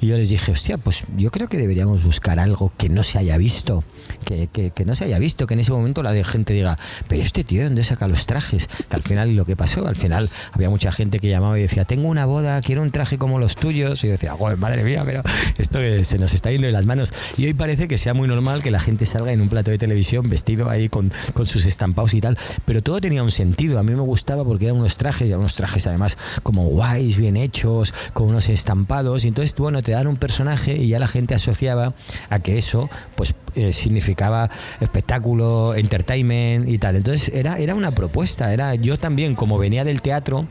Y 0.00 0.08
yo 0.08 0.16
les 0.16 0.28
dije, 0.28 0.52
hostia, 0.52 0.76
pues 0.76 1.04
yo 1.16 1.30
creo 1.30 1.48
que 1.48 1.56
deberíamos 1.56 2.04
buscar 2.04 2.38
algo 2.38 2.72
que 2.76 2.88
no 2.88 3.02
se 3.02 3.18
haya 3.18 3.38
visto, 3.38 3.84
que, 4.24 4.48
que- 4.48 4.84
no 4.84 4.94
se 4.94 5.04
haya 5.04 5.18
visto, 5.18 5.46
que 5.46 5.54
en 5.54 5.60
ese 5.60 5.72
momento 5.72 6.02
la 6.02 6.12
gente 6.24 6.52
diga, 6.52 6.78
pero 7.08 7.22
este 7.22 7.42
tío, 7.42 7.60
¿de 7.60 7.64
¿dónde 7.64 7.84
saca 7.84 8.06
los 8.06 8.26
trajes? 8.26 8.68
Que 8.88 8.96
al 8.96 9.02
final 9.02 9.34
lo 9.34 9.44
que 9.46 9.56
pasó, 9.56 9.86
al 9.86 9.96
final 9.96 10.28
había 10.52 10.68
mucha 10.68 10.92
gente 10.92 11.20
que 11.20 11.28
llamaba 11.30 11.58
y 11.58 11.62
decía, 11.62 11.84
tengo 11.86 12.08
una 12.08 12.26
boda, 12.26 12.60
quiero 12.60 12.82
un 12.82 12.90
traje 12.90 13.16
como 13.16 13.38
los 13.38 13.54
tuyos. 13.56 14.04
Y 14.04 14.08
yo 14.08 14.12
decía, 14.12 14.32
"Joder, 14.38 14.58
madre 14.58 14.84
mía, 14.84 15.02
pero 15.06 15.22
esto 15.56 15.78
se 16.04 16.18
nos 16.18 16.34
está 16.34 16.50
yendo 16.50 16.66
de 16.66 16.72
las 16.72 16.84
manos. 16.84 17.12
Y 17.38 17.46
hoy 17.46 17.54
parece 17.54 17.88
que 17.88 17.96
sea 17.96 18.12
muy 18.12 18.28
normal 18.28 18.62
que 18.62 18.70
la 18.70 18.80
gente 18.80 19.06
salga 19.06 19.32
en 19.32 19.40
un 19.40 19.48
plato 19.48 19.70
de 19.70 19.78
televisión 19.78 20.28
vestido 20.28 20.68
ahí 20.68 20.88
con, 20.90 21.10
con 21.32 21.46
sus 21.46 21.64
estampados 21.64 22.12
y 22.14 22.20
tal, 22.20 22.36
pero 22.66 22.82
todo 22.82 23.00
tenía 23.00 23.22
un 23.22 23.30
sentido. 23.30 23.78
A 23.78 23.82
mí 23.82 23.94
me 23.94 24.02
gustaba 24.02 24.44
porque 24.44 24.66
eran 24.66 24.76
unos 24.78 24.96
trajes, 24.98 25.28
eran 25.28 25.40
unos 25.40 25.54
trajes 25.54 25.86
además 25.86 26.18
como 26.42 26.64
guays, 26.66 27.16
bien 27.16 27.36
hechos, 27.38 27.94
con 28.12 28.28
unos 28.28 28.48
estampados. 28.50 29.24
Y 29.24 29.28
entonces, 29.28 29.54
bueno, 29.56 29.82
te 29.84 29.92
dan 29.92 30.08
un 30.08 30.16
personaje 30.16 30.76
y 30.76 30.88
ya 30.88 30.98
la 30.98 31.06
gente 31.06 31.34
asociaba 31.34 31.92
a 32.30 32.38
que 32.40 32.58
eso, 32.58 32.90
pues, 33.14 33.34
eh, 33.54 33.72
significaba 33.72 34.50
espectáculo, 34.80 35.74
entertainment 35.74 36.68
y 36.68 36.78
tal. 36.78 36.96
Entonces 36.96 37.30
era, 37.34 37.58
era 37.58 37.74
una 37.74 37.92
propuesta. 37.92 38.52
Era 38.52 38.74
yo 38.74 38.98
también, 38.98 39.34
como 39.34 39.58
venía 39.58 39.84
del 39.84 40.02
teatro, 40.02 40.46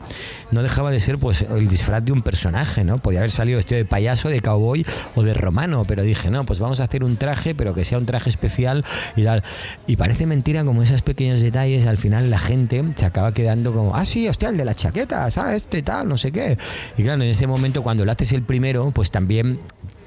no 0.50 0.62
dejaba 0.62 0.90
de 0.90 1.00
ser 1.00 1.18
pues 1.18 1.42
el 1.42 1.68
disfraz 1.68 2.04
de 2.04 2.12
un 2.12 2.22
personaje, 2.22 2.84
¿no? 2.84 2.98
Podía 2.98 3.20
haber 3.20 3.30
salido 3.30 3.56
vestido 3.56 3.78
de 3.78 3.84
payaso, 3.84 4.28
de 4.28 4.40
cowboy 4.40 4.84
o 5.14 5.22
de 5.22 5.34
romano, 5.34 5.84
pero 5.86 6.02
dije, 6.02 6.30
no, 6.30 6.44
pues 6.44 6.58
vamos 6.58 6.80
a 6.80 6.84
hacer 6.84 7.04
un 7.04 7.16
traje, 7.16 7.54
pero 7.54 7.74
que 7.74 7.84
sea 7.84 7.98
un 7.98 8.06
traje 8.06 8.30
especial 8.30 8.84
y 9.16 9.24
tal. 9.24 9.42
Y 9.86 9.96
parece 9.96 10.26
mentira 10.26 10.64
como 10.64 10.82
esos 10.82 11.02
pequeños 11.02 11.40
detalles, 11.40 11.86
al 11.86 11.96
final 11.96 12.30
la 12.30 12.38
gente 12.38 12.84
se 12.94 13.04
acaba 13.04 13.32
quedando 13.32 13.72
como, 13.72 13.94
ah, 13.94 14.04
sí, 14.04 14.28
hostia, 14.28 14.48
el 14.48 14.56
de 14.56 14.64
las 14.64 14.76
chaquetas, 14.76 15.38
ah, 15.38 15.54
este 15.54 15.82
tal, 15.82 16.08
no 16.08 16.18
sé 16.18 16.32
qué. 16.32 16.56
Y 16.96 17.02
claro, 17.02 17.22
en 17.22 17.30
ese 17.30 17.46
momento 17.46 17.82
cuando 17.82 18.04
lo 18.04 18.12
haces 18.12 18.32
el 18.32 18.42
primero, 18.42 18.90
pues 18.92 19.10
también 19.10 19.58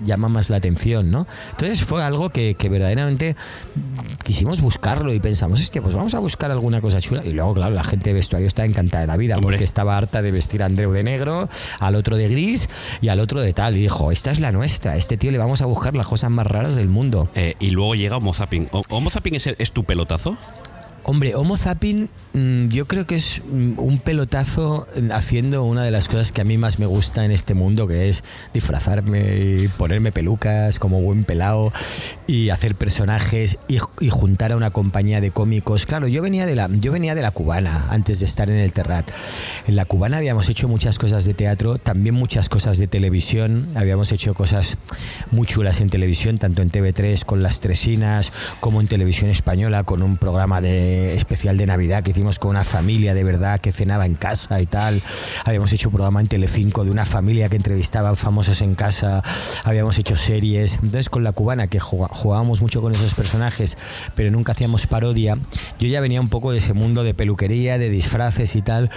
llama 0.06 0.30
más 0.30 0.50
la 0.50 0.58
atención, 0.58 1.12
¿no? 1.12 1.26
Entonces 1.52 1.82
fue 1.84 2.04
algo 2.04 2.30
que, 2.30 2.56
que 2.56 2.70
verdaderamente 2.70 3.36
quisimos 4.24 4.62
buscarlo 4.62 5.14
y 5.14 5.20
pensamos, 5.20 5.60
hostia, 5.62 5.82
pues 5.82 5.96
vamos 5.96 6.14
a 6.14 6.20
buscar 6.20 6.52
alguna 6.52 6.82
cosa 6.82 7.00
chula. 7.02 7.24
Y 7.26 7.34
luego, 7.34 7.54
claro, 7.54 7.74
la 7.74 7.84
gente 7.84 8.10
de 8.10 8.14
vestuario 8.16 8.48
está 8.48 8.66
encantada 8.66 9.02
de 9.02 9.08
la 9.08 9.18
vida 9.18 9.36
Hombre. 9.36 9.56
porque 9.56 9.64
estaba 9.64 9.98
harta 9.98 10.22
de 10.22 10.32
vestir 10.32 10.64
a 10.64 10.66
Andreu 10.66 10.92
de 10.92 11.04
negro, 11.04 11.50
al 11.80 11.96
otro 11.96 12.16
de 12.18 12.28
gris 12.28 12.70
y 13.02 13.10
al 13.10 13.20
otro 13.20 13.42
de 13.42 13.54
tal. 13.54 13.78
Y 13.78 13.82
dijo, 13.82 14.12
esta 14.12 14.32
es 14.32 14.40
la 14.40 14.52
nuestra, 14.52 14.94
a 14.94 14.98
este 14.98 15.18
tío 15.18 15.32
le 15.32 15.38
vamos 15.38 15.62
a 15.62 15.66
buscar 15.66 15.96
las 15.96 16.08
cosas 16.08 16.30
más 16.32 16.48
raras 16.48 16.76
del 16.76 16.88
mundo. 16.90 17.30
Eh, 17.36 17.56
y 17.60 17.70
luego 17.72 17.96
llega 17.96 18.18
Homo 18.18 18.34
Zapping. 18.34 18.68
¿O- 18.72 18.84
¿Homo 18.90 19.10
Zapping 19.10 19.36
es, 19.36 19.48
el- 19.48 19.56
es 19.60 19.72
tu 19.72 19.84
pelotazo? 19.84 20.38
Hombre, 21.10 21.36
Homo 21.36 21.56
Zapping 21.56 22.10
mm, 22.34 22.68
yo 22.68 22.86
creo 22.86 23.08
que 23.08 23.16
es 23.16 23.42
un 23.50 23.98
pelotazo 24.04 24.86
haciendo 25.14 25.64
una 25.64 25.86
de 25.86 25.90
las 25.90 26.10
cosas 26.10 26.34
que 26.34 26.42
a 26.42 26.44
mí 26.44 26.58
más 26.58 26.80
me 26.80 26.86
gusta 26.86 27.24
en 27.24 27.32
este 27.32 27.54
mundo, 27.54 27.88
que 27.88 28.10
es 28.10 28.26
disfrazarme 28.54 29.38
y 29.38 29.68
ponerme 29.70 30.12
pelucas 30.12 30.80
como 30.80 31.00
buen 31.00 31.24
pelado 31.24 31.72
y 32.28 32.50
hacer 32.50 32.76
personajes 32.76 33.58
y, 33.70 33.78
y 34.02 34.10
juntar 34.10 34.52
a 34.52 34.58
una 34.58 34.72
compañía 34.72 35.22
de 35.22 35.32
cómicos. 35.32 35.86
Claro, 35.86 36.10
yo 36.10 36.22
venía 36.22 36.46
de 36.46 36.56
la 36.56 36.68
yo 36.70 36.92
venía 36.92 37.16
de 37.16 37.22
la 37.22 37.32
cubana 37.32 37.86
antes 37.90 38.20
de 38.20 38.26
estar 38.26 38.50
en 38.50 38.58
el 38.58 38.74
Terrat. 38.74 39.10
En 39.66 39.78
la 39.78 39.86
cubana 39.86 40.18
habíamos 40.18 40.50
hecho 40.50 40.68
muchas 40.68 41.00
cosas 41.00 41.24
de 41.24 41.34
teatro, 41.34 41.78
también 41.78 42.16
muchas 42.16 42.50
cosas 42.50 42.80
de 42.80 42.88
televisión, 42.88 43.66
habíamos 43.76 44.12
hecho 44.12 44.34
cosas 44.34 44.78
muy 45.32 45.48
chulas 45.48 45.80
en 45.80 45.90
televisión, 45.90 46.38
tanto 46.38 46.62
en 46.62 46.70
TV3 46.70 47.24
con 47.24 47.44
Las 47.44 47.62
Tresinas 47.62 48.34
como 48.60 48.82
en 48.82 48.88
televisión 48.88 49.30
española 49.30 49.86
con 49.86 50.04
un 50.04 50.18
programa 50.18 50.60
de 50.60 50.97
especial 50.98 51.58
de 51.58 51.66
Navidad 51.66 52.04
que 52.04 52.12
hicimos 52.12 52.40
con 52.40 52.52
una 52.52 52.64
familia 52.64 53.14
de 53.14 53.24
verdad 53.24 53.60
que 53.60 53.72
cenaba 53.72 54.06
en 54.06 54.16
casa 54.16 54.60
y 54.62 54.66
tal. 54.66 55.02
Habíamos 55.46 55.72
hecho 55.74 55.90
un 55.90 55.94
programa 55.96 56.22
en 56.22 56.28
Telecinco 56.28 56.84
de 56.86 56.92
una 56.92 57.06
familia 57.06 57.50
que 57.50 57.56
entrevistaba 57.56 58.16
famosos 58.16 58.62
en 58.62 58.76
casa. 58.76 59.24
Habíamos 59.64 59.98
hecho 59.98 60.18
series. 60.18 60.76
Entonces 60.76 61.10
con 61.10 61.24
la 61.24 61.32
cubana 61.32 61.68
que 61.68 61.80
jugá- 61.80 62.10
jugábamos 62.12 62.62
mucho 62.62 62.82
con 62.82 62.92
esos 62.94 63.14
personajes, 63.14 63.78
pero 64.16 64.32
nunca 64.32 64.52
hacíamos 64.54 64.88
parodia. 64.88 65.38
Yo 65.80 65.88
ya 65.88 66.02
venía 66.02 66.22
un 66.22 66.30
poco 66.30 66.52
de 66.52 66.58
ese 66.60 66.74
mundo 66.74 67.04
de 67.04 67.14
peluquería, 67.14 67.78
de 67.78 67.90
disfraces 67.90 68.56
y 68.56 68.62
tal. 68.62 68.90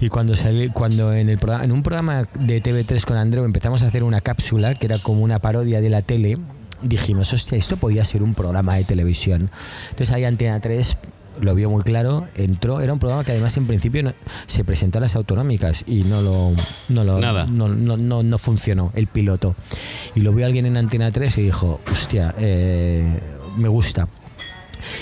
Y 0.00 0.08
cuando 0.08 0.36
salí, 0.36 0.68
cuando 0.68 1.12
en 1.12 1.28
en 1.30 1.72
un 1.72 1.82
programa 1.82 2.24
de 2.38 2.62
TV3 2.62 3.04
con 3.04 3.16
Andreu 3.16 3.44
empezamos 3.44 3.82
a 3.82 3.86
hacer 3.88 4.02
una 4.04 4.20
cápsula 4.20 4.74
que 4.74 4.86
era 4.86 4.98
como 4.98 5.22
una 5.22 5.38
parodia 5.38 5.80
de 5.80 5.90
la 5.90 6.02
tele 6.02 6.38
dijimos, 6.82 7.32
hostia, 7.32 7.56
esto 7.56 7.76
podía 7.76 8.04
ser 8.04 8.24
un 8.24 8.34
programa 8.34 8.74
de 8.74 8.82
televisión. 8.82 9.50
Entonces 9.90 10.12
ahí 10.14 10.24
Antena 10.24 10.58
3 10.58 10.96
lo 11.42 11.54
vio 11.54 11.68
muy 11.68 11.82
claro, 11.82 12.26
entró, 12.36 12.80
era 12.80 12.92
un 12.92 12.98
programa 12.98 13.24
que 13.24 13.32
además 13.32 13.56
en 13.56 13.66
principio 13.66 14.14
se 14.46 14.64
presentó 14.64 14.98
a 14.98 15.00
las 15.00 15.16
autonómicas 15.16 15.84
y 15.86 16.04
no 16.04 16.22
lo, 16.22 16.52
no 16.88 17.04
lo 17.04 17.18
Nada. 17.18 17.46
No, 17.46 17.68
no, 17.68 17.96
no, 17.96 18.22
no 18.22 18.38
funcionó 18.38 18.92
el 18.94 19.08
piloto. 19.08 19.54
Y 20.14 20.20
lo 20.20 20.32
vio 20.32 20.46
alguien 20.46 20.66
en 20.66 20.76
Antena 20.76 21.10
3 21.10 21.38
y 21.38 21.42
dijo, 21.42 21.80
hostia, 21.90 22.34
eh, 22.38 23.20
me 23.56 23.68
gusta. 23.68 24.08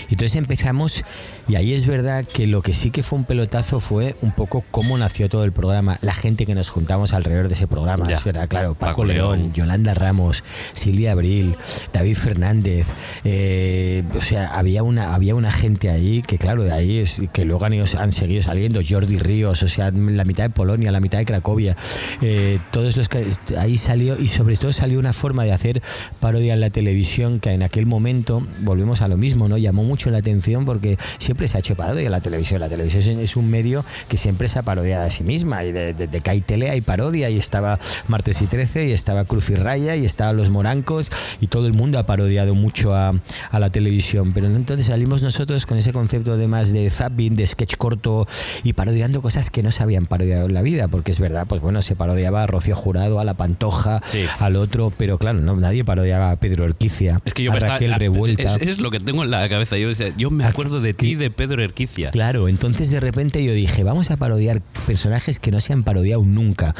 Y 0.09 0.15
entonces 0.15 0.37
empezamos, 0.37 1.05
y 1.51 1.57
ahí 1.57 1.75
es 1.75 1.87
verdad 1.87 2.25
que 2.25 2.47
lo 2.47 2.63
que 2.63 2.73
sí 2.75 2.91
que 2.91 3.03
fue 3.03 3.19
un 3.19 3.25
pelotazo 3.25 3.81
fue 3.81 4.15
un 4.23 4.31
poco 4.33 4.63
cómo 4.71 4.97
nació 4.97 5.29
todo 5.29 5.43
el 5.45 5.53
programa, 5.53 5.99
la 6.03 6.15
gente 6.15 6.47
que 6.47 6.55
nos 6.55 6.71
juntamos 6.71 7.13
alrededor 7.13 7.49
de 7.49 7.55
ese 7.55 7.67
programa. 7.67 8.07
Ya. 8.09 8.15
Es 8.15 8.25
verdad, 8.25 8.47
claro, 8.49 8.75
Paco, 8.75 8.93
Paco 8.93 9.05
León, 9.05 9.39
León. 9.41 9.53
Yolanda 9.53 9.95
Ramos, 9.95 10.45
Silvia 10.73 11.13
Abril, 11.13 11.57
David 11.93 12.17
Fernández. 12.17 12.87
eh, 13.25 14.05
o 14.17 14.21
sea, 14.21 14.49
había 14.57 14.83
una, 14.83 15.15
había 15.15 15.35
una 15.35 15.51
gente 15.51 15.91
ahí 15.91 16.23
que, 16.23 16.39
claro, 16.39 16.63
de 16.65 16.73
ahí 16.73 16.99
es 16.99 17.21
que 17.33 17.45
luego 17.45 17.65
han, 17.65 17.75
ido- 17.75 17.87
han 17.99 18.13
seguido 18.13 18.43
saliendo, 18.43 18.81
Jordi 18.89 19.17
Ríos, 19.19 19.63
o 19.63 19.69
sea, 19.69 19.91
la 19.91 20.25
mitad 20.25 20.45
de 20.45 20.51
Polonia, 20.51 20.93
la 20.93 21.01
mitad 21.01 21.19
de 21.19 21.25
Cracovia. 21.25 21.77
eh, 22.23 22.59
todos 22.71 22.97
los 22.97 23.09
que 23.09 23.27
ahí 23.59 23.77
salió, 23.79 24.19
y 24.19 24.29
sobre 24.29 24.57
todo 24.57 24.73
salió 24.73 24.99
una 24.99 25.13
forma 25.13 25.45
de 25.45 25.53
hacer 25.53 25.83
parodia 26.21 26.55
en 26.55 26.61
la 26.61 26.71
televisión 26.71 27.41
que 27.41 27.51
en 27.53 27.63
aquel 27.63 27.87
momento, 27.87 28.47
volvemos 28.61 29.03
a 29.03 29.09
lo 29.09 29.17
mismo, 29.17 29.49
¿no? 29.49 29.57
Llamó 29.59 29.85
mucho 29.85 30.11
la 30.11 30.19
atención 30.19 30.65
porque 30.65 30.97
siempre 31.19 31.40
siempre 31.41 31.49
se 31.49 31.57
ha 31.57 31.61
hecho 31.61 31.75
parodia 31.75 32.03
de 32.05 32.11
la 32.11 32.21
televisión. 32.21 32.61
La 32.61 32.69
televisión 32.69 33.19
es 33.19 33.35
un 33.37 33.51
medio 33.51 33.83
que 34.09 34.17
siempre 34.19 34.47
se 34.47 34.59
ha 34.59 34.63
parodiado 34.63 35.07
a 35.07 35.11
sí 35.11 35.25
misma. 35.25 35.65
Y 35.65 35.73
de, 35.73 35.95
de, 35.95 36.21
que 36.21 36.31
hay 36.31 36.41
tele 36.43 36.69
hay 36.71 36.81
parodia. 36.83 37.31
Y 37.31 37.39
estaba 37.39 37.79
Martes 38.09 38.43
y 38.43 38.47
13, 38.47 38.89
y 38.89 38.93
estaba 38.93 39.25
Cruz 39.25 39.49
y 39.51 39.55
Raya, 39.55 39.97
y 39.97 40.05
estaban 40.05 40.37
Los 40.37 40.51
Morancos, 40.51 41.11
y 41.41 41.47
todo 41.47 41.67
el 41.67 41.73
mundo 41.73 41.99
ha 41.99 42.03
parodiado 42.05 42.55
mucho 42.55 42.95
a, 42.95 43.15
a 43.51 43.59
la 43.59 43.71
televisión. 43.71 44.33
Pero 44.35 44.49
entonces 44.49 44.87
salimos 44.87 45.23
nosotros 45.23 45.65
con 45.65 45.79
ese 45.79 45.93
concepto 45.95 46.37
de 46.37 46.47
más 46.47 46.73
de 46.73 46.91
zapping, 46.91 47.37
de 47.37 47.47
sketch 47.47 47.77
corto, 47.77 48.27
y 48.63 48.75
parodiando 48.75 49.23
cosas 49.23 49.49
que 49.51 49.63
no 49.63 49.71
se 49.71 49.83
habían 49.83 50.05
parodiado 50.07 50.47
en 50.47 50.53
la 50.55 50.61
vida. 50.63 50.89
Porque 50.89 51.11
es 51.11 51.21
verdad, 51.21 51.47
pues 51.49 51.63
bueno, 51.63 51.81
se 51.81 51.97
parodiaba 51.97 52.43
a 52.43 52.47
Rocío 52.47 52.77
Jurado, 52.77 53.19
a 53.21 53.25
La 53.25 53.35
Pantoja, 53.35 54.03
Sí. 54.05 54.25
al 54.41 54.57
otro, 54.57 54.93
pero 54.97 55.17
claro, 55.17 55.41
no, 55.41 55.57
nadie 55.57 55.85
parodiaba 55.85 56.33
a 56.33 56.37
Pedro 56.37 56.65
Orquicia, 56.65 57.21
Es 57.25 57.33
que 57.33 57.43
yo 57.45 57.51
a 57.51 57.55
me 57.55 57.59
estaba- 57.59 57.75
Raquel 57.75 57.95
Revuelta. 57.95 58.43
Es, 58.43 58.61
es 58.63 58.81
lo 58.81 58.91
que 58.91 59.01
tengo 59.01 59.25
en 59.25 59.31
la 59.31 59.49
cabeza. 59.49 59.79
Yo, 59.79 59.89
yo 60.19 60.31
me 60.31 60.45
acuerdo 60.45 60.81
de 60.81 60.93
ti, 60.95 61.15
de 61.21 61.31
Pedro 61.31 61.63
Erquicia. 61.63 62.11
Claro, 62.11 62.49
entonces 62.49 62.91
de 62.91 62.99
repente 62.99 63.45
yo 63.45 63.53
dije, 63.53 63.85
vamos 63.85 64.11
a 64.11 64.17
parodiar 64.17 64.61
personajes 64.87 65.39
que 65.39 65.53
no 65.53 65.61
se 65.61 65.73
han 65.73 65.85
parodiado 65.85 66.25
nunca. 66.25 66.75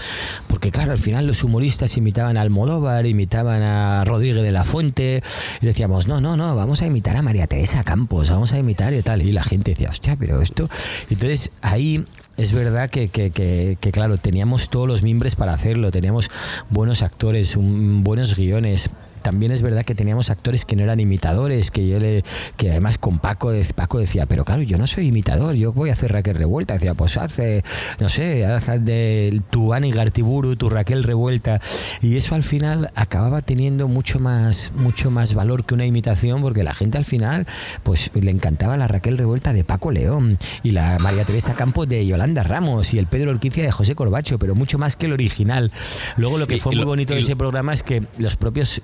Porque 0.49 0.73
claro, 0.73 0.91
al 0.93 0.99
final 0.99 1.27
los 1.27 1.45
humoristas 1.45 1.97
imitaban 1.97 2.37
a 2.37 2.41
Almodóvar, 2.41 3.07
imitaban 3.07 3.63
a 3.63 4.05
Rodríguez 4.05 4.43
de 4.43 4.51
la 4.53 4.65
Fuente, 4.65 5.23
y 5.61 5.67
decíamos, 5.67 6.09
no, 6.09 6.21
no, 6.21 6.37
no, 6.37 6.57
vamos 6.57 6.83
a 6.83 6.87
imitar 6.87 7.17
a 7.17 7.23
María 7.23 7.47
Teresa 7.47 7.85
Campos, 7.85 8.31
vamos 8.31 8.53
a 8.53 8.59
imitar 8.59 8.93
y 8.95 9.03
tal. 9.03 9.23
Y 9.23 9.31
la 9.33 9.45
gente 9.45 9.71
decía, 9.71 9.91
hostia, 9.91 10.17
pero 10.17 10.41
esto... 10.41 10.69
Entonces 11.11 11.53
ahí 11.63 12.05
es 12.37 12.53
verdad 12.53 12.91
que, 12.91 13.09
que- 13.09 13.31
que- 13.31 13.77
claro, 13.93 14.17
teníamos 14.19 14.71
todos 14.71 14.89
los 14.89 15.03
mimbres 15.03 15.37
para 15.37 15.53
hacerlo, 15.53 15.91
teníamos 15.91 16.31
buenos 16.71 17.03
actores, 17.03 17.55
buenos 17.59 18.35
guiones. 18.37 18.91
También 19.23 19.53
es 19.53 19.63
verdad 19.63 19.85
que 19.85 19.95
teníamos 19.95 20.31
actores 20.31 20.65
que 20.65 20.77
no 20.77 20.83
eran 20.83 21.01
imitadores, 21.01 21.71
que 21.71 21.87
yo 21.89 21.99
le, 21.99 22.23
que 22.57 22.71
además 22.71 22.99
con 22.99 23.19
Paco, 23.19 23.51
de- 23.51 23.65
Paco 23.75 23.99
decía, 23.99 24.27
pero 24.27 24.45
claro, 24.45 24.63
yo 24.63 24.79
no 24.79 24.87
soy 24.87 25.09
imitador, 25.09 25.55
yo 25.55 25.73
voy 25.73 25.91
a 25.91 25.93
hacer 25.93 26.13
Raquel 26.13 26.35
Revuelta. 26.37 26.75
Decía, 26.75 26.95
pues 26.95 27.17
hace, 27.17 27.63
no 27.99 28.09
sé, 28.09 28.45
haz 28.47 28.67
de 28.85 29.41
tu 29.51 29.73
Ani 29.75 29.91
Gartiburu, 29.93 30.57
tu 30.57 30.69
Raquel 30.69 31.03
Revuelta. 31.05 31.61
Y 32.03 32.17
eso 32.17 32.35
al 32.35 32.43
final 32.43 32.91
acababa 32.95 33.43
teniendo 33.43 33.89
mucho 33.89 34.19
más, 34.21 34.73
mucho 34.77 35.11
más 35.11 35.35
valor 35.35 35.65
que 35.65 35.75
una 35.75 35.87
imitación, 35.87 36.43
porque 36.43 36.63
la 36.65 36.75
gente 36.75 36.99
al 36.99 37.05
final, 37.05 37.47
pues 37.83 38.11
le 38.15 38.31
encantaba 38.31 38.77
la 38.77 38.89
Raquel 38.89 39.19
Revuelta 39.19 39.53
de 39.53 39.65
Paco 39.65 39.91
León 39.91 40.39
y 40.63 40.71
la 40.73 40.99
María 41.01 41.25
Teresa 41.25 41.55
Campos 41.55 41.89
de 41.89 42.07
Yolanda 42.07 42.43
Ramos 42.43 42.95
y 42.95 42.99
el 42.99 43.07
Pedro 43.07 43.31
Orquicia 43.31 43.63
de 43.65 43.71
José 43.73 43.95
Corbacho, 43.95 44.39
pero 44.39 44.55
mucho 44.55 44.79
más 44.79 44.97
que 44.97 45.07
el 45.07 45.13
original. 45.13 45.71
Luego 46.17 46.39
lo 46.39 46.47
que 46.47 46.59
fue 46.59 46.73
y 46.75 46.77
muy 46.77 46.85
lo- 46.85 46.89
bonito 46.91 47.15
de 47.15 47.21
ese 47.21 47.37
programa 47.37 47.73
es 47.75 47.83
que 47.83 48.03
los 48.19 48.37
propios 48.37 48.81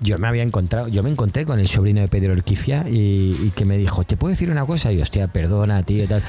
yo 0.00 0.18
me 0.18 0.28
había 0.28 0.42
encontrado, 0.42 0.88
yo 0.88 1.02
me 1.02 1.10
encontré 1.10 1.44
con 1.44 1.60
el 1.60 1.68
sobrino 1.68 2.00
de 2.00 2.08
Pedro 2.08 2.32
Orquicia 2.32 2.84
y, 2.88 3.52
que 3.54 3.64
me 3.64 3.76
dijo, 3.76 4.04
¿te 4.04 4.16
puedo 4.16 4.30
decir 4.30 4.50
una 4.50 4.64
cosa? 4.64 4.92
Y 4.92 5.00
hostia, 5.00 5.28
perdona, 5.28 5.82
tío, 5.82 6.06
tal. 6.06 6.22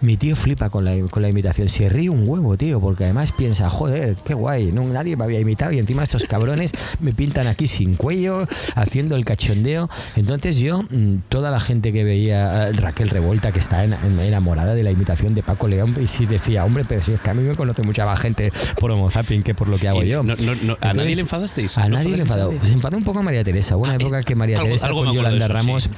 Mi 0.00 0.16
tío 0.16 0.36
flipa 0.36 0.70
con 0.70 0.84
la, 0.84 0.94
con 1.10 1.22
la 1.22 1.28
imitación, 1.28 1.68
se 1.68 1.88
ríe 1.88 2.08
un 2.08 2.22
huevo, 2.28 2.56
tío, 2.56 2.80
porque 2.80 3.04
además 3.04 3.32
piensa, 3.32 3.68
joder, 3.68 4.16
qué 4.24 4.32
guay, 4.34 4.70
no, 4.70 4.84
nadie 4.84 5.16
me 5.16 5.24
había 5.24 5.40
imitado 5.40 5.72
y 5.72 5.78
encima 5.78 6.04
estos 6.04 6.24
cabrones 6.24 6.72
me 7.00 7.12
pintan 7.12 7.48
aquí 7.48 7.66
sin 7.66 7.96
cuello, 7.96 8.46
haciendo 8.76 9.16
el 9.16 9.24
cachondeo. 9.24 9.90
Entonces 10.16 10.58
yo, 10.58 10.82
mm, 10.82 11.16
toda 11.28 11.50
la 11.50 11.58
gente 11.58 11.92
que 11.92 12.04
veía 12.04 12.70
Raquel 12.72 13.10
Revolta, 13.10 13.50
que 13.50 13.58
está 13.58 13.82
en- 13.84 13.94
en- 13.94 14.20
enamorada 14.20 14.74
de 14.74 14.82
la 14.84 14.90
imitación 14.92 15.34
de 15.34 15.42
Paco 15.42 15.66
León, 15.66 15.96
y 16.00 16.06
sí 16.06 16.26
decía, 16.26 16.64
hombre, 16.64 16.84
pero 16.88 17.02
si 17.02 17.12
es 17.12 17.20
que 17.20 17.30
a 17.30 17.34
mí 17.34 17.42
me 17.42 17.56
conoce 17.56 17.82
mucha 17.82 18.04
más 18.06 18.20
gente 18.20 18.52
por 18.78 18.90
Homo 18.92 19.10
Zapping 19.10 19.42
que 19.42 19.54
por 19.54 19.68
lo 19.68 19.78
que 19.78 19.88
hago 19.88 20.04
Y 20.04 20.08
yo. 20.08 20.22
no- 20.22 20.36
no- 20.36 20.54
no- 20.62 20.76
¿A 20.80 20.92
nadie 20.92 21.16
le 21.16 21.22
enfadasteis? 21.22 21.76
A 21.76 21.88
¿No 21.88 21.96
nadie 21.96 22.14
le 22.16 22.22
enfadó. 22.22 22.52
Se 22.62 22.72
enfadó 22.72 22.96
un 22.96 23.04
poco 23.04 23.18
a 23.18 23.22
María 23.22 23.42
Teresa. 23.42 23.76
Hubo 23.76 23.84
una 23.84 23.92
Ah, 23.94 23.96
época 23.96 24.22
que 24.22 24.34
María 24.36 24.58
algo- 24.58 24.68
Teresa 24.68 24.86
algo 24.86 25.04
con 25.04 25.14
Yolanda 25.14 25.46
eso, 25.46 25.54
Ramos 25.54 25.82
sí. 25.84 25.90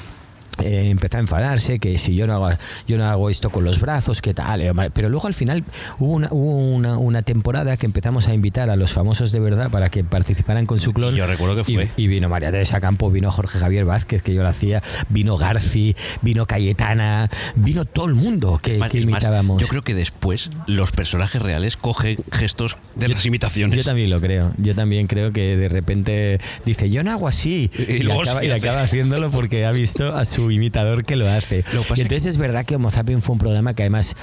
Eh, 0.63 0.91
empezó 0.91 1.17
a 1.19 1.21
enfadarse, 1.21 1.79
que 1.79 1.99
si 1.99 2.15
yo 2.15 2.27
no 2.27 2.35
hago, 2.35 2.51
yo 2.87 2.97
no 2.97 3.05
hago 3.07 3.31
esto 3.31 3.51
con 3.51 3.65
los 3.65 3.81
brazos, 3.81 4.23
que 4.23 4.35
tal. 4.35 4.61
eh, 4.61 4.73
Pero 4.93 5.09
luego 5.09 5.27
al 5.27 5.35
final 5.35 5.65
hubo 5.99 6.13
una, 6.13 6.29
hubo 6.31 6.57
una, 6.57 6.99
una 6.99 7.23
temporada 7.23 7.77
que 7.77 7.87
empezamos 7.87 8.29
a 8.29 8.35
invitar 8.35 8.71
a 8.71 8.77
los 8.77 8.93
famosos 8.93 9.33
de 9.33 9.41
verdad 9.41 9.71
para 9.71 9.89
que 9.91 10.05
participaran 10.05 10.67
con 10.67 10.79
su 10.79 10.93
clon. 10.93 11.15
Yo 11.15 11.27
recuerdo 11.27 11.57
que 11.57 11.65
fue. 11.65 11.89
Y, 11.97 12.07
vino 12.09 12.29
María 12.29 12.51
Teresa 12.51 12.81
Campo, 12.81 13.11
vino 13.11 13.31
Jorge 13.31 13.59
Javier 13.59 13.85
Vázquez, 13.85 14.23
que 14.23 14.35
yo 14.35 14.43
lo 14.43 14.49
hacía, 14.49 14.83
vino 15.09 15.37
Garci, 15.37 15.95
vino 16.23 16.47
Cayetana, 16.47 17.29
vino 17.55 17.85
todo 17.85 18.07
el 18.07 18.15
mundo 18.15 18.59
que, 18.63 18.79
Más- 18.79 18.91
que 18.91 18.99
es 18.99 19.07
más, 19.07 19.23
imitábamos. 19.23 19.61
yo 19.61 19.69
creo 19.69 19.83
que 19.83 19.95
después 19.95 20.51
los 20.67 20.93
personajes 20.93 21.41
reales 21.43 21.77
cogen 21.77 22.17
gestos 22.33 22.77
de 22.95 23.09
las 23.09 23.25
imitaciones. 23.27 23.77
Yo 23.77 23.85
también 23.85 24.11
lo 24.11 24.21
creo. 24.21 24.53
Yo 24.59 24.75
también 24.75 25.07
creo 25.07 25.33
que 25.33 25.57
de 25.57 25.69
repente 25.69 26.41
dice, 26.65 26.91
yo 26.91 27.03
no 27.03 27.11
hago 27.13 27.29
así. 27.29 27.71
Y 27.89 27.93
Y, 27.93 27.99
luego 28.03 28.23
acaba, 28.23 28.41
sí 28.41 28.47
y 28.47 28.51
hace. 28.51 28.69
acaba 28.69 28.83
haciéndolo 28.83 29.31
porque 29.31 29.65
ha 29.67 29.73
visto 29.73 30.15
a 30.17 30.25
su 30.25 30.50
imitador 30.51 31.05
que 31.05 31.17
lo 31.17 31.29
hace. 31.29 31.65
Lo 31.75 31.83
que 31.83 31.95
y 31.97 32.01
entonces 32.03 32.27
es 32.27 32.39
verdad 32.39 32.65
que 32.65 32.77
Homo 32.77 32.91
Zapping 32.91 33.23
fue 33.23 33.35
un 33.35 33.39
programa 33.39 33.75
que 33.75 33.83
además 33.83 34.17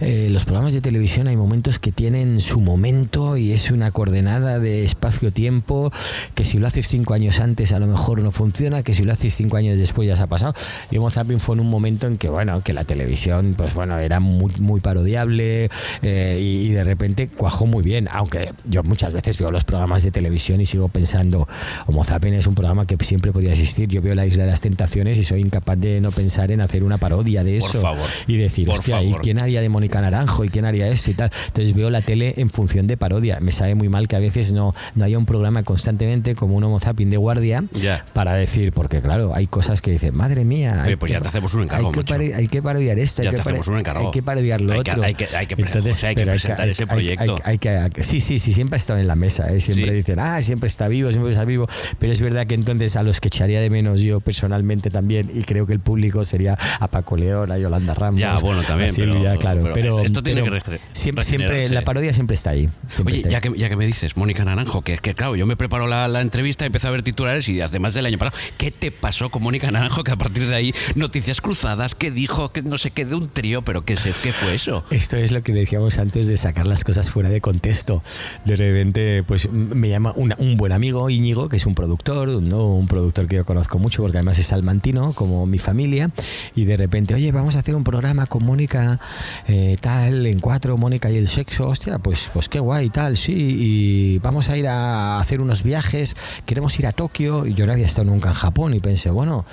eh, 0.00 0.28
los 0.30 0.44
programas 0.44 0.72
de 0.72 0.80
televisión 0.80 1.28
hay 1.28 1.36
momentos 1.36 1.78
que 1.78 1.92
tienen 1.92 2.40
su 2.40 2.60
momento 2.60 3.36
y 3.36 3.52
es 3.52 3.70
una 3.70 3.90
coordenada 3.90 4.58
de 4.58 4.84
espacio-tiempo 4.84 5.90
que 6.34 6.44
si 6.44 6.58
lo 6.58 6.66
haces 6.66 6.88
cinco 6.88 7.14
años 7.14 7.40
antes 7.40 7.72
a 7.72 7.78
lo 7.78 7.86
mejor 7.86 8.20
no 8.20 8.30
funciona, 8.30 8.82
que 8.82 8.94
si 8.94 9.04
lo 9.04 9.12
haces 9.12 9.34
cinco 9.34 9.56
años 9.56 9.76
después 9.78 10.08
ya 10.08 10.16
se 10.16 10.22
ha 10.22 10.26
pasado. 10.26 10.54
Y 10.90 10.98
Homo 10.98 11.10
Zapping 11.10 11.40
fue 11.40 11.54
en 11.54 11.60
un 11.60 11.70
momento 11.70 12.06
en 12.06 12.16
que, 12.16 12.28
bueno, 12.28 12.62
que 12.62 12.72
la 12.72 12.84
televisión, 12.84 13.54
pues 13.56 13.74
bueno, 13.74 13.98
era 13.98 14.20
muy, 14.20 14.52
muy 14.58 14.80
parodiable 14.80 15.70
eh, 16.02 16.38
y, 16.40 16.68
y 16.68 16.70
de 16.70 16.84
repente 16.84 17.28
cuajó 17.28 17.66
muy 17.66 17.82
bien. 17.82 18.08
Aunque 18.10 18.52
yo 18.64 18.82
muchas 18.82 19.12
veces 19.12 19.38
veo 19.38 19.50
los 19.50 19.64
programas 19.64 20.02
de 20.02 20.10
televisión 20.10 20.60
y 20.60 20.66
sigo 20.66 20.88
pensando, 20.88 21.48
Homo 21.86 22.04
Zapping 22.04 22.34
es 22.34 22.46
un 22.46 22.54
programa 22.54 22.86
que 22.86 22.96
siempre 23.04 23.32
podía 23.32 23.50
existir. 23.50 23.88
Yo 23.88 24.02
veo 24.02 24.14
la 24.14 24.26
Isla 24.26 24.44
de 24.44 24.50
las 24.50 24.60
Tentaciones 24.60 25.18
y 25.18 25.24
soy 25.24 25.40
incapaz 25.40 25.67
de 25.76 26.00
no 26.00 26.10
pensar 26.10 26.50
en 26.50 26.60
hacer 26.60 26.82
una 26.84 26.98
parodia 26.98 27.44
de 27.44 27.58
Por 27.58 27.68
eso. 27.70 27.80
favor, 27.80 28.06
y 28.26 28.36
decir, 28.36 28.66
por 28.66 28.78
hostia, 28.78 29.02
¿y 29.02 29.06
favor. 29.08 29.22
quién 29.22 29.38
haría 29.38 29.60
de 29.60 29.68
Mónica 29.68 30.00
Naranjo? 30.00 30.44
¿Y 30.44 30.48
quién 30.48 30.64
haría 30.64 30.88
esto 30.88 31.10
y 31.10 31.14
tal? 31.14 31.30
Entonces 31.48 31.74
veo 31.74 31.90
la 31.90 32.00
tele 32.00 32.34
en 32.38 32.50
función 32.50 32.86
de 32.86 32.96
parodia. 32.96 33.38
Me 33.40 33.52
sabe 33.52 33.74
muy 33.74 33.88
mal 33.88 34.08
que 34.08 34.16
a 34.16 34.18
veces 34.20 34.52
no, 34.52 34.74
no 34.94 35.04
haya 35.04 35.18
un 35.18 35.26
programa 35.26 35.62
constantemente 35.62 36.34
como 36.34 36.56
un 36.56 36.64
Homo 36.64 36.80
Zapping 36.80 37.10
de 37.10 37.16
guardia 37.16 37.64
para 38.12 38.34
decir, 38.34 38.72
porque 38.72 39.00
claro, 39.00 39.34
hay 39.34 39.46
cosas 39.46 39.82
que 39.82 39.90
dicen, 39.90 40.14
madre 40.16 40.44
mía. 40.44 40.82
Oye, 40.86 40.96
pues 40.96 41.10
que 41.10 41.14
ya 41.18 41.20
te 41.22 41.28
hacemos 41.28 41.54
un 41.54 41.62
encargo, 41.64 41.88
Hay 41.88 41.92
que, 41.94 42.04
pari- 42.04 42.32
hay 42.34 42.48
que 42.48 42.62
parodiar 42.62 42.98
esto, 42.98 43.22
Ya 43.22 43.30
hay 43.30 43.36
te 43.36 43.42
que, 43.42 43.48
hacemos 43.48 43.68
un 43.68 43.78
encargo. 43.78 44.06
hay 44.06 44.10
que 44.12 44.22
parodiar 44.22 44.60
lo 44.60 44.72
Hay 44.72 44.82
que- 44.82 44.90
otro. 44.92 45.02
hay 45.02 45.14
que- 45.14 45.26
hay 45.36 45.46
que 45.46 45.56
pre- 45.56 45.80
José, 45.82 46.06
hay 46.08 46.14
que 46.14 46.24
presentar 46.26 46.68
ese 46.68 46.82
hay- 46.84 46.88
proyecto. 46.88 47.36
hay- 47.44 47.58
que- 47.58 48.02
sí, 48.04 48.20
sí, 48.20 48.38
sí, 48.38 48.52
siempre 48.52 48.76
ha 48.76 48.78
estado 48.78 48.98
en 48.98 49.06
la 49.06 49.16
mesa. 49.16 49.52
¿eh? 49.52 49.60
Siempre 49.60 49.90
Sí. 49.90 49.96
dicen, 49.96 50.18
ah, 50.20 50.40
siempre 50.42 50.66
está 50.66 50.88
vivo, 50.88 51.10
siempre 51.12 51.32
está 51.32 51.44
vivo. 51.44 51.66
Pero 51.98 52.12
es 52.12 52.20
verdad 52.20 52.46
que 52.46 52.54
entonces 52.54 52.96
a 52.96 53.02
los 53.02 53.20
que 53.20 53.28
echaría 53.28 53.60
de 53.60 53.70
menos 53.70 54.00
yo 54.00 54.20
personalmente 54.20 54.90
también, 54.90 55.30
y 55.34 55.42
creo 55.48 55.66
que 55.66 55.72
el 55.72 55.80
público 55.80 56.22
sería 56.24 56.58
a 56.78 56.88
Paco 56.88 57.16
León, 57.16 57.50
a 57.50 57.56
Yolanda 57.58 57.94
Ramos. 57.94 58.20
Ya, 58.20 58.36
bueno, 58.36 58.62
también, 58.62 58.90
a 58.90 58.92
Silvia, 58.92 59.20
pero- 59.30 59.38
claro. 59.40 59.60
pero 59.62 59.74
Pero, 59.74 60.00
esto 60.02 60.22
tiene 60.22 60.42
pero 60.42 60.58
que 60.60 60.70
re- 60.72 60.80
siempre, 60.92 61.24
siempre 61.24 61.68
la 61.70 61.82
parodia 61.82 62.12
siempre 62.12 62.34
está 62.34 62.50
ahí. 62.50 62.68
siempre 62.90 63.14
Oye, 63.14 63.16
está 63.22 63.28
ahí. 63.28 63.32
ya 63.32 63.40
que, 63.40 63.58
ya 63.58 63.68
que 63.70 63.76
me 63.76 63.86
dices, 63.86 64.16
Mónica 64.18 64.44
Naranjo, 64.44 64.82
que, 64.82 64.98
que 64.98 65.14
claro, 65.14 65.34
yo 65.36 65.46
me 65.46 65.56
preparo 65.56 65.86
la, 65.86 66.06
la 66.08 66.20
entrevista, 66.20 66.66
empecé 66.66 66.86
a 66.86 66.90
ver 66.90 67.02
titulares 67.02 67.48
y 67.48 67.60
además 67.62 67.94
del 67.94 68.04
año 68.06 68.18
pasado, 68.18 68.36
¿qué 68.58 68.70
te 68.70 68.90
pasó 68.90 69.30
con 69.30 69.42
Mónica 69.42 69.70
Naranjo? 69.70 70.04
Que 70.04 70.12
a 70.12 70.16
partir 70.16 70.46
de 70.46 70.54
ahí, 70.54 70.74
noticias 70.96 71.40
cruzadas, 71.40 71.94
¿qué 71.94 72.10
dijo? 72.10 72.50
Que 72.50 72.60
no 72.62 72.76
sé 72.76 72.90
qué, 72.90 73.06
de 73.06 73.14
un 73.14 73.26
trío, 73.28 73.62
pero 73.62 73.84
¿qué, 73.84 73.96
sé, 73.96 74.12
qué 74.22 74.32
fue 74.32 74.54
eso? 74.54 74.84
Esto 74.90 75.16
es 75.16 75.32
lo 75.32 75.42
que 75.42 75.52
decíamos 75.54 75.98
antes 75.98 76.26
de 76.26 76.36
sacar 76.36 76.66
las 76.66 76.84
cosas 76.84 77.08
fuera 77.10 77.28
de 77.30 77.40
contexto. 77.40 78.02
De 78.44 78.56
repente, 78.56 79.22
pues 79.24 79.50
me 79.50 79.88
llama 79.88 80.12
una- 80.16 80.36
un 80.38 80.56
buen 80.56 80.72
amigo, 80.72 81.08
Íñigo, 81.10 81.48
que 81.48 81.56
es 81.56 81.66
un 81.66 81.74
productor, 81.74 82.28
¿no? 82.42 82.66
un 82.66 82.86
productor 82.88 83.26
que 83.28 83.36
yo 83.36 83.44
conozco 83.44 83.78
mucho 83.78 84.02
porque 84.02 84.18
además 84.18 84.38
es 84.38 84.46
salmantino, 84.46 85.12
como 85.12 85.37
mi 85.46 85.58
familia, 85.58 86.10
y 86.54 86.64
de 86.64 86.76
repente, 86.76 87.14
oye, 87.14 87.32
vamos 87.32 87.56
a 87.56 87.60
hacer 87.60 87.74
un 87.74 87.84
programa 87.84 88.26
con 88.26 88.44
Mónica 88.44 88.98
eh, 89.46 89.76
tal, 89.80 90.26
en 90.26 90.40
cuatro, 90.40 90.76
Mónica 90.76 91.10
y 91.10 91.16
el 91.16 91.28
sexo, 91.28 91.68
hostia, 91.68 91.98
pues, 91.98 92.30
pues 92.32 92.48
qué 92.48 92.60
guay, 92.60 92.90
tal, 92.90 93.16
sí, 93.16 93.34
y 93.36 94.18
vamos 94.18 94.48
a 94.50 94.56
ir 94.56 94.68
a 94.68 95.20
hacer 95.20 95.40
unos 95.40 95.62
viajes, 95.62 96.16
queremos 96.46 96.78
ir 96.78 96.86
a 96.86 96.92
Tokio, 96.92 97.46
y 97.46 97.54
yo 97.54 97.66
no 97.66 97.72
había 97.72 97.86
estado 97.86 98.10
nunca 98.10 98.30
en 98.30 98.34
Japón, 98.34 98.74
y 98.74 98.80
pensé, 98.80 99.10
bueno, 99.10 99.44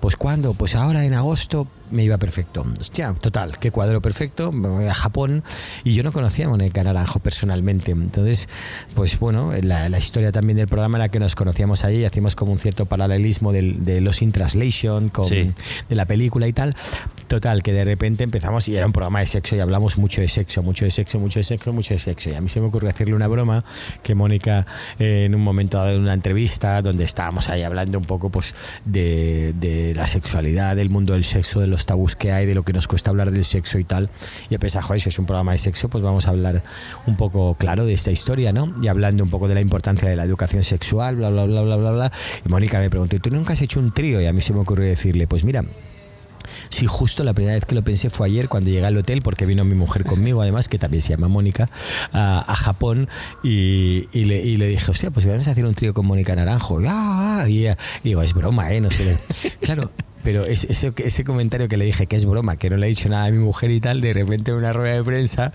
pues 0.00 0.16
cuándo, 0.16 0.54
pues 0.54 0.74
ahora 0.74 1.04
en 1.04 1.14
agosto 1.14 1.66
me 1.90 2.02
iba 2.04 2.18
perfecto. 2.18 2.64
Hostia, 2.80 3.14
total, 3.20 3.58
qué 3.58 3.70
cuadro 3.70 4.00
perfecto, 4.02 4.52
me 4.52 4.68
voy 4.68 4.86
a 4.86 4.94
Japón 4.94 5.42
y 5.84 5.94
yo 5.94 6.02
no 6.02 6.12
conocía 6.12 6.46
a 6.46 6.48
Mónica 6.48 6.82
Naranjo 6.82 7.20
personalmente. 7.20 7.92
Entonces, 7.92 8.48
pues 8.94 9.18
bueno, 9.18 9.52
la, 9.62 9.88
la 9.88 9.98
historia 9.98 10.32
también 10.32 10.56
del 10.56 10.68
programa 10.68 10.98
en 10.98 11.00
la 11.00 11.08
que 11.08 11.20
nos 11.20 11.34
conocíamos 11.34 11.84
allí, 11.84 12.04
hacíamos 12.04 12.34
como 12.36 12.52
un 12.52 12.58
cierto 12.58 12.86
paralelismo 12.86 13.52
del- 13.52 13.84
de 13.84 14.00
los 14.00 14.22
in 14.22 14.32
translation 14.32 15.08
con, 15.08 15.24
Sí. 15.24 15.52
de 15.88 15.94
la 15.94 16.06
película 16.06 16.46
y 16.48 16.52
tal. 16.52 16.74
Total, 17.28 17.62
que 17.62 17.72
de 17.72 17.84
repente 17.84 18.22
empezamos 18.22 18.68
y 18.68 18.76
era 18.76 18.86
un 18.86 18.92
programa 18.92 19.20
de 19.20 19.26
sexo 19.26 19.56
y 19.56 19.60
hablamos 19.60 19.96
mucho 19.98 20.20
de 20.20 20.28
sexo, 20.28 20.62
mucho 20.62 20.84
de 20.84 20.90
sexo, 20.90 21.18
mucho 21.18 21.38
de 21.38 21.42
sexo, 21.44 21.72
mucho 21.72 21.94
de 21.94 21.98
sexo. 21.98 22.30
Y 22.30 22.34
a 22.34 22.40
mí 22.40 22.48
se 22.48 22.60
me 22.60 22.66
ocurrió 22.66 22.90
hacerle 22.90 23.14
una 23.14 23.26
broma 23.28 23.64
que 24.02 24.14
Mónica 24.14 24.66
eh, 24.98 25.24
en 25.26 25.34
un 25.34 25.40
momento 25.42 25.78
dado 25.78 25.90
en 25.92 26.00
una 26.00 26.12
entrevista 26.12 26.80
donde 26.82 27.04
estábamos 27.04 27.48
ahí 27.48 27.62
hablando 27.62 27.98
un 27.98 28.04
poco 28.04 28.30
pues 28.30 28.54
de, 28.84 29.54
de 29.58 29.94
la 29.94 30.06
sexualidad, 30.06 30.76
del 30.76 30.90
mundo 30.90 31.14
del 31.14 31.24
sexo, 31.24 31.60
de 31.60 31.66
los 31.74 31.86
tabús 31.86 32.16
que 32.16 32.32
de 32.32 32.54
lo 32.54 32.62
que 32.62 32.72
nos 32.72 32.88
cuesta 32.88 33.10
hablar 33.10 33.30
del 33.30 33.44
sexo 33.44 33.78
y 33.78 33.84
tal. 33.84 34.08
Y 34.48 34.56
pensé, 34.58 34.80
joder, 34.80 35.00
si 35.00 35.08
es 35.08 35.18
un 35.18 35.26
programa 35.26 35.52
de 35.52 35.58
sexo, 35.58 35.88
pues 35.88 36.02
vamos 36.02 36.26
a 36.26 36.30
hablar 36.30 36.62
un 37.06 37.16
poco 37.16 37.56
claro 37.56 37.84
de 37.84 37.92
esta 37.92 38.10
historia, 38.10 38.52
¿no? 38.52 38.72
Y 38.80 38.88
hablando 38.88 39.22
un 39.24 39.30
poco 39.30 39.48
de 39.48 39.54
la 39.54 39.60
importancia 39.60 40.08
de 40.08 40.16
la 40.16 40.24
educación 40.24 40.62
sexual, 40.62 41.16
bla, 41.16 41.30
bla, 41.30 41.44
bla, 41.44 41.62
bla, 41.62 41.76
bla, 41.76 41.90
bla. 41.90 42.12
Y 42.44 42.48
Mónica 42.48 42.78
me 42.78 42.90
preguntó, 42.90 43.16
¿y 43.16 43.18
tú 43.18 43.30
nunca 43.30 43.52
has 43.52 43.62
hecho 43.62 43.80
un 43.80 43.92
trío? 43.92 44.20
Y 44.20 44.26
a 44.26 44.32
mí 44.32 44.40
se 44.40 44.52
me 44.52 44.60
ocurrió 44.60 44.86
decirle, 44.86 45.26
pues 45.26 45.44
mira, 45.44 45.64
Sí, 46.68 46.86
justo 46.86 47.24
la 47.24 47.32
primera 47.32 47.54
vez 47.54 47.64
que 47.64 47.74
lo 47.74 47.82
pensé 47.82 48.10
fue 48.10 48.26
ayer 48.26 48.48
cuando 48.48 48.70
llegué 48.70 48.84
al 48.84 48.96
hotel, 48.96 49.22
porque 49.22 49.46
vino 49.46 49.64
mi 49.64 49.74
mujer 49.74 50.04
conmigo, 50.04 50.42
además, 50.42 50.68
que 50.68 50.78
también 50.78 51.00
se 51.00 51.10
llama 51.10 51.28
Mónica, 51.28 51.68
a, 52.12 52.54
Japón, 52.56 53.08
y, 53.42 54.06
le, 54.12 54.42
y 54.42 54.56
le 54.56 54.68
dije, 54.68 54.90
hostia, 54.90 55.10
pues 55.10 55.26
vamos 55.26 55.46
a 55.48 55.50
hacer 55.52 55.64
un 55.66 55.74
trío 55.74 55.94
con 55.94 56.06
Mónica 56.06 56.34
Naranjo. 56.36 56.80
Y, 56.80 56.86
ah, 56.88 57.42
ah, 57.42 57.48
y, 57.48 57.66
digo, 58.02 58.22
es 58.22 58.34
broma, 58.34 58.72
¿eh? 58.72 58.80
No 58.80 58.90
sé. 58.90 59.18
Claro. 59.60 59.90
Pero 60.22 60.46
es- 60.46 60.64
ese, 60.64 60.90
ese 60.96 61.22
comentario 61.22 61.68
que 61.68 61.76
le 61.76 61.84
dije 61.84 62.06
que 62.06 62.16
es 62.16 62.24
broma, 62.24 62.56
que 62.56 62.70
no 62.70 62.78
le 62.78 62.86
he 62.86 62.88
dicho 62.88 63.10
nada 63.10 63.26
a 63.26 63.30
mi 63.30 63.36
mujer 63.38 63.70
y 63.70 63.78
tal, 63.80 64.00
de 64.00 64.14
repente 64.14 64.52
en 64.52 64.56
una 64.56 64.72
rueda 64.72 64.94
de 64.94 65.04
prensa, 65.04 65.52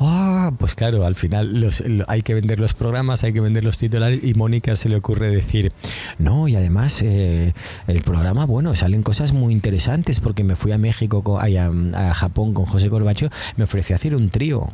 ah, 0.00 0.50
pues 0.58 0.74
claro, 0.74 1.04
al 1.04 1.14
final 1.14 1.60
los- 1.60 1.80
lo- 1.80 2.04
hay 2.08 2.22
que 2.22 2.34
vender 2.34 2.58
los 2.58 2.74
programas, 2.74 3.22
hay 3.24 3.32
que 3.32 3.40
vender 3.40 3.64
los 3.64 3.78
titulares 3.78 4.24
y 4.24 4.34
Mónica 4.34 4.74
se 4.76 4.88
le 4.88 4.96
ocurre 4.96 5.30
decir, 5.30 5.72
no, 6.18 6.48
y 6.48 6.56
además 6.56 7.02
eh, 7.02 7.52
el 7.86 8.02
programa, 8.02 8.46
bueno, 8.46 8.74
salen 8.74 9.02
cosas 9.02 9.32
muy 9.32 9.52
interesantes 9.52 10.20
porque 10.20 10.42
me 10.44 10.56
fui 10.56 10.72
a 10.72 10.78
México, 10.78 11.22
con- 11.22 11.40
a 11.94 12.14
Japón 12.14 12.54
con 12.54 12.64
José 12.66 12.88
Corbacho, 12.88 13.28
me 13.56 13.64
ofreció 13.64 13.94
hacer 13.96 14.14
un 14.14 14.30
trío. 14.30 14.70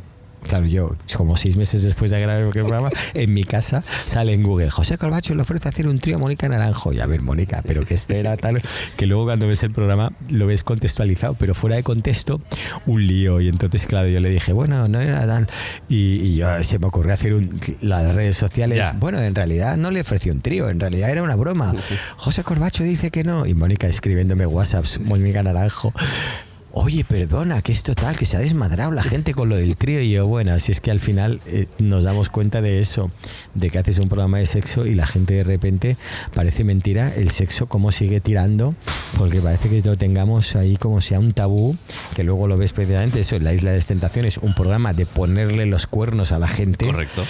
Claro, 0.47 0.65
yo, 0.65 0.95
como 1.15 1.37
seis 1.37 1.57
meses 1.57 1.83
después 1.83 2.11
de 2.11 2.19
grabar 2.19 2.43
el 2.43 2.49
programa, 2.49 2.89
en 3.13 3.33
mi 3.33 3.43
casa 3.43 3.83
sale 4.05 4.33
en 4.33 4.43
Google, 4.43 4.69
José 4.69 4.97
Corbacho 4.97 5.35
le 5.35 5.41
ofrece 5.41 5.67
hacer 5.69 5.87
un 5.87 5.99
trío 5.99 6.15
a 6.17 6.19
Mónica 6.19 6.47
Naranjo. 6.47 6.93
Y 6.93 6.99
a 6.99 7.05
ver, 7.05 7.21
Mónica, 7.21 7.61
pero 7.65 7.85
que 7.85 7.93
este 7.93 8.19
era 8.19 8.35
tal, 8.37 8.61
que 8.95 9.05
luego 9.05 9.25
cuando 9.25 9.47
ves 9.47 9.63
el 9.63 9.71
programa 9.71 10.11
lo 10.29 10.47
ves 10.47 10.63
contextualizado, 10.63 11.35
pero 11.35 11.53
fuera 11.53 11.75
de 11.75 11.83
contexto, 11.83 12.41
un 12.85 13.05
lío. 13.05 13.41
Y 13.41 13.47
entonces, 13.47 13.85
claro, 13.85 14.07
yo 14.07 14.19
le 14.19 14.29
dije, 14.29 14.53
bueno, 14.53 14.87
no 14.87 14.99
era 14.99 15.27
tal. 15.27 15.47
Y, 15.89 16.19
y 16.21 16.35
yo 16.35 16.63
se 16.63 16.79
me 16.79 16.87
ocurrió 16.87 17.13
hacer 17.13 17.33
un, 17.33 17.59
las 17.81 18.15
redes 18.15 18.35
sociales. 18.35 18.77
Ya. 18.77 18.93
Bueno, 18.93 19.19
en 19.19 19.35
realidad 19.35 19.77
no 19.77 19.91
le 19.91 20.01
ofrecí 20.01 20.29
un 20.29 20.41
trío, 20.41 20.69
en 20.69 20.79
realidad 20.79 21.09
era 21.09 21.23
una 21.23 21.35
broma. 21.35 21.73
José 22.17 22.43
Corbacho 22.43 22.83
dice 22.83 23.11
que 23.11 23.23
no. 23.23 23.45
Y 23.45 23.53
Mónica 23.53 23.87
escribiéndome 23.87 24.45
WhatsApps, 24.45 24.99
Mónica 25.01 25.43
Naranjo. 25.43 25.93
Oye, 26.79 27.03
perdona, 27.03 27.63
que 27.63 27.71
es 27.71 27.81
total, 27.81 28.15
que 28.19 28.25
se 28.25 28.37
ha 28.37 28.39
desmadrado 28.39 28.91
la 28.91 29.01
gente 29.01 29.33
con 29.33 29.49
lo 29.49 29.55
del 29.55 29.75
trío. 29.77 29.99
Y 29.99 30.11
yo, 30.11 30.27
bueno, 30.27 30.59
si 30.59 30.71
es 30.71 30.79
que 30.79 30.91
al 30.91 30.99
final 30.99 31.39
eh, 31.47 31.65
nos 31.79 32.03
damos 32.03 32.29
cuenta 32.29 32.61
de 32.61 32.79
eso, 32.79 33.09
de 33.55 33.71
que 33.71 33.79
haces 33.79 33.97
un 33.97 34.07
programa 34.07 34.37
de 34.37 34.45
sexo 34.45 34.85
y 34.85 34.93
la 34.93 35.07
gente 35.07 35.33
de 35.33 35.43
repente 35.43 35.97
parece 36.35 36.63
mentira 36.63 37.11
el 37.15 37.31
sexo 37.31 37.65
cómo 37.65 37.91
sigue 37.91 38.21
tirando, 38.21 38.75
porque 39.17 39.41
parece 39.41 39.69
que 39.69 39.81
lo 39.81 39.95
tengamos 39.95 40.55
ahí 40.55 40.77
como 40.77 41.01
sea 41.01 41.19
un 41.19 41.31
tabú, 41.31 41.75
que 42.15 42.23
luego 42.23 42.47
lo 42.47 42.59
ves 42.59 42.73
precisamente 42.73 43.21
eso, 43.21 43.37
en 43.37 43.43
la 43.43 43.53
Isla 43.53 43.71
de 43.71 43.77
las 43.77 43.87
Tentaciones, 43.87 44.37
un 44.37 44.53
programa 44.53 44.93
de 44.93 45.07
ponerle 45.07 45.65
los 45.65 45.87
cuernos 45.87 46.31
a 46.31 46.37
la 46.37 46.47
gente. 46.47 46.85
Correcto. 46.85 47.23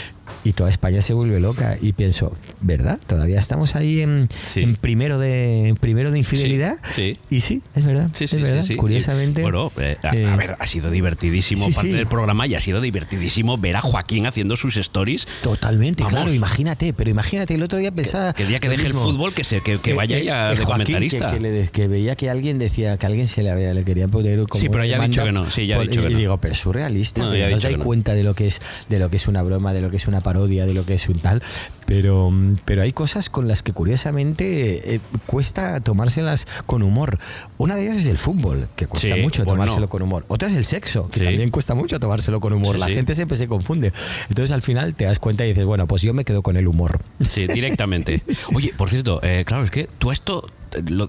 Y 0.44 0.54
toda 0.54 0.70
España 0.70 1.02
se 1.02 1.14
vuelve 1.14 1.40
loca 1.40 1.78
y 1.82 1.94
pienso, 1.94 2.36
¿verdad? 2.62 3.00
Todavía 3.08 3.40
estamos 3.40 3.76
ahí 3.76 4.02
en, 4.02 4.28
Sí. 4.46 4.62
en 4.62 4.76
primero 4.76 5.20
de 5.20 5.76
primero 5.80 6.12
de 6.12 6.20
infidelidad. 6.20 6.78
Sí, 6.94 7.14
sí. 7.14 7.36
Y 7.36 7.40
sí, 7.42 7.62
es 7.76 7.86
verdad. 7.86 8.10
Sí, 8.14 8.26
es. 8.26 8.72
Curiosamente. 8.78 9.42
Y, 9.42 9.44
bueno, 9.44 9.72
eh, 9.78 9.98
a, 10.04 10.16
eh, 10.16 10.26
a 10.26 10.36
ver, 10.36 10.56
ha 10.60 10.66
sido 10.68 10.90
divertidísimo 10.92 11.70
parte 11.72 11.92
del 11.94 12.08
programa 12.08 12.48
y 12.48 12.56
ha 12.56 12.60
sido 12.60 12.82
divertidísimo 12.82 13.58
ver 13.58 13.76
a 13.78 13.82
Joaquín 13.82 14.26
haciendo 14.28 14.56
sus 14.56 14.78
stories. 14.78 15.28
Totalmente, 15.42 16.04
Vamos. 16.04 16.14
claro, 16.20 16.34
imagínate, 16.34 16.94
pero 16.94 17.10
imagínate, 17.10 17.56
el 17.56 17.64
otro 17.64 17.80
día 17.80 17.92
pensaba... 17.92 18.34
Que 18.34 18.46
día 18.46 18.60
que 18.60 18.70
deje 18.70 18.88
el 18.88 18.94
fútbol, 18.94 19.34
que, 19.34 19.44
se, 19.44 19.62
que, 19.62 19.80
que 19.80 19.92
Eh, 19.92 19.94
vaya 19.94 20.18
eh, 20.18 20.26
ya 20.26 20.54
eh, 20.54 20.56
de 20.56 20.64
comentarista. 20.64 21.32
Que, 21.32 21.38
que 21.38 21.42
le- 21.42 21.68
que 21.70 21.88
veía 21.88 22.16
que 22.16 22.30
alguien 22.30 22.58
decía 22.60 22.98
que 22.98 23.06
alguien 23.06 23.28
se 23.28 23.44
le, 23.44 23.50
había- 23.52 23.74
le 23.74 23.84
quería 23.84 24.08
poner 24.08 24.40
como 24.48 24.62
Sí, 24.62 24.70
pero 24.70 24.86
ya 24.86 25.02
ha 25.02 25.08
dicho 25.08 25.24
que 25.24 25.32
no, 25.32 25.50
sí, 25.50 25.68
ya 25.68 25.78
ha 25.78 25.82
dicho 25.82 26.02
que 26.02 26.10
y 26.10 26.14
no. 26.14 26.20
digo, 26.20 26.38
pero 26.38 26.54
es 26.54 26.60
surrealista, 26.60 27.24
No, 27.24 27.32
que 27.32 27.40
no 27.40 27.46
os 27.46 27.50
dicho 27.52 27.62
dais 27.64 27.74
que 27.76 27.78
no. 27.80 27.84
cuenta 27.84 28.14
de 28.14 28.24
lo 28.24 28.34
que 28.34 28.48
es 28.48 28.60
de 28.90 29.00
lo 29.00 29.10
que 29.10 29.18
es 29.18 29.28
una 29.28 29.42
broma, 29.44 29.74
de 29.74 29.82
lo 29.82 29.90
que 29.90 29.98
es 29.98 30.08
una 30.08 30.17
parodia, 30.22 30.66
de 30.66 30.74
lo 30.74 30.86
que 30.86 30.94
es 30.96 31.08
un 31.10 31.20
tal, 31.20 31.42
pero 31.86 32.32
pero 32.66 32.82
hay 32.82 32.92
cosas 32.94 33.30
con 33.30 33.48
las 33.48 33.64
que 33.64 33.74
curiosamente 33.74 34.96
eh, 34.96 35.00
cuesta 35.26 35.80
tomárselas 35.80 36.48
con 36.66 36.82
humor. 36.84 37.20
Una 37.58 37.76
de 37.76 37.84
ellas 37.84 37.98
es 37.98 38.08
el 38.08 38.18
fútbol, 38.18 38.68
que 38.76 38.88
cuesta 38.88 39.16
Sí, 39.16 39.22
mucho 39.22 39.44
tomárselo 39.46 39.88
con 39.90 40.02
humor. 40.02 40.26
Otra 40.28 40.48
es 40.48 40.56
el 40.56 40.66
sexo, 40.66 41.10
que 41.10 41.20
Sí. 41.20 41.26
también 41.26 41.50
cuesta 41.50 41.76
mucho 41.76 42.00
tomárselo 42.00 42.40
con 42.40 42.54
humor. 42.54 42.76
Sí, 42.76 42.80
La 42.82 42.88
gente 42.90 43.14
siempre 43.14 43.38
se 43.38 43.48
confunde. 43.48 43.92
Entonces 44.30 44.52
al 44.52 44.62
final 44.62 44.96
te 44.96 45.06
das 45.06 45.20
cuenta 45.20 45.46
y 45.46 45.50
dices, 45.50 45.66
bueno, 45.66 45.88
pues 45.88 46.02
yo 46.02 46.14
me 46.14 46.26
quedo 46.26 46.42
con 46.42 46.58
el 46.58 46.68
humor. 46.68 47.00
Sí, 47.28 47.48
directamente. 47.48 48.22
Oye, 48.54 48.74
por 48.78 48.90
cierto, 48.90 49.20
eh, 49.24 49.44
claro, 49.46 49.64
es 49.64 49.72
que 49.72 49.88
tú 49.98 50.12
esto, 50.12 50.48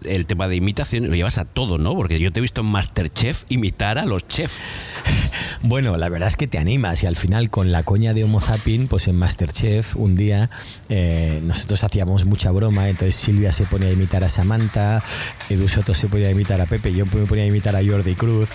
el 0.05 0.27
tema 0.27 0.49
de 0.49 0.57
imitación, 0.57 1.09
lo 1.09 1.15
llevas 1.15 1.39
a 1.39 1.45
todo, 1.45 1.79
¿no? 1.79 1.95
Porque 1.95 2.19
yo 2.19 2.33
te 2.33 2.41
he 2.41 2.43
visto 2.43 2.61
en 2.61 2.69
Masterchef 2.69 3.45
imitar 3.49 3.99
a 3.99 4.05
los 4.05 4.27
chefs. 4.27 4.59
Bueno, 5.63 5.97
la 5.97 6.09
verdad 6.09 6.29
es 6.29 6.37
que 6.37 6.47
te 6.47 6.59
animas 6.59 7.03
y 7.03 7.07
al 7.07 7.17
final 7.17 7.51
con 7.51 7.73
la 7.73 7.83
coña 7.83 8.15
de 8.15 8.23
Homo 8.23 8.41
Zapping, 8.41 8.87
pues 8.87 9.09
en 9.09 9.17
Masterchef 9.17 9.97
un 9.97 10.15
día 10.15 10.51
eh, 10.89 11.41
nosotros 11.43 11.83
hacíamos 11.83 12.25
mucha 12.27 12.53
broma, 12.53 12.89
entonces 12.89 13.17
Silvia 13.17 13.51
se 13.51 13.65
ponía 13.65 13.89
a 13.89 13.93
imitar 13.93 14.23
a 14.23 14.29
Samantha, 14.29 15.03
Edu 15.49 15.69
Soto 15.69 15.95
se 15.95 16.07
ponía 16.07 16.29
a 16.29 16.31
imitar 16.31 16.61
a 16.61 16.67
Pepe, 16.67 16.93
yo 16.93 17.07
me 17.07 17.27
ponía 17.27 17.45
a 17.45 17.49
imitar 17.49 17.75
a 17.75 17.85
Jordi 17.85 18.15
Cruz 18.15 18.49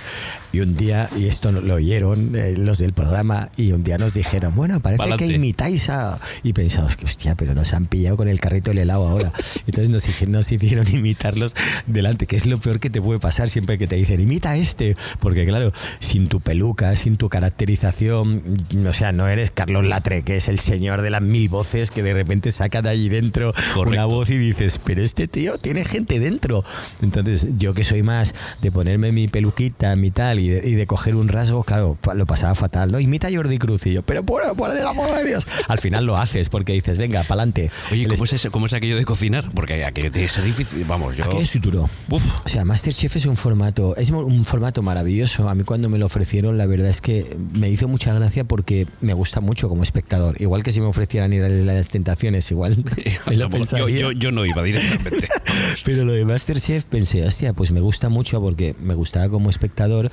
y 0.54 0.60
un 0.60 0.76
día, 0.76 1.10
y 1.18 1.26
esto 1.26 1.52
lo 1.52 1.74
oyeron 1.74 2.36
eh, 2.36 2.54
los 2.56 2.78
del 2.78 2.94
programa 2.94 3.50
y 3.58 3.72
un 3.72 3.84
día 3.84 3.98
nos 3.98 4.14
dijeron, 4.14 4.54
bueno, 4.54 4.80
parece 4.82 5.00
Pa'lante. 5.00 5.26
que 5.26 5.34
imitáis 5.34 5.90
a... 5.90 6.20
Y 6.44 6.54
pensamos 6.54 6.96
que, 6.96 7.06
hostia, 7.06 7.34
pero 7.34 7.56
nos 7.56 7.74
han 7.74 7.88
pillado 7.88 8.18
con 8.18 8.28
el 8.28 8.40
carrito 8.40 8.70
del 8.70 8.78
helado 8.78 9.08
ahora. 9.08 9.34
Entonces 9.66 9.90
nos, 9.90 10.30
nos 10.30 10.52
hicieron 10.52 10.88
imitarlos 10.94 11.56
delante, 11.88 12.28
que 12.28 12.36
es 12.36 12.46
lo 12.46 12.60
peor 12.60 12.80
que 12.80 12.92
te 12.92 13.02
puede 13.02 13.20
pasar 13.20 13.50
siempre 13.50 13.80
que 13.80 13.88
te 13.88 13.96
dicen, 13.96 14.22
imita 14.22 14.52
a 14.52 14.56
este, 14.56 14.96
porque 15.20 15.44
claro, 15.48 15.74
sin 16.00 16.28
tu 16.28 16.40
peluca, 16.40 16.96
sin 16.96 17.18
tu 17.18 17.30
caracterización, 17.30 18.44
o 18.88 18.94
sea, 18.94 19.12
no 19.12 19.28
eres 19.28 19.50
Carlos 19.50 19.88
Latre, 19.88 20.22
que 20.22 20.36
es 20.36 20.50
el 20.50 20.60
señor 20.60 21.02
de 21.02 21.10
las 21.10 21.24
mil 21.24 21.50
voces 21.50 21.90
que 21.90 22.04
de 22.04 22.14
repente 22.14 22.52
saca 22.52 22.84
de 22.84 22.90
allí 22.90 23.10
dentro 23.10 23.56
una 23.76 24.06
voz 24.06 24.30
y 24.30 24.38
dices, 24.38 24.80
pero 24.84 25.02
este 25.02 25.28
tío 25.28 25.58
tiene 25.58 25.84
gente 25.84 26.20
dentro. 26.20 26.64
Entonces, 27.02 27.48
yo 27.58 27.74
que 27.74 27.84
soy 27.84 28.04
más 28.04 28.36
de 28.62 28.72
ponerme 28.72 29.12
mi 29.12 29.28
peluquita, 29.28 29.96
mi 29.96 30.12
tal, 30.12 30.43
y 30.46 30.50
de, 30.50 30.68
y 30.70 30.74
de 30.76 30.86
coger 30.88 31.16
un 31.16 31.28
rasgo, 31.28 31.64
claro, 31.64 31.98
lo 32.16 32.26
pasaba 32.26 32.56
fatal. 32.56 32.92
¿no? 32.92 33.00
Imita 33.00 33.28
a 33.28 33.32
Jordi 33.32 33.58
Cruz 33.58 33.86
y 33.86 33.94
yo, 33.94 34.02
pero 34.04 34.24
por, 34.24 34.42
por 34.56 34.76
el 34.76 34.86
amor 34.86 35.12
de 35.16 35.26
Dios. 35.26 35.46
Al 35.68 35.80
final 35.80 36.06
lo 36.06 36.18
haces 36.18 36.50
porque 36.50 36.74
dices, 36.74 36.98
venga, 36.98 37.24
pa'lante. 37.24 37.70
Oye, 37.92 38.08
¿cómo 38.08 38.24
es, 38.24 38.34
ese- 38.34 38.50
¿cómo 38.50 38.66
es 38.66 38.74
aquello 38.74 38.98
de 38.98 39.06
cocinar? 39.06 39.50
Porque 39.54 39.84
aquello 39.86 40.12
tiene 40.12 40.28
que 40.28 40.34
ser 40.34 40.44
difícil. 40.44 40.84
Vamos, 40.86 41.18
yo. 41.18 41.26
Aquello 41.26 41.42
es 41.42 41.62
duro. 41.62 41.90
Uf. 42.10 42.24
O 42.46 42.50
sea, 42.50 42.66
Masterchef 42.66 43.16
es 43.16 43.26
un 43.26 43.38
formato, 43.38 43.96
es 43.96 44.10
un 44.12 44.46
formato 44.46 44.82
maravilloso. 44.82 45.50
A 45.50 45.56
mí 45.56 45.64
cuando 45.64 45.90
me 45.90 45.98
lo 45.98 46.06
ofrecieron, 46.06 46.58
la 46.58 46.66
verdad 46.66 46.90
es 46.90 47.02
que 47.02 47.38
me 47.54 47.70
hizo 47.70 47.88
mucha 47.88 48.14
gracia 48.14 48.44
porque 48.44 48.88
me 49.02 49.14
gusta 49.14 49.40
mucho 49.42 49.70
como 49.70 49.84
espectador. 49.84 50.42
Igual 50.42 50.64
que 50.64 50.72
si 50.72 50.82
me 50.82 50.88
ofrecieran 50.88 51.32
ir 51.34 51.44
a 51.44 51.50
las 51.50 51.90
tentaciones, 51.90 52.50
igual 52.52 52.84
me 53.28 53.36
lo 53.36 53.50
yo, 53.78 53.88
yo, 53.90 54.12
yo 54.12 54.32
no 54.32 54.46
iba 54.46 54.64
directamente. 54.64 55.28
Pero 55.86 56.06
lo 56.06 56.14
de 56.14 56.26
Masterchef 56.26 56.84
pensé, 56.86 57.26
hostia, 57.26 57.54
pues 57.54 57.72
me 57.72 57.80
gusta 57.80 58.10
mucho 58.10 58.42
porque 58.42 58.76
me 58.82 58.94
gustaba 58.96 59.30
como 59.30 59.50
espectador, 59.50 60.10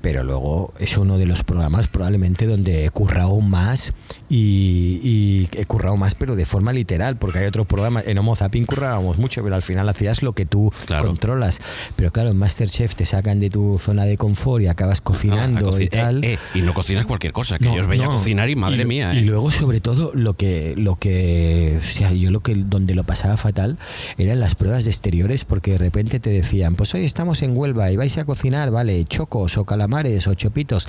pero 0.00 0.22
luego 0.22 0.72
es 0.78 0.98
uno 0.98 1.16
de 1.16 1.24
los 1.24 1.42
programas 1.44 1.88
probablemente 1.88 2.46
donde 2.46 2.84
he 2.84 2.90
currado 2.90 3.40
más 3.40 3.94
y, 4.36 5.00
y 5.04 5.48
he 5.60 5.64
currado 5.64 5.96
más, 5.96 6.16
pero 6.16 6.34
de 6.34 6.44
forma 6.44 6.72
literal, 6.72 7.16
porque 7.16 7.38
hay 7.38 7.46
otros 7.46 7.66
programas, 7.66 8.04
en 8.08 8.18
Homo 8.18 8.34
Zapping 8.34 8.64
currábamos 8.64 9.16
mucho, 9.18 9.42
pero 9.44 9.54
al 9.54 9.62
final 9.62 9.88
hacías 9.88 10.22
lo 10.22 10.32
que 10.32 10.44
tú 10.44 10.72
Claro. 10.86 11.06
controlas. 11.06 11.60
Pero 11.94 12.10
claro, 12.10 12.30
en 12.30 12.36
Masterchef 12.38 12.96
te 12.96 13.06
sacan 13.06 13.38
de 13.38 13.48
tu 13.50 13.78
zona 13.78 14.04
de 14.04 14.16
confort 14.16 14.62
y 14.62 14.66
acabas 14.66 15.00
cocinando 15.00 15.74
Ah, 15.76 15.82
y 15.82 15.86
tal. 15.88 16.24
eh, 16.24 16.32
eh, 16.34 16.38
y 16.58 16.62
no 16.62 16.74
cocinas 16.74 17.06
cualquier 17.06 17.32
cosa, 17.32 17.58
que 17.58 17.66
No, 17.66 17.76
yo 17.76 17.82
os 17.82 17.86
veía 17.86 18.04
no. 18.06 18.10
cocinar 18.10 18.50
y 18.50 18.56
madre 18.56 18.84
mía. 18.84 19.14
Y 19.14 19.18
eh. 19.18 19.22
luego, 19.22 19.50
sobre 19.52 19.80
todo, 19.80 20.10
lo 20.14 20.34
que, 20.34 20.74
lo 20.76 20.96
que, 20.96 21.76
o 21.78 21.80
sea, 21.80 22.10
yo 22.12 22.30
lo 22.32 22.40
que, 22.40 22.54
donde 22.56 22.94
lo 22.94 23.04
pasaba 23.04 23.36
fatal 23.36 23.78
eran 24.18 24.40
las 24.40 24.54
pruebas 24.56 24.84
de 24.84 24.90
exteriores, 24.90 25.44
porque 25.44 25.70
de 25.72 25.78
repente 25.78 26.18
te 26.18 26.30
decían, 26.30 26.74
pues 26.74 26.92
hoy 26.94 27.04
estamos 27.04 27.42
en 27.42 27.56
Huelva 27.56 27.90
y 27.92 27.96
vais 27.96 28.18
a 28.18 28.24
cocinar, 28.24 28.70
vale, 28.72 29.04
chocos 29.04 29.56
o 29.58 29.64
calamares 29.64 30.26
o 30.26 30.34
chopitos. 30.34 30.88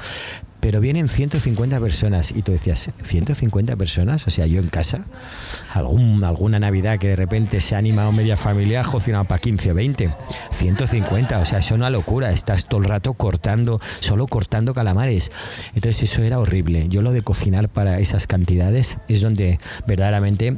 Pero 0.66 0.82
vienen 0.82 1.08
150 1.08 1.80
personas 1.80 2.32
y 2.36 2.42
tú 2.42 2.52
decías, 2.52 2.90
¿150 3.00 3.78
personas? 3.78 4.26
O 4.26 4.32
sea, 4.32 4.48
yo 4.48 4.60
en 4.60 4.70
casa, 4.70 5.06
algún, 5.76 6.24
alguna 6.24 6.58
Navidad 6.60 6.98
que 6.98 7.10
de 7.10 7.16
repente 7.16 7.62
se 7.62 7.76
ha 7.76 7.78
animado 7.78 8.12
media 8.12 8.36
familia, 8.36 8.82
cocinado 8.82 9.26
para 9.26 9.40
15 9.40 9.74
o 9.74 9.76
20. 9.76 10.16
150, 10.50 11.40
o 11.40 11.46
sea, 11.46 11.60
es 11.60 11.70
una 11.70 11.92
locura. 11.92 12.32
Estás 12.32 12.66
todo 12.66 12.82
el 12.82 12.88
rato 12.88 13.14
cortando, 13.14 13.80
solo 14.00 14.26
cortando 14.26 14.74
calamares. 14.74 15.32
Entonces 15.76 16.12
eso 16.12 16.24
era 16.24 16.40
horrible. 16.40 16.88
Yo 16.90 17.04
lo 17.04 17.12
de 17.12 17.22
cocinar 17.22 17.70
para 17.70 18.00
esas 18.00 18.26
cantidades 18.26 18.98
es 19.08 19.22
donde 19.22 19.60
verdaderamente 19.86 20.58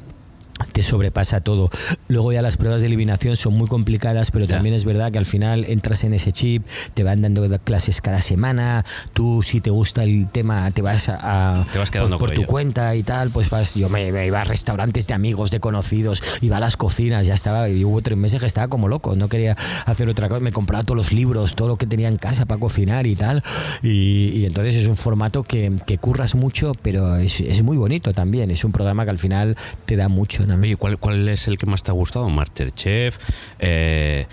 te 0.73 0.83
sobrepasa 0.83 1.41
todo. 1.41 1.69
Luego 2.07 2.31
ya 2.31 2.41
las 2.41 2.57
pruebas 2.57 2.81
de 2.81 2.87
eliminación 2.87 3.35
son 3.35 3.53
muy 3.53 3.67
complicadas, 3.67 4.31
pero 4.31 4.45
Ya. 4.45 4.55
también 4.55 4.75
es 4.75 4.85
verdad 4.85 5.11
que 5.11 5.17
al 5.17 5.25
final 5.25 5.65
entras 5.65 6.03
en 6.03 6.13
ese 6.13 6.31
chip, 6.33 6.65
te 6.93 7.03
van 7.03 7.21
dando 7.21 7.47
clases 7.63 8.01
cada 8.01 8.21
semana, 8.21 8.85
tú 9.13 9.41
si 9.43 9.61
te 9.61 9.69
gusta 9.69 10.03
el 10.03 10.27
tema 10.29 10.69
te 10.71 10.81
vas 10.81 11.09
a, 11.09 11.65
Te 11.71 11.79
vas 11.79 11.91
quedando 11.91 12.17
por, 12.17 12.29
por 12.29 12.35
tu 12.35 12.41
ello. 12.41 12.47
cuenta 12.47 12.95
y 12.95 13.03
tal, 13.03 13.29
pues 13.29 13.49
vas, 13.49 13.75
yo 13.75 13.89
me, 13.89 14.11
me 14.11 14.25
iba 14.27 14.41
a 14.41 14.43
restaurantes 14.43 15.07
de 15.07 15.13
amigos, 15.13 15.51
de 15.51 15.59
conocidos, 15.59 16.21
iba 16.41 16.57
a 16.57 16.59
las 16.59 16.77
cocinas, 16.77 17.25
ya 17.27 17.33
estaba, 17.35 17.69
y 17.69 17.83
hubo 17.85 18.01
tres 18.01 18.17
meses 18.17 18.39
que 18.39 18.45
estaba 18.45 18.67
como 18.67 18.87
loco, 18.87 19.15
no 19.15 19.29
quería 19.29 19.55
hacer 19.85 20.09
otra 20.09 20.27
cosa, 20.29 20.39
me 20.39 20.51
compraba 20.51 20.83
todos 20.83 20.97
los 20.97 21.11
libros, 21.11 21.55
todo 21.55 21.67
lo 21.67 21.75
que 21.75 21.85
tenía 21.87 22.07
en 22.07 22.17
casa 22.17 22.45
para 22.45 22.59
cocinar 22.59 23.05
y 23.07 23.15
tal, 23.15 23.43
y, 23.83 24.29
y 24.29 24.45
entonces 24.45 24.75
es 24.75 24.87
un 24.87 24.97
formato 24.97 25.43
que, 25.43 25.71
que 25.85 25.97
curras 25.97 26.35
mucho, 26.35 26.73
pero 26.81 27.15
es, 27.17 27.39
es 27.41 27.61
muy 27.63 27.77
bonito 27.77 28.13
también, 28.13 28.51
es 28.51 28.63
un 28.63 28.71
programa 28.71 29.03
que 29.05 29.11
al 29.11 29.19
final 29.19 29.55
te 29.85 29.95
da 29.95 30.07
mucho 30.09 30.45
¿cuál, 30.77 30.97
¿cuál 30.97 31.27
es 31.29 31.47
el 31.47 31.57
que 31.57 31.65
más 31.65 31.83
te 31.83 31.91
ha 31.91 31.93
gustado? 31.93 32.29
Masterchef, 32.29 33.17
eh, 33.59 34.25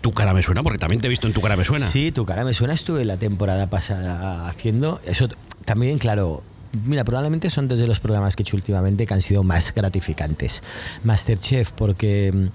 Tu 0.00 0.12
cara 0.12 0.34
me 0.34 0.42
suena, 0.42 0.62
porque 0.62 0.78
también 0.78 1.00
te 1.00 1.06
he 1.06 1.10
visto 1.10 1.26
en 1.28 1.32
tu 1.32 1.40
cara 1.40 1.56
me 1.56 1.64
suena. 1.64 1.86
Sí, 1.86 2.10
tu 2.10 2.24
cara 2.26 2.44
me 2.44 2.52
suena. 2.52 2.74
Estuve 2.74 3.04
la 3.04 3.16
temporada 3.16 3.68
pasada 3.68 4.48
haciendo. 4.48 5.00
Eso 5.06 5.28
también, 5.64 5.98
claro. 5.98 6.42
Mira, 6.72 7.04
probablemente 7.04 7.50
son 7.50 7.68
dos 7.68 7.78
de 7.78 7.86
los 7.86 8.00
programas 8.00 8.36
que 8.36 8.42
he 8.42 8.44
hecho 8.44 8.56
últimamente 8.56 9.06
que 9.06 9.14
han 9.14 9.20
sido 9.20 9.42
más 9.42 9.74
gratificantes. 9.74 10.62
Masterchef, 11.04 11.72
porque 11.72 12.50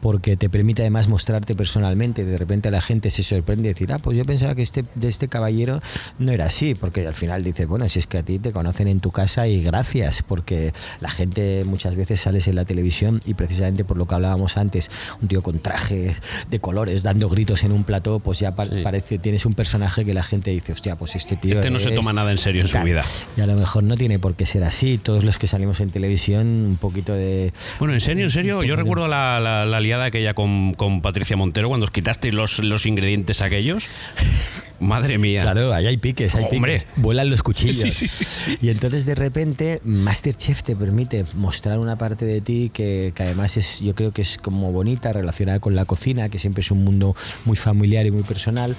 porque 0.00 0.36
te 0.36 0.48
permite 0.48 0.82
además 0.82 1.08
mostrarte 1.08 1.54
personalmente. 1.54 2.24
De 2.24 2.38
repente 2.38 2.70
la 2.70 2.80
gente 2.80 3.10
se 3.10 3.22
sorprende 3.22 3.68
y 3.68 3.72
decir, 3.72 3.92
ah, 3.92 3.98
pues 3.98 4.16
yo 4.16 4.24
pensaba 4.24 4.54
que 4.54 4.62
este, 4.62 4.84
de 4.94 5.08
este 5.08 5.28
caballero 5.28 5.80
no 6.18 6.32
era 6.32 6.46
así, 6.46 6.74
porque 6.74 7.06
al 7.06 7.14
final 7.14 7.42
dices, 7.42 7.66
bueno, 7.66 7.88
si 7.88 7.98
es 7.98 8.06
que 8.06 8.18
a 8.18 8.22
ti 8.22 8.38
te 8.38 8.52
conocen 8.52 8.88
en 8.88 9.00
tu 9.00 9.10
casa 9.10 9.46
y 9.46 9.62
gracias, 9.62 10.22
porque 10.22 10.72
la 11.00 11.10
gente 11.10 11.64
muchas 11.64 11.96
veces 11.96 12.20
sales 12.20 12.48
en 12.48 12.56
la 12.56 12.64
televisión 12.64 13.20
y 13.26 13.34
precisamente 13.34 13.84
por 13.84 13.96
lo 13.96 14.06
que 14.06 14.14
hablábamos 14.14 14.56
antes, 14.56 14.90
un 15.20 15.28
tío 15.28 15.42
con 15.42 15.58
traje 15.60 16.14
de 16.48 16.60
colores 16.60 17.02
dando 17.02 17.28
gritos 17.28 17.62
en 17.64 17.72
un 17.72 17.84
plató, 17.84 18.20
pues 18.20 18.38
ya 18.38 18.54
parece, 18.54 19.18
tienes 19.18 19.46
un 19.46 19.54
personaje 19.54 20.04
que 20.04 20.14
la 20.14 20.22
gente 20.22 20.50
dice, 20.50 20.72
hostia, 20.72 20.96
pues 20.96 21.16
este 21.16 21.36
tío... 21.36 21.52
Este 21.52 21.70
no 21.70 21.78
se 21.78 21.90
toma 21.92 22.12
nada 22.12 22.30
en 22.30 22.38
serio 22.38 22.62
en 22.62 22.68
su 22.68 22.78
vida. 22.80 23.04
Y 23.36 23.40
a 23.40 23.46
lo 23.46 23.56
mejor 23.60 23.84
no 23.84 23.96
tiene 23.96 24.18
por 24.18 24.34
qué 24.34 24.46
ser 24.46 24.64
así. 24.64 24.98
Todos 24.98 25.24
los 25.24 25.38
que 25.38 25.46
salimos 25.46 25.80
en 25.80 25.90
televisión, 25.90 26.46
un 26.46 26.76
poquito 26.76 27.12
de... 27.12 27.52
Bueno, 27.78 27.94
en 27.94 28.00
serio, 28.00 28.24
en 28.24 28.30
serio, 28.30 28.62
yo 28.64 28.76
recuerdo 28.76 29.06
la, 29.08 29.38
la, 29.40 29.64
la 29.66 30.04
aquella 30.04 30.34
con, 30.34 30.74
con, 30.74 31.00
Patricia 31.02 31.36
Montero 31.36 31.68
cuando 31.68 31.84
os 31.84 31.90
quitasteis 31.90 32.34
los, 32.34 32.58
los 32.60 32.86
ingredientes 32.86 33.40
aquellos. 33.40 33.86
Madre 34.80 35.18
mía. 35.18 35.42
Claro, 35.42 35.74
ahí 35.74 35.86
hay 35.86 35.98
piques, 35.98 36.34
hay 36.34 36.46
piques. 36.50 36.86
Vuelan 36.96 37.28
los 37.28 37.42
cuchillos. 37.42 38.02
Y 38.62 38.70
entonces 38.70 39.04
de 39.04 39.14
repente 39.14 39.80
Masterchef 39.84 40.62
te 40.62 40.74
permite 40.74 41.26
mostrar 41.34 41.78
una 41.78 41.96
parte 41.96 42.24
de 42.24 42.40
ti 42.40 42.70
que, 42.72 43.12
que, 43.14 43.22
además 43.22 43.58
es, 43.58 43.80
yo 43.80 43.94
creo 43.94 44.12
que 44.12 44.22
es 44.22 44.38
como 44.38 44.72
bonita, 44.72 45.12
relacionada 45.12 45.60
con 45.60 45.74
la 45.74 45.84
cocina, 45.84 46.30
que 46.30 46.38
siempre 46.38 46.62
es 46.62 46.70
un 46.70 46.82
mundo 46.82 47.14
muy 47.44 47.56
familiar 47.56 48.06
y 48.06 48.10
muy 48.10 48.22
personal. 48.22 48.74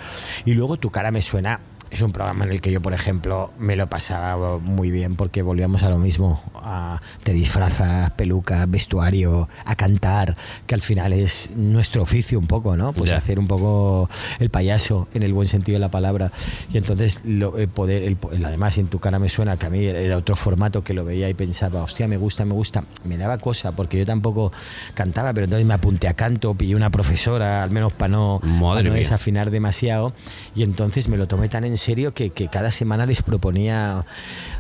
Y 0.46 0.56
luego 0.56 0.78
tu 0.78 0.90
cara 0.90 1.12
me 1.12 1.22
suena 1.22 1.62
es 1.92 2.02
un 2.02 2.14
programa 2.14 2.46
en 2.46 2.52
el 2.52 2.62
que 2.62 2.72
yo, 2.72 2.82
por 2.82 2.94
ejemplo, 2.94 3.52
me 3.60 3.76
lo 3.76 3.88
pasaba 3.88 4.58
muy 4.58 4.92
bien 4.92 5.16
porque 5.18 5.42
volvíamos 5.42 5.84
a 5.84 5.90
lo 5.90 5.98
mismo. 5.98 6.42
A, 6.64 7.02
te 7.24 7.34
disfrazas, 7.34 8.12
peluca, 8.12 8.66
vestuario, 8.68 9.50
a 9.66 9.76
cantar, 9.76 10.36
que 10.68 10.76
al 10.76 10.82
final 10.82 11.14
es 11.14 11.52
nuestro 11.56 12.04
oficio 12.04 12.40
un 12.40 12.48
poco, 12.48 12.78
¿no? 12.78 12.94
Pues 12.94 13.12
hacer 13.12 13.40
un 13.40 13.48
poco 13.48 14.10
el 14.40 14.50
payaso 14.50 15.08
en 15.14 15.24
el 15.24 15.34
buen 15.34 15.48
sentido 15.48 15.76
de 15.76 15.80
la 15.80 15.92
palabra. 15.92 16.32
Y 16.72 16.78
entonces, 16.78 17.22
lo, 17.26 17.58
el 17.58 17.68
poder, 17.68 18.04
el, 18.04 18.18
además, 18.46 18.78
en 18.78 18.88
tu 18.88 19.00
cara 19.00 19.20
me 19.20 19.30
suena 19.30 19.58
que 19.58 19.66
a 19.66 19.70
mí 19.70 19.86
era 19.86 20.18
otro 20.18 20.36
formato 20.36 20.84
que 20.84 20.94
lo 20.94 21.06
veía 21.06 21.30
y 21.30 21.34
pensaba, 21.34 21.84
hostia, 21.84 22.08
me 22.08 22.18
gusta, 22.18 22.46
me 22.46 22.54
gusta. 22.54 22.84
Me 23.04 23.18
daba 23.18 23.38
cosa 23.38 23.72
porque 23.74 23.98
yo 23.98 24.06
tampoco 24.06 24.52
cantaba, 24.94 25.34
pero 25.34 25.46
entonces 25.46 25.66
me 25.66 25.74
apunté 25.74 26.08
a 26.08 26.14
canto, 26.14 26.54
pillé 26.54 26.76
una 26.76 26.90
profesora, 26.90 27.64
al 27.64 27.72
menos 27.72 27.94
para 27.94 28.10
no, 28.10 28.42
para 28.62 28.84
no 28.84 28.94
desafinar 28.94 29.52
demasiado. 29.52 30.14
Y 30.56 30.64
entonces 30.64 31.10
me 31.10 31.18
lo 31.18 31.28
tomé 31.28 31.50
tan 31.50 31.64
en 31.64 31.78
serio 31.78 32.14
que, 32.14 32.30
que 32.30 32.48
cada 32.48 32.72
semana 32.72 33.06
les 33.06 33.22
proponía 33.22 34.06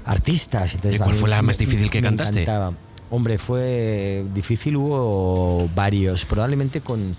artistas. 0.05 0.75
Entonces, 0.75 0.99
¿Y 0.99 1.03
cuál 1.03 1.15
fue 1.15 1.29
la 1.29 1.41
más 1.41 1.57
difícil 1.57 1.89
que 1.89 2.01
cantaste? 2.01 2.45
Hombre, 3.13 3.37
fue 3.37 4.23
difícil, 4.33 4.77
hubo 4.77 5.69
varios, 5.75 6.23
probablemente 6.23 6.79
con, 6.79 7.13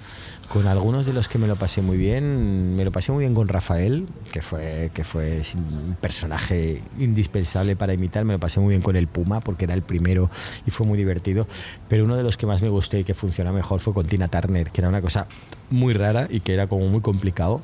con, 0.49 0.66
algunos 0.66 1.05
de 1.05 1.12
los 1.12 1.28
que 1.28 1.37
me 1.37 1.47
lo 1.47 1.57
pasé 1.57 1.83
muy 1.83 1.99
bien. 1.99 2.76
Me 2.76 2.85
lo 2.87 2.91
pasé 2.91 3.12
muy 3.12 3.24
bien 3.24 3.35
con 3.35 3.47
Rafael, 3.47 4.07
que 4.33 4.41
fue, 4.41 4.91
que 4.95 5.05
fue 5.05 5.43
un 5.55 5.95
personaje 6.01 6.83
indispensable 6.99 7.76
para 7.76 7.93
imitar. 7.93 8.24
Me 8.24 8.33
lo 8.33 8.41
pasé 8.41 8.59
muy 8.59 8.70
bien 8.70 8.80
con 8.80 8.97
el 8.97 9.07
Puma, 9.07 9.41
porque 9.41 9.66
era 9.66 9.74
el 9.74 9.83
primero 9.83 10.30
y 10.66 10.70
fue 10.70 10.87
muy 10.87 10.97
divertido. 10.97 11.47
Pero 11.89 12.07
uno 12.07 12.16
de 12.16 12.22
los 12.22 12.39
que 12.39 12.47
más 12.47 12.62
me 12.62 12.70
gustó 12.70 12.97
y 12.97 13.05
que 13.05 13.12
funciona 13.12 13.53
mejor 13.53 13.80
fue 13.80 13.93
con 13.93 14.07
Tina 14.07 14.28
Turner, 14.28 14.70
que 14.70 14.80
era 14.80 14.89
una 14.89 15.03
cosa 15.03 15.28
muy 15.68 15.93
rara 15.93 16.26
y 16.30 16.41
que 16.41 16.55
era 16.55 16.68
como 16.68 16.89
muy 16.89 17.03
complicado 17.03 17.61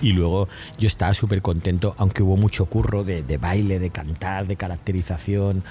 y 0.00 0.12
luego 0.12 0.48
yo 0.78 0.86
estaba 0.86 1.14
súper 1.14 1.42
contento, 1.42 1.94
aunque 1.98 2.22
hubo 2.22 2.36
mucho 2.36 2.66
curro 2.66 3.04
de, 3.04 3.22
de, 3.22 3.36
baile, 3.38 3.78
de 3.78 3.90
cantar, 3.90 4.46
de 4.46 4.56
caracterización, 4.56 5.62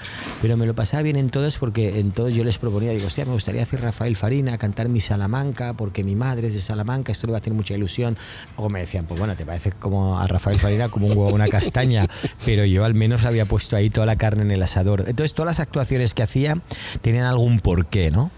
pero 0.42 0.56
me 0.56 0.66
lo 0.66 0.74
pasaba 0.74 1.02
bien 1.02 1.16
en 1.16 1.30
todos 1.30 1.58
porque 1.58 2.00
en 2.00 2.10
todos 2.10 2.34
yo 2.34 2.44
les 2.44 2.58
proponía, 2.58 2.90
digo, 2.92 3.06
hostia, 3.06 3.24
me 3.24 3.32
gustaría 3.32 3.62
hacer 3.62 3.80
Rafael 3.80 4.16
Farina, 4.16 4.58
cantar 4.58 4.88
mi 4.88 5.00
Salamanca, 5.00 5.72
porque 5.74 6.04
mi 6.04 6.16
madre 6.16 6.48
es 6.48 6.54
de 6.54 6.60
Salamanca, 6.60 7.12
esto 7.12 7.26
le 7.26 7.32
va 7.32 7.38
a 7.38 7.40
hacer 7.40 7.52
mucha 7.52 7.74
ilusión. 7.74 8.16
Luego 8.56 8.70
me 8.70 8.80
decían, 8.80 9.06
pues 9.06 9.18
bueno, 9.20 9.36
te 9.36 9.44
parece 9.44 9.72
como 9.72 10.18
a 10.18 10.26
Rafael 10.26 10.58
Farina 10.58 10.88
como 10.88 11.06
un 11.06 11.16
huevo, 11.16 11.34
una 11.34 11.48
castaña, 11.48 12.06
pero 12.44 12.64
yo 12.64 12.84
al 12.84 12.94
menos 12.94 13.24
había 13.24 13.46
puesto 13.46 13.76
ahí 13.76 13.90
toda 13.90 14.06
la 14.06 14.16
carne 14.16 14.42
en 14.42 14.50
el 14.50 14.62
asador. 14.62 15.04
Entonces 15.06 15.34
todas 15.34 15.46
las 15.46 15.60
actuaciones 15.60 16.14
que 16.14 16.22
hacía 16.22 16.58
tenían 17.02 17.24
algún 17.24 17.60
porqué, 17.60 18.10
¿no? 18.10 18.30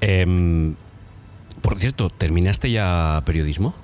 Em, 0.00 0.74
por 1.60 1.78
cierto, 1.78 2.10
¿terminaste 2.10 2.70
ya 2.70 3.22
periodismo? 3.24 3.74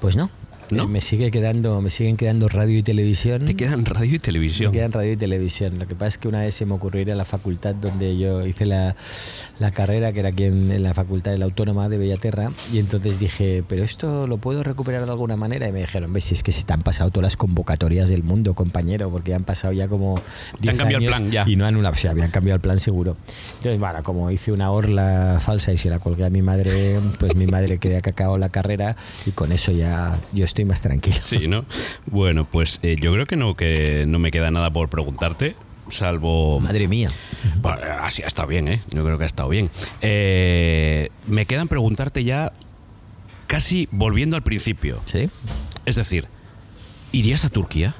Pues 0.00 0.16
no. 0.16 0.30
¿No? 0.70 0.88
Me 0.88 1.00
sigue 1.00 1.30
quedando, 1.30 1.80
me 1.80 1.90
siguen 1.90 2.16
quedando 2.16 2.48
radio 2.48 2.78
y 2.78 2.82
televisión. 2.82 3.44
¿Te 3.44 3.54
quedan 3.54 3.84
radio 3.84 4.16
y 4.16 4.18
televisión? 4.18 4.70
Me 4.70 4.78
quedan 4.78 4.92
radio 4.92 5.12
y 5.12 5.16
televisión. 5.16 5.78
Lo 5.78 5.86
que 5.86 5.94
pasa 5.94 6.08
es 6.08 6.18
que 6.18 6.28
una 6.28 6.40
vez 6.40 6.54
se 6.54 6.66
me 6.66 6.74
ocurrió 6.74 7.02
ir 7.02 7.12
a 7.12 7.14
la 7.14 7.24
facultad 7.24 7.74
donde 7.74 8.16
yo 8.16 8.46
hice 8.46 8.66
la, 8.66 8.96
la 9.58 9.70
carrera, 9.70 10.12
que 10.12 10.20
era 10.20 10.30
aquí 10.30 10.44
en, 10.44 10.82
la 10.82 10.94
facultad 10.94 11.32
de 11.32 11.38
la 11.38 11.44
Autónoma 11.44 11.88
de 11.88 11.98
Bellaterra, 11.98 12.50
y 12.72 12.78
entonces 12.78 13.18
dije, 13.18 13.62
pero 13.68 13.84
esto 13.84 14.26
lo 14.26 14.38
puedo 14.38 14.62
recuperar 14.62 15.04
de 15.04 15.10
alguna 15.10 15.36
manera. 15.36 15.68
Y 15.68 15.72
me 15.72 15.80
dijeron, 15.80 16.12
ves, 16.12 16.24
si 16.24 16.34
es 16.34 16.42
que 16.42 16.52
se 16.52 16.64
te 16.64 16.72
han 16.72 16.82
pasado 16.82 17.10
todas 17.10 17.24
las 17.24 17.36
convocatorias 17.36 18.08
del 18.08 18.22
mundo, 18.22 18.54
compañero, 18.54 19.10
porque 19.10 19.34
han 19.34 19.44
pasado 19.44 19.72
ya 19.72 19.88
como. 19.88 20.20
Te 20.60 20.70
han 20.70 20.76
cambiado 20.76 21.04
el 21.04 21.08
plan 21.08 21.30
ya. 21.30 21.44
Y 21.46 21.56
no 21.56 21.66
han 21.66 21.76
una, 21.76 21.90
o 21.90 21.94
sea, 21.94 22.12
habían 22.12 22.30
cambiado 22.30 22.56
el 22.56 22.60
plan 22.60 22.78
seguro. 22.78 23.16
Entonces, 23.58 23.78
bueno, 23.78 24.02
como 24.02 24.30
hice 24.30 24.52
una 24.52 24.70
orla 24.70 25.38
falsa 25.40 25.72
y 25.72 25.78
se 25.78 25.90
la 25.90 25.98
colgué 25.98 26.24
a 26.24 26.30
mi 26.30 26.42
madre, 26.42 26.98
pues 27.18 27.36
mi 27.36 27.46
madre 27.46 27.78
quería 27.78 28.00
que 28.00 28.10
acabó 28.10 28.38
la 28.38 28.48
carrera 28.48 28.96
y 29.26 29.32
con 29.32 29.52
eso 29.52 29.72
ya 29.72 30.18
yo 30.32 30.44
estoy 30.44 30.63
más 30.64 30.80
tranquilo. 30.80 31.16
Sí, 31.20 31.48
¿no? 31.48 31.64
Bueno, 32.06 32.44
pues 32.44 32.80
eh, 32.82 32.96
yo 33.00 33.12
creo 33.12 33.26
que 33.26 33.36
no, 33.36 33.54
que 33.54 34.04
no 34.06 34.18
me 34.18 34.30
queda 34.30 34.50
nada 34.50 34.70
por 34.70 34.88
preguntarte 34.88 35.56
salvo... 35.90 36.60
Madre 36.60 36.88
mía. 36.88 37.10
así 38.00 38.22
ha 38.22 38.26
estado 38.26 38.48
bien, 38.48 38.68
¿eh? 38.68 38.80
Yo 38.90 39.04
creo 39.04 39.18
que 39.18 39.24
ha 39.24 39.26
estado 39.26 39.48
bien. 39.48 39.70
Eh, 40.00 41.10
me 41.26 41.46
quedan 41.46 41.68
preguntarte 41.68 42.24
ya, 42.24 42.52
casi 43.46 43.88
volviendo 43.90 44.36
al 44.36 44.42
principio. 44.42 45.00
Sí. 45.06 45.28
Es 45.86 45.96
decir, 45.96 46.26
¿irías 47.12 47.44
a 47.44 47.50
Turquía? 47.50 47.94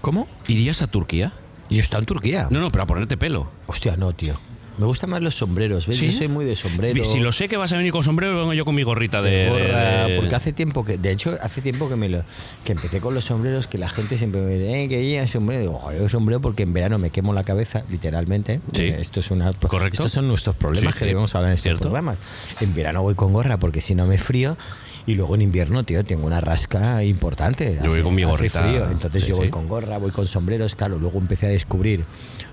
¿Cómo? 0.00 0.28
¿Irías 0.48 0.82
a 0.82 0.86
Turquía? 0.86 1.32
¿Y 1.68 1.78
está 1.78 1.98
en 1.98 2.06
Turquía? 2.06 2.48
No, 2.50 2.60
no, 2.60 2.70
para 2.70 2.86
ponerte 2.86 3.16
pelo. 3.16 3.50
Hostia, 3.66 3.96
no, 3.96 4.12
tío. 4.12 4.34
Me 4.76 4.86
gustan 4.86 5.10
más 5.10 5.22
los 5.22 5.34
sombreros, 5.34 5.86
¿ves? 5.86 6.00
Yo 6.00 6.10
soy 6.10 6.28
muy 6.28 6.44
de 6.44 6.56
sombrero. 6.56 7.04
Si 7.04 7.20
lo 7.20 7.32
sé 7.32 7.48
que 7.48 7.56
vas 7.56 7.72
a 7.72 7.76
venir 7.76 7.92
con 7.92 8.02
sombrero, 8.02 8.36
vengo 8.36 8.52
yo 8.54 8.64
con 8.64 8.74
mi 8.74 8.82
gorrita 8.82 9.22
de, 9.22 9.48
gorra, 9.48 10.16
Porque 10.16 10.34
hace 10.34 10.52
tiempo 10.52 10.84
que, 10.84 10.98
de 10.98 11.12
hecho, 11.12 11.36
hace 11.40 11.62
tiempo 11.62 11.88
que 11.88 11.96
me 11.96 12.08
lo, 12.08 12.22
que 12.64 12.72
empecé 12.72 13.00
con 13.00 13.14
los 13.14 13.24
sombreros, 13.24 13.68
que 13.68 13.78
la 13.78 13.88
gente 13.88 14.18
siempre 14.18 14.40
me 14.40 14.54
dice, 14.54 14.82
eh, 14.82 14.88
que 14.88 15.10
ya 15.10 15.26
sombrero. 15.26 15.60
Digo, 15.60 15.92
yo 15.92 16.08
sombrero 16.08 16.40
porque 16.40 16.64
en 16.64 16.72
verano 16.72 16.98
me 16.98 17.10
quemo 17.10 17.32
la 17.32 17.44
cabeza, 17.44 17.84
literalmente. 17.90 18.60
Sí. 18.72 18.86
Esto 18.86 19.20
es 19.20 19.30
una, 19.30 19.52
Correcto. 19.52 20.02
Estos 20.02 20.12
son 20.12 20.28
nuestros 20.28 20.56
problemas 20.56 20.94
que 20.96 21.04
debemos 21.04 21.34
hablar 21.34 21.50
en 21.50 21.54
estos 21.56 21.80
programas. 21.80 22.18
En 22.60 22.74
verano 22.74 23.02
voy 23.02 23.14
con 23.14 23.32
gorra 23.32 23.58
porque 23.58 23.80
si 23.80 23.94
no 23.94 24.06
me 24.06 24.18
frío. 24.18 24.56
Y 25.06 25.16
luego 25.16 25.34
en 25.34 25.42
invierno, 25.42 25.84
tío, 25.84 26.02
tengo 26.02 26.26
una 26.26 26.40
rasca 26.40 27.04
importante. 27.04 27.78
Yo 27.82 27.90
voy 27.90 28.02
con 28.02 28.14
mi 28.14 28.24
gorrita. 28.24 28.62
Frío, 28.62 28.88
entonces 28.90 29.26
yo 29.26 29.36
voy 29.36 29.50
con 29.50 29.68
gorra, 29.68 29.98
voy 29.98 30.10
con 30.10 30.26
sombreros. 30.26 30.74
Claro, 30.74 30.98
luego 30.98 31.18
empecé 31.18 31.44
a 31.44 31.50
descubrir 31.50 32.04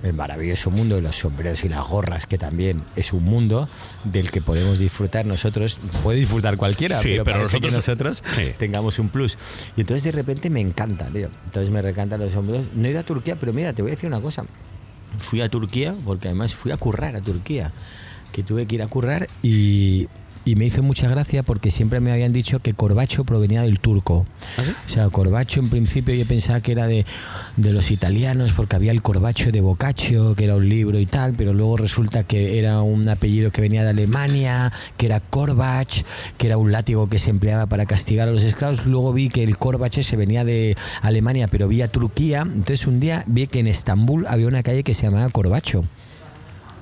el 0.03 0.13
maravilloso 0.13 0.71
mundo 0.71 0.95
de 0.95 1.01
los 1.01 1.15
sombreros 1.15 1.63
y 1.63 1.69
las 1.69 1.85
gorras, 1.87 2.25
que 2.25 2.37
también 2.37 2.81
es 2.95 3.13
un 3.13 3.23
mundo 3.23 3.69
del 4.03 4.31
que 4.31 4.41
podemos 4.41 4.79
disfrutar 4.79 5.25
nosotros. 5.25 5.79
Puede 6.03 6.19
disfrutar 6.19 6.57
cualquiera, 6.57 6.99
pero, 7.01 7.43
nosotros, 7.43 7.73
nosotros 7.73 8.23
tengamos 8.57 8.99
un 8.99 9.09
plus. 9.09 9.37
Y 9.75 9.81
entonces 9.81 10.03
de 10.03 10.11
repente 10.11 10.49
me 10.49 10.61
encanta, 10.61 11.05
tío. 11.07 11.29
Entonces 11.45 11.69
me 11.69 11.79
encantan 11.79 12.19
los 12.19 12.31
sombreros. 12.31 12.65
No 12.75 12.87
he 12.87 12.91
ido 12.91 12.99
a 12.99 13.03
Turquía, 13.03 13.35
pero 13.35 13.53
mira, 13.53 13.73
te 13.73 13.81
voy 13.81 13.91
a 13.91 13.95
decir 13.95 14.07
una 14.07 14.21
cosa. 14.21 14.45
Fui 15.19 15.41
a 15.41 15.49
Turquía, 15.49 15.93
porque 16.05 16.29
además 16.29 16.55
fui 16.55 16.71
a 16.71 16.77
currar 16.77 17.15
a 17.15 17.21
Turquía, 17.21 17.71
que 18.31 18.43
tuve 18.43 18.65
que 18.65 18.75
ir 18.75 18.81
a 18.81 18.87
currar 18.87 19.27
y 19.43 20.07
y 20.43 20.55
me 20.55 20.65
hizo 20.65 20.81
mucha 20.81 21.07
gracia 21.07 21.43
porque 21.43 21.69
siempre 21.69 21.99
me 21.99 22.11
habían 22.11 22.33
dicho 22.33 22.59
que 22.59 22.73
corbacho 22.73 23.23
provenía 23.23 23.61
del 23.61 23.79
turco. 23.79 24.25
¿Ah, 24.57 24.63
o 24.85 24.89
sea, 24.89 25.09
corbacho 25.09 25.59
en 25.59 25.69
principio 25.69 26.15
yo 26.15 26.25
pensaba 26.25 26.61
que 26.61 26.71
era 26.71 26.87
de, 26.87 27.05
de, 27.57 27.73
los 27.73 27.91
italianos 27.91 28.53
porque 28.53 28.75
había 28.75 28.91
el 28.91 29.01
corbacho 29.01 29.51
de 29.51 29.61
Boccaccio, 29.61 30.35
que 30.35 30.45
era 30.45 30.55
un 30.55 30.67
libro 30.67 30.99
y 30.99 31.05
tal, 31.05 31.33
pero 31.33 31.53
luego 31.53 31.77
resulta 31.77 32.23
que 32.23 32.57
era 32.57 32.81
un 32.81 33.07
apellido 33.07 33.51
que 33.51 33.61
venía 33.61 33.83
de 33.83 33.89
Alemania, 33.89 34.71
que 34.97 35.05
era 35.05 35.19
Korbach, 35.19 36.03
que 36.37 36.47
era 36.47 36.57
un 36.57 36.71
látigo 36.71 37.07
que 37.07 37.19
se 37.19 37.29
empleaba 37.29 37.67
para 37.67 37.85
castigar 37.85 38.27
a 38.27 38.31
los 38.31 38.43
esclavos. 38.43 38.85
Luego 38.85 39.13
vi 39.13 39.29
que 39.29 39.43
el 39.43 39.57
Korbach 39.57 40.01
se 40.01 40.15
venía 40.15 40.43
de 40.43 40.75
Alemania, 41.01 41.47
pero 41.47 41.67
vía 41.67 41.87
Turquía. 41.87 42.41
Entonces 42.41 42.87
un 42.87 42.99
día 42.99 43.23
vi 43.27 43.47
que 43.47 43.59
en 43.59 43.67
Estambul 43.67 44.25
había 44.27 44.47
una 44.47 44.63
calle 44.63 44.83
que 44.83 44.93
se 44.93 45.03
llamaba 45.03 45.29
Corbacho. 45.29 45.83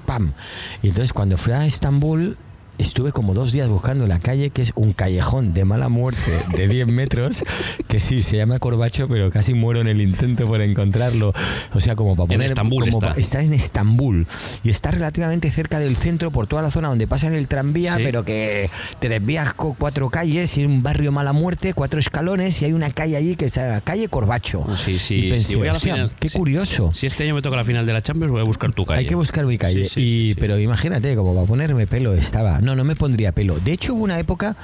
¡Pam! 0.05 0.33
Y 0.81 0.87
entonces 0.87 1.13
cuando 1.13 1.37
fui 1.37 1.53
a 1.53 1.65
Estambul 1.65 2.37
estuve 2.79 3.11
como 3.11 3.33
dos 3.35 3.51
días 3.51 3.67
buscando 3.67 4.07
la 4.07 4.19
calle, 4.19 4.49
que 4.49 4.61
es 4.63 4.71
un 4.75 4.93
callejón 4.93 5.53
de 5.53 5.65
mala 5.65 5.89
muerte 5.89 6.31
de 6.55 6.67
10 6.67 6.87
metros, 6.91 7.43
que 7.87 7.99
sí, 7.99 8.23
se 8.23 8.37
llama 8.37 8.57
Corbacho, 8.57 9.07
pero 9.07 9.29
casi 9.31 9.53
muero 9.53 9.81
en 9.81 9.87
el 9.87 10.01
intento 10.01 10.47
por 10.47 10.61
encontrarlo. 10.61 11.33
O 11.73 11.79
sea, 11.79 11.95
como 11.95 12.15
para 12.15 12.23
En 12.33 12.37
poner... 12.39 12.45
Estambul 12.47 12.85
como 12.89 12.97
está. 12.99 13.13
pa- 13.13 13.19
está 13.19 13.41
en 13.43 13.53
Estambul 13.53 14.25
y 14.63 14.69
está 14.71 14.91
relativamente 14.91 15.51
cerca 15.51 15.79
del 15.79 15.95
centro 15.95 16.31
por 16.31 16.47
toda 16.47 16.61
la 16.61 16.71
zona 16.71 16.87
donde 16.89 17.05
pasa 17.05 17.27
el 17.27 17.47
tranvía, 17.47 17.97
Sí. 17.97 18.01
pero 18.03 18.25
que 18.25 18.69
te 18.99 19.09
desvías 19.09 19.53
con 19.53 19.73
cuatro 19.75 20.09
calles 20.09 20.57
y 20.57 20.61
es 20.61 20.67
un 20.67 20.81
barrio 20.81 21.11
mala 21.11 21.33
muerte, 21.33 21.73
cuatro 21.73 21.99
escalones 21.99 22.61
y 22.61 22.65
hay 22.65 22.73
una 22.73 22.89
calle 22.91 23.17
allí 23.17 23.35
que 23.35 23.45
es 23.45 23.57
la 23.57 23.81
calle 23.81 24.07
Corbacho. 24.07 24.65
Sí, 24.75 24.97
sí, 24.97 25.15
Y 25.25 25.29
pensé, 25.31 25.47
si 25.49 25.55
voy 25.55 25.67
a 25.67 25.71
la 25.71 25.77
"Hostia, 25.77 25.93
final- 25.95 26.13
qué 26.19 26.29
curioso. 26.29 26.91
Si 26.93 27.05
este 27.05 27.23
año 27.25 27.35
me 27.35 27.41
toca 27.41 27.57
la 27.57 27.63
final 27.63 27.85
de 27.85 27.93
la 27.93 28.01
Champions, 28.01 28.31
voy 28.31 28.41
a 28.41 28.45
buscar 28.45 28.71
tu 28.71 28.85
calle. 28.85 28.99
Hay 29.01 29.05
que 29.05 29.15
buscar 29.15 29.45
mi 29.45 29.57
calle. 29.57 29.83
Sí, 29.85 29.89
sí, 29.93 30.29
y. 30.31 30.35
Pero 30.35 30.57
imagínate, 30.59 31.15
como 31.15 31.33
para 31.35 31.45
ponerme 31.45 31.85
pelo 31.87 32.13
estaba. 32.13 32.61
No, 32.61 32.68
no 32.75 32.83
me 32.83 32.95
pondría 32.95 33.31
pelo. 33.31 33.59
De 33.59 33.73
hecho, 33.73 33.93
hubo 33.93 34.03
una 34.03 34.19
época 34.19 34.55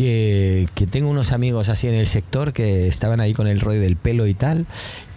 que, 0.00 0.66
que 0.74 0.86
tengo 0.86 1.10
unos 1.10 1.30
amigos 1.32 1.68
así 1.68 1.86
en 1.86 1.94
el 1.94 2.06
sector 2.06 2.54
que 2.54 2.88
estaban 2.88 3.20
ahí 3.20 3.34
con 3.34 3.46
el 3.46 3.60
rollo 3.60 3.80
del 3.80 3.96
pelo 3.96 4.26
y 4.26 4.32
tal. 4.32 4.64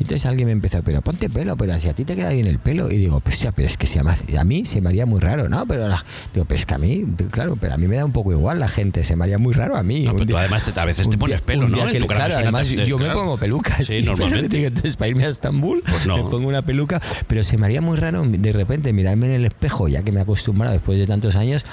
Entonces 0.02 0.26
alguien 0.26 0.48
me 0.48 0.52
empezó, 0.52 0.84
pero 0.84 1.02
ponte 1.02 1.30
pelo, 1.30 1.56
pero 1.56 1.80
si 1.80 1.88
a 1.88 1.94
ti 1.94 2.04
te 2.04 2.18
queda 2.18 2.32
bien 2.32 2.48
el 2.48 2.60
pelo. 2.60 2.92
Y 2.92 2.98
digo, 2.98 3.22
pues 3.22 3.40
ya, 3.40 3.54
pero 3.54 3.70
es 3.70 3.78
que 3.78 3.88
se 3.88 3.96
llama- 3.96 4.18
a 4.38 4.44
mí 4.44 4.66
se 4.66 4.82
me 4.82 4.90
haría 4.90 5.06
muy 5.06 5.22
raro, 5.22 5.48
¿no? 5.48 5.66
Pero 5.66 5.88
la- 5.88 6.04
digo, 6.34 6.46
pues 6.46 6.66
que 6.66 6.74
a 6.74 6.78
mí, 6.78 7.06
claro, 7.32 7.56
pero 7.56 7.76
a 7.76 7.78
mí 7.78 7.88
me 7.88 7.96
da 7.96 8.04
un 8.04 8.12
poco 8.12 8.34
igual 8.34 8.60
la 8.60 8.68
gente, 8.68 9.06
se 9.06 9.16
me 9.16 9.24
haría 9.24 9.38
muy 9.38 9.54
raro 9.54 9.78
a 9.78 9.84
mí. 9.84 10.04
No, 10.04 10.12
pero 10.12 10.26
tú 10.26 10.34
día- 10.34 10.40
además 10.42 10.66
te- 10.66 10.78
a 10.78 10.84
veces 10.86 11.10
te 11.10 11.18
pones 11.18 11.40
pelo, 11.42 11.70
¿no? 11.70 11.86
que- 11.88 12.06
claro, 12.06 12.36
además 12.36 12.68
yo 12.70 12.98
me 12.98 13.06
claro. 13.06 13.22
pongo 13.22 13.38
pelucas. 13.38 13.86
Sí, 13.88 14.02
normalmente. 14.04 14.66
Entonces, 14.68 14.98
para 14.98 15.08
irme 15.10 15.24
a 15.24 15.30
Estambul, 15.30 15.82
Pues 15.90 16.06
no. 16.06 16.18
me 16.18 16.30
pongo 16.30 16.50
una 16.50 16.62
peluca, 16.64 17.02
pero 17.28 17.42
se 17.44 17.58
me 17.58 17.66
haría 17.66 17.80
muy 17.80 17.96
raro 17.98 18.26
de 18.28 18.52
repente 18.52 18.92
mirarme 18.92 19.28
en 19.28 19.32
el 19.34 19.46
espejo, 19.46 19.88
ya 19.88 20.02
que 20.04 20.12
me 20.12 20.20
he 20.20 20.24
acostumbrado 20.24 20.74
después 20.74 21.00
de 21.00 21.08
tantos 21.08 21.38
años, 21.38 21.66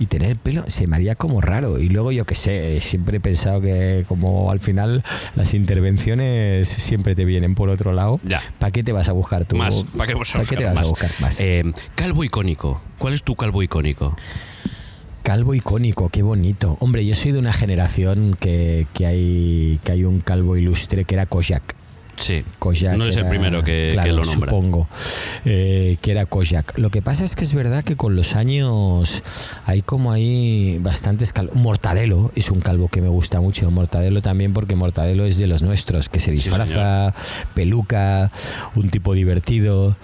y 0.00 0.06
tener 0.06 0.34
pelo, 0.36 0.64
se 0.66 0.86
me 0.88 0.96
haría 0.96 1.14
como 1.14 1.40
raro. 1.40 1.78
Y 1.78 1.88
luego 1.90 2.10
yo 2.10 2.24
qué 2.24 2.34
sé, 2.34 2.80
siempre 2.80 3.18
he 3.18 3.20
pensado 3.20 3.60
que 3.60 4.04
como 4.08 4.50
al 4.50 4.58
final 4.58 5.04
las 5.36 5.54
intervenciones 5.54 6.66
siempre 6.68 7.14
te 7.14 7.24
vienen 7.24 7.54
por 7.54 7.68
otro 7.68 7.92
lado, 7.92 8.18
Ya. 8.24 8.42
¿para 8.58 8.72
qué 8.72 8.82
te 8.82 8.90
vas 8.92 9.08
a 9.08 9.12
buscar 9.12 9.44
tú? 9.44 9.56
Más. 9.56 9.84
¿Para 9.96 10.08
qué, 10.08 10.14
vas 10.14 10.30
a 10.34 10.38
¿Para 10.38 10.48
qué 10.48 10.56
te 10.56 10.64
vas 10.64 10.74
más? 10.74 10.86
a 10.86 10.88
buscar 10.88 11.10
más? 11.20 11.40
Eh, 11.40 11.62
calvo 11.94 12.24
icónico. 12.24 12.80
¿Cuál 12.98 13.14
es 13.14 13.22
tu 13.22 13.36
calvo 13.36 13.62
icónico? 13.62 14.16
Calvo 15.22 15.54
icónico, 15.54 16.08
qué 16.08 16.22
bonito. 16.22 16.76
Hombre, 16.80 17.04
yo 17.04 17.14
soy 17.14 17.32
de 17.32 17.38
una 17.38 17.52
generación 17.52 18.36
que, 18.40 18.86
que 18.94 19.06
hay, 19.06 19.78
que 19.84 19.92
hay 19.92 20.04
un 20.04 20.20
calvo 20.20 20.56
ilustre 20.56 21.04
que 21.04 21.14
era 21.14 21.26
Kojak. 21.26 21.62
Sí. 22.20 22.42
Kojak 22.58 22.96
no 22.96 23.06
es 23.06 23.14
el 23.16 23.20
era- 23.22 23.30
primero 23.30 23.64
que, 23.64 23.88
que 24.02 24.12
lo 24.12 24.24
nombra. 24.24 24.50
Supongo 24.50 24.88
eh, 25.44 25.96
que 26.02 26.10
era 26.10 26.26
Kojak. 26.26 26.76
Lo 26.78 26.90
que 26.90 27.00
pasa 27.02 27.24
es 27.24 27.34
que 27.34 27.44
es 27.44 27.54
verdad 27.54 27.82
que 27.82 27.96
con 27.96 28.14
los 28.14 28.34
años 28.36 29.22
hay 29.66 29.82
como 29.82 30.12
hay 30.12 30.78
bastantes 30.80 31.32
calvos. 31.32 31.54
Mortadelo 31.56 32.30
es 32.36 32.50
un 32.50 32.60
calvo 32.60 32.88
que 32.88 33.00
me 33.00 33.08
gusta 33.08 33.40
mucho. 33.40 33.70
Mortadelo 33.70 34.20
también 34.22 34.52
porque 34.52 34.76
Mortadelo 34.76 35.24
es 35.24 35.38
de 35.38 35.46
los 35.46 35.62
nuestros, 35.62 36.08
que 36.08 36.20
se 36.20 36.30
disfraza, 36.30 37.14
peluca, 37.54 38.30
un 38.74 38.90
tipo 38.90 39.14
divertido. 39.14 39.96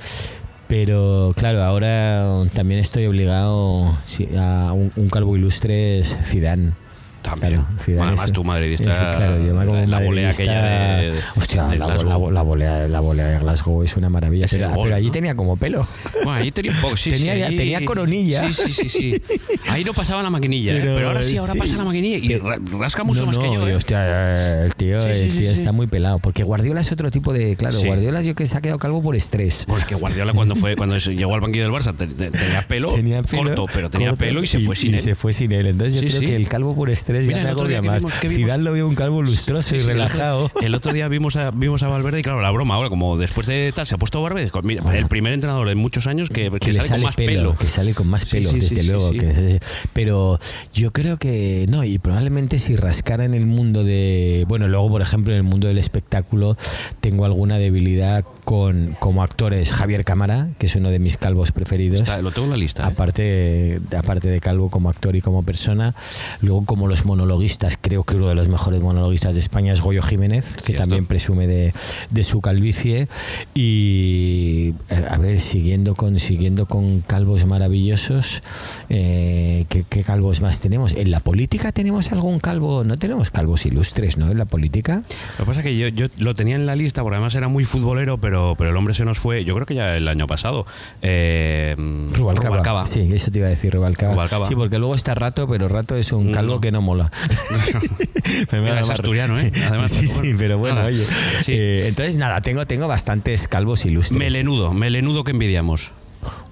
Pero 0.69 1.33
claro, 1.37 1.63
ahora 1.63 2.43
también 2.53 2.81
estoy 2.81 3.07
obligado 3.07 3.87
a 4.39 4.73
un, 4.73 4.91
un 4.97 5.09
calvo 5.11 5.37
ilustre 5.37 6.01
es 6.01 6.19
Zidane. 6.25 6.73
También. 7.27 7.55
Claro, 7.61 7.79
Zidane 7.83 8.07
además 8.13 8.33
tú 8.33 8.45
madridista. 8.45 8.91
es- 9.11 9.17
claro, 9.17 9.45
yo 9.45 9.53
me 9.55 9.67
como 9.67 9.87
la, 9.87 10.01
volea 10.01 10.31
aquella 10.31 10.63
de. 10.63 11.13
Hostia, 11.37 11.65
de 11.65 11.79
la, 11.79 11.87
Glasgow. 11.87 12.31
la- 12.31 12.43
volea, 12.43 12.87
la 12.89 13.01
volea 13.01 13.27
de 13.27 13.39
Glasgow 13.41 13.83
es 13.83 13.97
una 13.97 14.09
maravilla. 14.09 14.45
Es 14.45 14.53
Pero, 14.53 14.71
gol, 14.71 14.85
pero 14.85 14.95
allí 14.97 15.07
¿no? 15.07 15.13
tenía 15.13 15.35
como 15.35 15.57
pelo. 15.57 15.87
Bueno, 16.15 16.33
ahí 16.33 16.53
tenía 16.53 16.73
un 16.73 16.81
poco, 16.81 16.97
sí, 16.97 17.11
Tenía 17.11 17.79
sí, 17.79 17.85
coronilla. 17.85 18.47
Sí, 18.53 18.73
sí, 18.73 18.73
sí, 18.73 18.89
sí. 18.89 19.23
Ahí 19.69 19.83
no 19.83 19.93
pasaba 19.93 20.23
la 20.23 20.31
maquinilla, 20.31 20.75
¿eh? 20.77 20.81
Pero, 20.83 21.09
ahora 21.09 21.23
sí, 21.23 21.37
ahora 21.37 21.55
pasa 21.57 21.77
la 21.77 21.85
maquinilla 21.85 22.19
y 22.19 22.39
ra- 22.39 22.59
rasca 22.79 23.03
mucho 23.05 23.21
No, 23.21 23.27
más 23.27 23.37
no, 23.37 23.43
que 23.43 23.53
yo. 23.53 23.69
¿eh? 23.69 23.75
hostia, 23.75 24.65
el 24.65 24.75
tío, 24.77 24.99
el 24.99 25.37
tío 25.37 25.51
está 25.51 25.73
muy 25.73 25.87
pelado. 25.89 26.19
Porque 26.21 26.45
Guardiola 26.45 26.81
es 26.81 26.93
otro 26.93 27.11
tipo 27.11 27.33
de. 27.33 27.57
Claro. 27.57 27.79
Guardiola 27.81 28.23
yo 28.23 28.35
que 28.35 28.47
se 28.47 28.57
ha 28.57 28.61
quedado 28.61 28.79
calvo 28.79 29.03
por 29.03 29.17
estrés. 29.17 29.65
Pues 29.67 29.85
que 29.85 29.95
Guardiola 29.97 30.33
cuando 30.33 30.55
fue 30.55 30.77
cuando 30.77 30.97
llegó 30.97 31.35
al 31.35 31.41
banquillo 31.41 31.65
del 31.65 31.73
Barça 31.73 31.97
te- 31.97 32.07
te- 32.07 32.31
tenía 32.31 32.63
pelo, 32.69 32.95
Tenía 32.95 33.23
pelo 33.23 33.43
corto, 33.45 33.67
pero 33.75 33.91
tenía 33.91 34.09
corto 34.11 34.25
pelo 34.25 34.43
y 34.43 34.47
se 34.47 34.61
fue 34.61 34.77
sin 34.77 34.95
él. 34.95 35.01
se 35.01 35.15
fue 35.15 35.33
sin 35.33 35.53
él. 35.53 35.67
Entonces 35.67 36.01
yo 36.01 36.07
creo 36.09 36.21
que 36.21 36.37
el 36.37 36.49
calvo 36.49 36.75
por 36.75 36.91
estrés 36.91 37.16
Mira, 37.25 37.39
ya 37.39 37.45
me 37.45 37.51
el 37.51 37.55
otro 37.57 37.65
agobia 37.67 37.83
más. 37.83 38.05
Zidane 38.29 38.63
lo 38.65 38.73
veo 38.73 38.87
un 38.89 38.95
calvo 38.95 39.23
lustroso 39.23 39.71
Sí, 39.71 39.77
y 39.77 39.81
sí, 39.81 39.87
relajado. 39.87 40.51
El 40.63 40.75
otro, 40.75 40.93
día 40.93 41.09
vimos 41.09 41.37
a, 41.37 41.51
vimos 41.53 41.83
a 41.83 41.89
Valverde 41.89 42.21
y 42.21 42.23
claro, 42.23 42.41
la 42.43 42.51
broma 42.51 42.75
ahora, 42.75 42.89
como 42.89 43.17
después 43.17 43.47
de 43.47 43.73
tal, 43.73 43.87
se 43.87 43.95
ha 43.95 43.99
puesto 43.99 44.17
dijo, 44.45 44.61
mira, 44.63 44.83
Bueno. 44.83 44.99
el 44.99 45.07
primer 45.07 45.33
entrenador 45.33 45.69
en 45.69 45.79
muchos 45.79 46.07
años 46.07 46.29
que, 46.29 46.51
que 46.51 46.59
que 46.59 46.73
le 46.73 46.83
sale, 46.83 46.89
sale 46.89 47.01
con 47.01 47.05
más 47.05 47.17
pelo, 47.17 47.31
pelo. 47.31 47.55
que 47.55 47.67
sale 47.69 47.95
con 47.95 48.09
más 48.09 48.25
pelo, 48.27 48.51
sí, 48.51 48.59
desde 48.61 48.83
luego. 48.85 49.13
que- 49.13 49.61
pero 49.93 50.39
yo 50.75 50.93
creo 50.93 51.17
que 51.17 51.67
no, 51.69 51.85
y 51.85 51.99
probablemente 51.99 52.59
si 52.59 52.75
rascara 52.77 53.25
en 53.25 53.35
el 53.35 53.47
mundo 53.47 53.85
de, 53.85 54.45
bueno, 54.49 54.67
luego 54.69 54.89
por 54.91 55.03
ejemplo 55.03 55.33
en 55.33 55.39
el 55.39 55.43
mundo 55.45 55.69
del 55.69 55.79
espectáculo 55.79 56.57
tengo 57.01 57.25
alguna 57.25 57.59
debilidad 57.59 58.25
con 58.45 58.97
como 58.99 59.23
actores 59.23 59.73
Javier 59.73 60.05
Cámara, 60.05 60.49
que 60.59 60.67
es 60.67 60.75
uno 60.77 60.91
de 60.91 60.99
mis 60.99 61.17
calvos 61.17 61.53
preferidos. 61.53 62.01
Está- 62.01 62.21
lo 62.23 62.31
tengo 62.31 62.47
en 62.47 62.51
la 62.53 62.57
lista. 62.57 62.83
¿eh? 62.83 62.87
Aparte, 62.87 63.81
aparte 63.97 64.29
de 64.29 64.41
Calvo 64.41 64.71
como 64.71 64.89
actor 64.91 65.15
y 65.17 65.21
como 65.21 65.43
persona, 65.43 65.95
luego 66.41 66.65
como 66.65 66.87
los 66.89 66.96
monologuistas, 67.05 67.77
creo 67.81 68.05
que 68.05 68.17
uno 68.17 68.29
de 68.29 68.35
los 68.35 68.49
mejores 68.49 68.81
monologuistas 68.81 69.35
de 69.35 69.41
España 69.41 69.73
es 69.73 69.81
Goyo 69.81 70.03
Jiménez, 70.03 70.55
que 70.57 70.63
Cierto. 70.65 70.83
también 70.83 71.07
presume 71.07 71.47
de, 71.47 71.73
de 72.11 72.25
su 72.25 72.41
calvicie. 72.41 73.09
Y 73.55 74.75
eh, 74.91 75.05
a 75.11 75.19
ver, 75.19 75.41
siguiendo 75.41 75.95
con, 75.95 76.19
siguiendo 76.19 76.67
con 76.67 77.01
calvos 77.01 77.47
maravillosos, 77.47 78.43
eh, 78.89 79.65
¿qué, 79.69 79.85
qué 79.89 80.03
calvos 80.05 80.41
más 80.41 80.61
tenemos? 80.61 80.93
¿En 80.95 81.11
la 81.11 81.21
política 81.21 81.73
tenemos 81.73 82.13
algún 82.13 82.39
calvo? 82.39 82.85
No 82.85 82.97
tenemos 82.97 83.31
calvos 83.31 83.67
ilustres, 83.67 84.17
¿no? 84.17 84.31
En 84.31 84.39
la 84.39 84.45
política. 84.45 85.03
Lo 85.39 85.45
que 85.45 85.49
pasa 85.49 85.61
es 85.61 85.65
que 85.65 85.77
yo, 85.77 85.89
yo 85.89 86.07
lo 86.19 86.35
tenía 86.35 86.55
en 86.55 86.67
la 86.67 86.77
lista 86.77 87.03
porque 87.03 87.17
además 87.17 87.35
era 87.35 87.49
muy 87.49 87.65
futbolero, 87.65 88.19
pero, 88.19 88.55
pero 88.57 88.71
el 88.71 88.77
hombre 88.77 88.95
se 88.95 89.05
nos 89.05 89.19
fue, 89.19 89.45
yo 89.45 89.55
creo 89.55 89.67
que 89.67 89.75
ya 89.75 89.97
el 89.97 90.07
año 90.09 90.27
pasado. 90.27 90.65
Eh, 91.03 91.75
Rubalcaba. 92.15 92.49
Rubalcaba. 92.57 92.87
Sí, 92.87 93.09
eso 93.13 93.31
te 93.31 93.39
iba 93.39 93.49
a 93.49 93.51
decir, 93.51 93.73
Rubalcaba. 93.75 94.13
Rubalcaba. 94.15 94.47
Sí, 94.47 94.55
porque 94.55 94.79
luego 94.79 94.95
está 94.95 95.15
Rato, 95.15 95.49
pero 95.49 95.67
Rato 95.69 95.97
es 95.97 96.13
un 96.13 96.33
calvo 96.33 96.55
No. 96.57 96.61
que 96.61 96.71
no 96.73 96.83
mola. 96.87 97.11
Pero 98.49 98.63
Mira, 98.63 98.81
es 98.81 98.89
asturiano, 98.89 99.39
¿eh? 99.39 99.53
Además, 99.69 99.91
sí, 99.91 100.07
sí, 100.07 100.35
pero 100.39 100.59
bueno, 100.59 100.77
nada. 100.77 100.89
oye. 100.89 101.05
Sí. 101.43 101.53
Eh, 101.53 101.89
entonces, 101.89 102.17
nada, 102.17 102.41
tengo, 102.41 102.67
tengo 102.67 102.89
bastantes 102.89 103.49
calvos 103.49 103.85
ilustres. 103.85 104.19
Melenudo, 104.19 104.73
melenudo 104.73 105.25
que 105.25 105.33
envidiamos. 105.33 105.93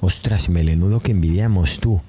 Ostras, 0.01 0.49
melenudo 0.51 1.01
que 1.01 1.13
envidiamos 1.13 1.79
tú. 1.81 2.03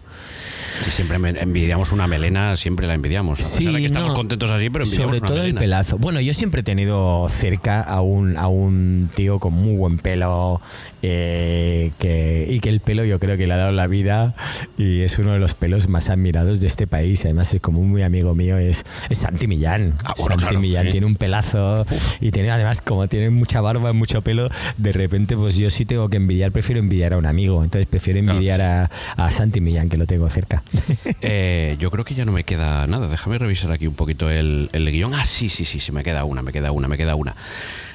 Y 0.87 0.91
siempre 0.91 1.17
envidiamos 1.41 1.91
una 1.91 2.07
melena, 2.07 2.55
siempre 2.57 2.87
la 2.87 2.93
envidiamos. 2.93 3.39
A 3.39 3.43
pesar 3.43 3.73
de 3.73 3.79
que 3.79 3.85
estamos 3.85 4.09
no, 4.09 4.15
contentos 4.15 4.51
así, 4.51 4.69
pero 4.69 4.83
envidiamos 4.83 5.17
Sobre 5.17 5.19
una 5.19 5.27
todo 5.27 5.45
el 5.45 5.55
pelazo. 5.55 5.97
Bueno, 5.97 6.19
yo 6.21 6.33
siempre 6.33 6.61
he 6.61 6.63
tenido 6.63 7.27
cerca 7.29 7.81
a 7.81 8.01
un, 8.01 8.37
a 8.37 8.47
un 8.47 9.09
tío 9.13 9.39
con 9.39 9.53
muy 9.53 9.75
buen 9.75 9.97
pelo 9.97 10.61
eh, 11.01 11.91
que, 11.99 12.47
y 12.49 12.59
que 12.59 12.69
el 12.69 12.79
pelo 12.79 13.05
yo 13.05 13.19
creo 13.19 13.37
que 13.37 13.47
le 13.47 13.53
ha 13.53 13.57
dado 13.57 13.71
la 13.71 13.87
vida 13.87 14.33
y 14.77 15.01
es 15.01 15.17
uno 15.19 15.33
de 15.33 15.39
los 15.39 15.53
pelos 15.53 15.87
más 15.87 16.09
admirados 16.09 16.61
de 16.61 16.67
este 16.67 16.87
país. 16.87 17.23
Además, 17.25 17.53
es 17.53 17.61
como 17.61 17.79
un 17.79 17.91
muy 17.91 18.03
amigo 18.03 18.35
mío, 18.35 18.57
es, 18.57 18.83
es 19.09 19.17
Santi 19.19 19.47
Millán. 19.47 19.93
Ah, 20.03 20.13
bueno, 20.17 20.31
Santi 20.31 20.43
claro, 20.43 20.59
Millán 20.59 20.85
sí. 20.85 20.91
tiene 20.91 21.05
un 21.05 21.15
pelazo 21.15 21.85
y 22.19 22.31
tiene 22.31 22.51
además, 22.51 22.81
como 22.81 23.07
tiene 23.07 23.29
mucha 23.29 23.61
barba, 23.61 23.93
mucho 23.93 24.21
pelo, 24.21 24.49
de 24.77 24.91
repente 24.91 25.35
pues 25.37 25.55
yo 25.55 25.69
sí 25.69 25.85
tengo 25.85 26.09
que 26.09 26.17
envidiar, 26.17 26.51
prefiero 26.51 26.79
envidiar 26.79 27.13
a 27.13 27.17
un 27.17 27.25
amigo. 27.25 27.63
Entonces 27.63 27.87
prefiero 27.87 28.15
Claro, 28.15 28.33
envidiar 28.33 28.61
a, 28.61 28.89
a 29.17 29.31
Santi 29.31 29.61
Millán, 29.61 29.89
que 29.89 29.97
lo 29.97 30.07
tengo 30.07 30.29
cerca. 30.29 30.63
Eh, 31.27 31.75
yo 31.79 31.89
creo 31.89 32.05
que 32.05 32.13
ya 32.13 32.23
no 32.23 32.31
me 32.31 32.43
queda 32.43 32.85
nada. 32.85 33.07
Déjame 33.07 33.39
revisar 33.39 33.71
aquí 33.71 33.87
un 33.87 33.95
poquito 33.95 34.29
el, 34.29 34.69
el 34.73 34.91
guion. 34.91 35.13
Ah, 35.15 35.25
sí, 35.25 35.49
sí, 35.49 35.65
sí, 35.65 35.79
sí, 35.79 35.91
me 35.91 36.03
queda 36.03 36.23
una, 36.23 36.43
me 36.43 36.51
queda 36.51 36.71
una, 36.71 36.87
me 36.87 36.97
queda 36.97 37.15
una. 37.15 37.35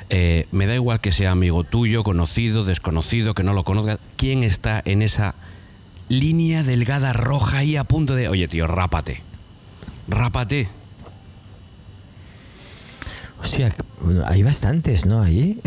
Eh, 0.09 0.47
me 0.51 0.67
da 0.67 0.75
igual 0.75 1.01
que 1.01 1.13
sea 1.13 1.31
amigo 1.31 1.63
tuyo, 1.63 2.03
conocido, 2.03 2.65
desconocido, 2.65 3.35
que 3.35 3.45
no 3.45 3.53
lo 3.53 3.63
conozcas. 3.63 4.01
¿Quién 4.17 4.43
está 4.43 4.83
en 4.85 5.03
esa 5.03 5.37
línea 6.09 6.65
delgada 6.65 7.13
roja 7.13 7.59
ahí 7.59 7.77
a 7.77 7.85
punto 7.85 8.17
de... 8.17 8.29
Oye, 8.29 8.49
tío, 8.49 8.67
rápate. 8.67 9.23
Rápate. 10.09 10.69
Hostia, 13.41 13.73
hay 14.27 14.43
bastantes, 14.43 15.07
¿no? 15.07 15.23
Allí. 15.23 15.59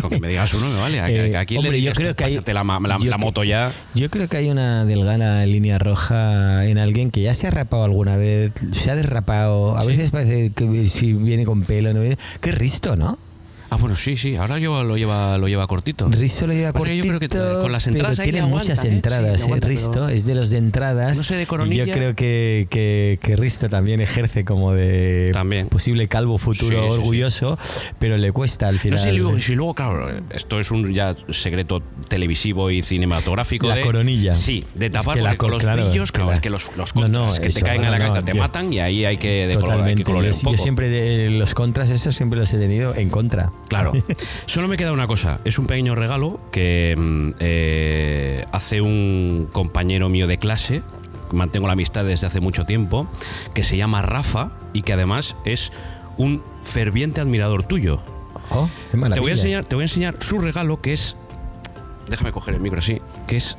Con 0.00 0.10
que 0.10 0.20
me 0.20 0.28
digas 0.28 0.52
uno 0.54 0.68
me 0.68 0.78
vale. 0.80 1.00
¿A, 1.00 1.10
Eh, 1.10 1.36
a 1.36 1.44
quién 1.44 1.58
hombre, 1.58 1.72
le 1.72 1.82
yo 1.82 1.92
creo 1.92 2.14
que 2.16 2.24
hay- 2.24 2.32
"Pásate 2.34 2.54
la, 2.54 2.64
ma- 2.64 2.80
la- 2.80 2.98
yo 2.98 3.04
la 3.10 3.16
que- 3.16 3.24
moto 3.24 3.44
ya? 3.44 3.70
Yo 3.94 4.10
creo 4.10 4.28
que 4.28 4.36
hay 4.38 4.50
una 4.50 4.84
delgada 4.84 5.44
línea 5.46 5.78
roja 5.78 6.64
en 6.66 6.78
alguien 6.78 7.10
que 7.10 7.22
ya 7.22 7.34
se 7.34 7.46
ha 7.46 7.50
rapado 7.50 7.84
alguna 7.84 8.16
vez, 8.16 8.52
se 8.72 8.90
ha 8.90 8.94
derrapado. 8.96 9.76
A 9.76 9.82
Sí. 9.82 9.88
veces 9.88 10.10
parece 10.10 10.50
que 10.54 10.86
si 10.88 11.12
viene 11.12 11.44
con 11.44 11.62
pelo, 11.62 11.92
no 11.92 12.00
viene. 12.00 12.18
Qué 12.40 12.52
risto, 12.52 12.96
¿no? 12.96 13.18
Ah, 13.68 13.76
bueno, 13.76 13.96
sí, 13.96 14.16
sí. 14.16 14.36
Ahora 14.36 14.58
yo 14.58 14.84
lo 14.84 14.96
lleva, 14.96 15.36
lo 15.38 15.48
lleva 15.48 15.66
cortito. 15.66 16.08
Risto 16.08 16.46
lo 16.46 16.52
lleva 16.52 16.72
que 16.72 16.78
cortito, 16.78 17.04
yo 17.04 17.18
creo 17.18 17.20
que 17.20 17.62
con 17.62 17.72
las 17.72 17.86
entradas 17.86 18.16
pero 18.18 18.30
tiene 18.30 18.46
muchas 18.46 18.78
aguanta, 18.78 18.88
¿eh? 18.88 18.92
entradas, 18.94 19.24
Sí, 19.24 19.26
le 19.26 19.40
¿eh? 19.40 19.44
aguanta, 19.46 19.66
Risto 19.68 20.08
es 20.08 20.24
de 20.26 20.34
los 20.36 20.50
de 20.50 20.58
entradas. 20.58 21.16
No 21.16 21.24
sé, 21.24 21.34
de 21.36 21.42
y 21.42 21.46
coronilla. 21.46 21.84
Yo 21.84 21.92
creo 21.92 22.14
que, 22.14 22.68
que, 22.70 23.18
que 23.20 23.34
Risto 23.36 23.68
también 23.68 24.00
ejerce 24.00 24.44
como 24.44 24.72
de 24.72 25.30
También. 25.32 25.66
posible 25.68 26.06
calvo 26.08 26.38
futuro 26.38 26.76
Sí, 26.76 26.82
sí, 26.84 26.88
sí. 26.92 26.98
orgulloso, 27.00 27.58
pero 27.98 28.16
le 28.16 28.30
cuesta 28.32 28.68
al 28.68 28.74
No 28.76 28.80
final. 28.80 28.98
sé, 29.00 29.12
luego, 29.14 29.38
si 29.40 29.54
luego, 29.56 29.74
claro, 29.74 30.10
esto 30.30 30.60
es 30.60 30.70
un 30.70 30.92
ya 30.94 31.16
secreto 31.30 31.82
televisivo 32.08 32.70
y 32.70 32.82
cinematográfico. 32.82 33.66
La 33.66 33.74
de, 33.76 33.82
coronilla. 33.82 34.34
Sí, 34.34 34.64
de 34.74 34.86
Es 34.86 34.92
tapar 34.92 35.16
que 35.16 35.22
la 35.22 35.36
con 35.36 35.48
co- 35.48 35.54
los 35.54 35.62
claro, 35.64 35.86
brillos, 35.86 36.12
que 36.12 36.16
claro, 36.16 36.30
la- 36.30 36.34
es 36.36 36.40
que 36.40 36.50
los, 36.50 36.70
los 36.76 36.94
No, 36.94 37.02
contras 37.02 37.34
no, 37.34 37.34
que 37.34 37.40
te 37.50 37.58
eso, 37.58 37.66
caen 37.66 37.80
no, 37.80 37.86
en 37.88 37.92
la 37.92 37.98
no, 37.98 38.04
cabeza 38.06 38.24
te 38.24 38.32
yo- 38.32 38.38
matan 38.38 38.72
y 38.72 38.78
ahí 38.78 39.04
hay 39.04 39.16
que 39.16 39.46
decolorar, 39.48 39.82
hay 39.82 39.94
que 39.96 40.04
Totalmente. 40.04 40.12
Yo, 40.12 40.36
un 40.36 40.42
poco. 40.44 40.56
yo 40.56 40.62
siempre 40.62 40.88
de 40.88 41.30
los 41.30 41.54
contras 41.54 41.90
esos 41.90 42.14
siempre 42.14 42.38
los 42.38 42.52
he 42.52 42.58
tenido 42.58 42.94
en 42.94 43.10
contra. 43.10 43.50
Claro. 43.68 43.92
Solo 44.46 44.68
me 44.68 44.76
queda 44.76 44.92
una 44.92 45.06
cosa. 45.06 45.40
Es 45.44 45.58
un 45.58 45.66
pequeño 45.66 45.94
regalo 45.94 46.40
que 46.50 46.94
mm, 46.96 47.30
eh, 47.40 48.44
hace 48.52 48.80
un 48.80 49.48
compañero 49.52 50.08
mío 50.08 50.26
de 50.26 50.38
clase. 50.38 50.82
Mantengo 51.32 51.66
la 51.66 51.72
amistad 51.72 52.04
desde 52.04 52.26
hace 52.26 52.40
mucho 52.40 52.66
tiempo. 52.66 53.08
Que 53.54 53.64
se 53.64 53.76
llama 53.76 54.02
Rafa 54.02 54.52
y 54.72 54.82
que 54.82 54.92
además 54.92 55.36
es 55.44 55.72
un 56.16 56.42
ferviente 56.62 57.20
admirador 57.20 57.62
tuyo. 57.62 58.00
Oh, 58.50 58.68
qué. 58.92 59.14
Te 59.14 59.20
voy, 59.20 59.30
a 59.30 59.34
enseñar, 59.34 59.64
te 59.64 59.74
voy 59.74 59.82
a 59.82 59.86
enseñar 59.86 60.16
su 60.20 60.38
regalo 60.38 60.80
que 60.80 60.92
es. 60.92 61.16
Déjame 62.08 62.30
coger 62.30 62.54
el 62.54 62.60
micro 62.60 62.78
así. 62.78 63.00
Que 63.26 63.36
es 63.36 63.56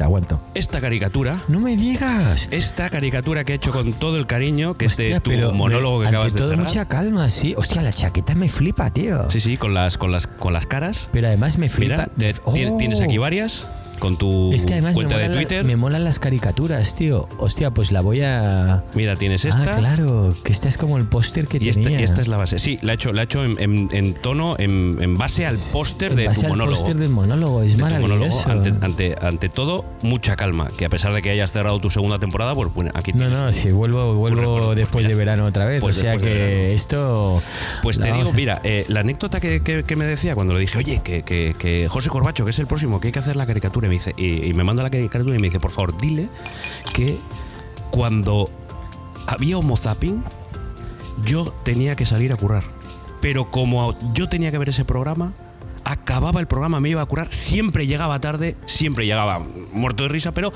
Te 0.00 0.04
aguanto. 0.04 0.40
esta 0.54 0.80
caricatura. 0.80 1.38
No 1.48 1.60
me 1.60 1.76
digas. 1.76 2.48
Esta 2.50 2.88
caricatura 2.88 3.44
que 3.44 3.52
he 3.52 3.56
hecho 3.56 3.70
con 3.70 3.92
todo 3.92 4.16
el 4.16 4.26
cariño, 4.26 4.72
que 4.72 4.86
Hostia, 4.86 5.08
es 5.08 5.12
de 5.12 5.20
tu 5.20 5.52
monólogo 5.52 6.00
que 6.00 6.08
acabas 6.08 6.32
de 6.32 6.38
todo 6.38 6.48
cerrar. 6.52 6.64
mucha 6.66 6.86
calma, 6.88 7.28
sí. 7.28 7.52
Hostia, 7.54 7.82
la 7.82 7.92
chaqueta 7.92 8.34
me 8.34 8.48
flipa, 8.48 8.88
tío. 8.90 9.28
Sí, 9.28 9.40
sí, 9.40 9.58
con 9.58 9.74
las, 9.74 9.98
con 9.98 10.10
las, 10.10 10.26
con 10.26 10.54
las 10.54 10.64
caras. 10.64 11.10
Pero 11.12 11.26
además 11.26 11.58
me 11.58 11.68
flipa. 11.68 12.08
Mira, 12.16 12.32
Oh. 12.44 12.54
tien- 12.54 12.78
tienes 12.78 13.02
aquí 13.02 13.18
varias 13.18 13.66
con 14.00 14.16
tu 14.16 14.52
Es 14.52 14.66
que 14.66 14.72
además 14.72 14.94
cuenta 14.94 15.16
de 15.16 15.22
molan, 15.24 15.34
la- 15.36 15.40
Twitter. 15.40 15.64
me 15.64 15.76
molan 15.76 16.02
las 16.04 16.18
caricaturas, 16.18 16.94
tío. 16.96 17.28
Hostia, 17.38 17.70
pues 17.70 17.92
la 17.92 18.00
voy 18.00 18.22
a. 18.22 18.82
Mira, 18.94 19.14
tienes 19.16 19.44
esta. 19.44 19.70
Ah, 19.70 19.76
claro, 19.78 20.34
que 20.42 20.50
esta 20.52 20.66
es 20.68 20.76
como 20.78 20.98
el 20.98 21.04
póster 21.04 21.46
que 21.46 21.58
Y 21.60 21.68
esta, 21.68 21.82
tenía. 21.82 22.00
y 22.00 22.02
esta 22.02 22.20
es 22.20 22.26
la 22.28 22.36
base. 22.36 22.58
Sí, 22.58 22.78
la 22.82 22.92
he 22.92 22.94
hecho, 22.96 23.12
la 23.12 23.20
he 23.22 23.24
hecho 23.24 23.44
en, 23.44 23.56
en- 23.60 23.88
en 23.92 24.14
tono, 24.14 24.56
en, 24.58 24.96
en 25.00 25.16
base 25.18 25.46
al 25.46 25.54
póster 25.72 26.14
de 26.16 26.26
base 26.26 26.40
tu 26.40 26.46
al 26.46 26.52
monólogo. 26.52 26.76
póster 26.76 26.96
del 26.96 27.10
monólogo, 27.10 27.62
es 27.62 27.76
de 27.76 27.82
monólogo. 27.82 28.08
maravilloso. 28.08 28.50
Ante, 28.50 28.74
ante, 28.84 29.14
ante 29.20 29.48
todo, 29.48 29.84
mucha 30.02 30.34
calma. 30.34 30.70
Que 30.76 30.86
a 30.86 30.88
pesar 30.88 31.12
de 31.12 31.22
que 31.22 31.30
hayas 31.30 31.52
cerrado 31.52 31.78
tu 31.80 31.90
segunda 31.90 32.18
temporada, 32.18 32.54
pues 32.54 32.72
bueno, 32.74 32.90
aquí 32.94 33.12
No, 33.12 33.18
tienes. 33.18 33.38
no, 33.40 33.46
un- 33.48 33.52
si 33.54 33.70
vuelvo, 33.70 34.14
vuelvo 34.14 34.74
después 34.74 35.06
de 35.06 35.14
verano 35.14 35.44
otra 35.44 35.66
vez. 35.66 35.80
Pues 35.80 35.98
o 35.98 36.00
sea 36.00 36.16
que 36.16 36.74
esto. 36.74 37.40
Pues 37.82 37.98
te 38.00 38.10
digo, 38.12 38.30
a- 38.30 38.32
mira, 38.32 38.60
eh, 38.64 38.84
la 38.88 39.00
anécdota 39.00 39.40
que, 39.40 39.62
que- 39.62 39.84
que 39.84 39.96
me 39.96 40.04
decía 40.06 40.34
cuando 40.34 40.54
le 40.54 40.60
dije, 40.60 40.78
oye, 40.78 41.00
que, 41.04 41.22
que- 41.22 41.54
que 41.58 41.88
José 41.88 42.08
Corbacho, 42.08 42.44
que 42.44 42.50
es 42.50 42.58
el 42.58 42.66
próximo, 42.66 43.00
que 43.00 43.08
hay 43.08 43.12
que 43.12 43.18
hacer 43.18 43.36
la 43.36 43.44
caricatura, 43.46 43.88
me, 43.90 43.98
y, 44.16 44.54
me 44.54 44.64
manda 44.64 44.82
la 44.82 44.90
caricatura 44.90 45.36
y 45.36 45.38
me 45.38 45.48
dice, 45.48 45.60
por 45.60 45.70
favor, 45.70 45.96
dile 45.96 46.28
que 46.94 47.18
cuando 47.90 48.50
había 49.26 49.58
homo 49.58 49.76
zapping, 49.76 50.22
yo 51.24 51.52
tenía 51.64 51.96
que 51.96 52.06
salir 52.06 52.32
a 52.32 52.36
currar. 52.36 52.64
Pero 53.20 53.50
como 53.50 53.94
yo 54.14 54.28
tenía 54.28 54.50
que 54.50 54.58
ver 54.58 54.70
ese 54.70 54.84
programa, 54.84 55.34
acababa 55.84 56.40
el 56.40 56.46
programa, 56.46 56.80
me 56.80 56.88
iba 56.88 57.02
a 57.02 57.06
curar, 57.06 57.32
siempre 57.32 57.86
llegaba 57.86 58.20
tarde, 58.20 58.56
siempre 58.64 59.06
llegaba 59.06 59.40
muerto 59.72 60.04
de 60.04 60.08
risa, 60.08 60.32
pero 60.32 60.52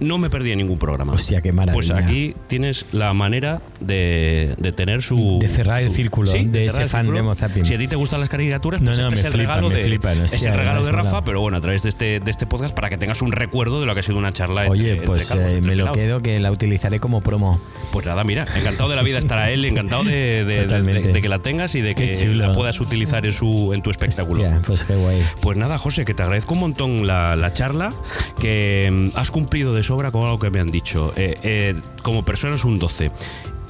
no 0.00 0.18
me 0.18 0.30
perdía 0.30 0.56
ningún 0.56 0.78
programa. 0.78 1.12
Hostia, 1.12 1.40
qué 1.40 1.52
maravilla. 1.52 1.74
Pues 1.74 1.90
aquí 1.90 2.34
tienes 2.48 2.86
la 2.92 3.12
manera 3.14 3.60
de, 3.80 4.54
de 4.58 4.72
tener 4.72 5.02
su. 5.02 5.38
De 5.40 5.48
cerrar 5.48 5.80
el 5.82 5.88
su- 5.88 5.94
círculo, 5.94 6.30
de 6.32 6.38
cerrar 6.38 6.58
ese 6.70 6.82
el 6.82 6.88
fan 6.88 7.12
de 7.12 7.20
Homo 7.20 7.34
Zapping. 7.34 7.64
Si 7.64 7.74
a 7.74 7.78
ti 7.78 7.86
te 7.88 7.96
gustan 7.96 8.20
las 8.20 8.28
caricaturas, 8.28 8.80
No, 8.80 8.86
pues 8.86 8.98
no, 8.98 9.02
este 9.04 9.14
me 9.14 9.20
es 9.20 9.26
el 9.26 9.32
flipan, 9.32 9.56
regalo 9.56 9.68
de. 9.74 9.82
flipan, 9.84 10.12
es 10.24 10.32
hostia, 10.34 10.52
el 10.52 10.58
regalo 10.58 10.84
de 10.84 10.92
Rafa, 10.92 11.24
pero 11.24 11.40
bueno, 11.40 11.58
a 11.58 11.60
través 11.60 11.82
de 11.82 11.88
este, 11.90 12.20
de 12.20 12.30
este 12.30 12.46
podcast 12.46 12.74
para 12.74 12.88
que 12.90 12.98
tengas 12.98 13.22
un 13.22 13.32
recuerdo 13.32 13.80
de 13.80 13.86
lo 13.86 13.94
que 13.94 14.00
ha 14.00 14.02
sido 14.02 14.18
una 14.18 14.32
charla 14.32 14.66
Oye, 14.68 14.92
entre 14.92 15.06
pues 15.06 15.26
calvos, 15.28 15.52
eh, 15.52 15.56
entre 15.56 15.70
me 15.70 15.76
lo 15.76 15.92
quedo 15.92 16.20
que 16.20 16.40
la 16.40 16.50
utilizaré 16.50 16.98
como 16.98 17.20
promo. 17.20 17.60
Pues 17.92 18.06
nada, 18.06 18.24
mira, 18.24 18.46
encantado 18.56 18.88
de 18.90 18.96
la 18.96 19.02
vida 19.02 19.18
estará 19.18 19.50
él, 19.50 19.64
encantado 19.64 20.04
de, 20.04 20.44
de- 20.44 20.66
de- 20.66 20.82
de- 20.82 21.12
de 21.12 21.22
que 21.22 21.28
la 21.28 21.40
tengas 21.40 21.74
y 21.74 21.80
de 21.80 21.94
que 21.94 22.14
la 22.34 22.52
puedas 22.52 22.80
utilizar 22.80 23.26
en, 23.26 23.32
su, 23.32 23.72
en 23.74 23.82
tu 23.82 23.90
espectáculo. 23.90 24.42
Hostia, 24.42 24.62
pues 24.66 24.84
qué 24.84 24.94
guay. 24.94 25.22
Pues 25.40 25.58
nada, 25.58 25.76
José, 25.78 26.04
que 26.04 26.14
te 26.14 26.22
agradezco 26.22 26.54
un 26.54 26.60
montón 26.60 27.06
la, 27.06 27.36
la 27.36 27.52
charla, 27.52 27.92
que 28.40 28.88
mm, 29.14 29.18
has 29.18 29.30
cumplido 29.30 29.74
de 29.74 29.82
sobra 29.90 30.12
con 30.12 30.22
algo 30.22 30.38
que 30.38 30.50
me 30.50 30.60
han 30.60 30.70
dicho. 30.70 31.12
Eh, 31.16 31.36
eh, 31.42 31.74
como 32.04 32.24
persona 32.24 32.54
es 32.54 32.64
un 32.64 32.78
12. 32.78 33.10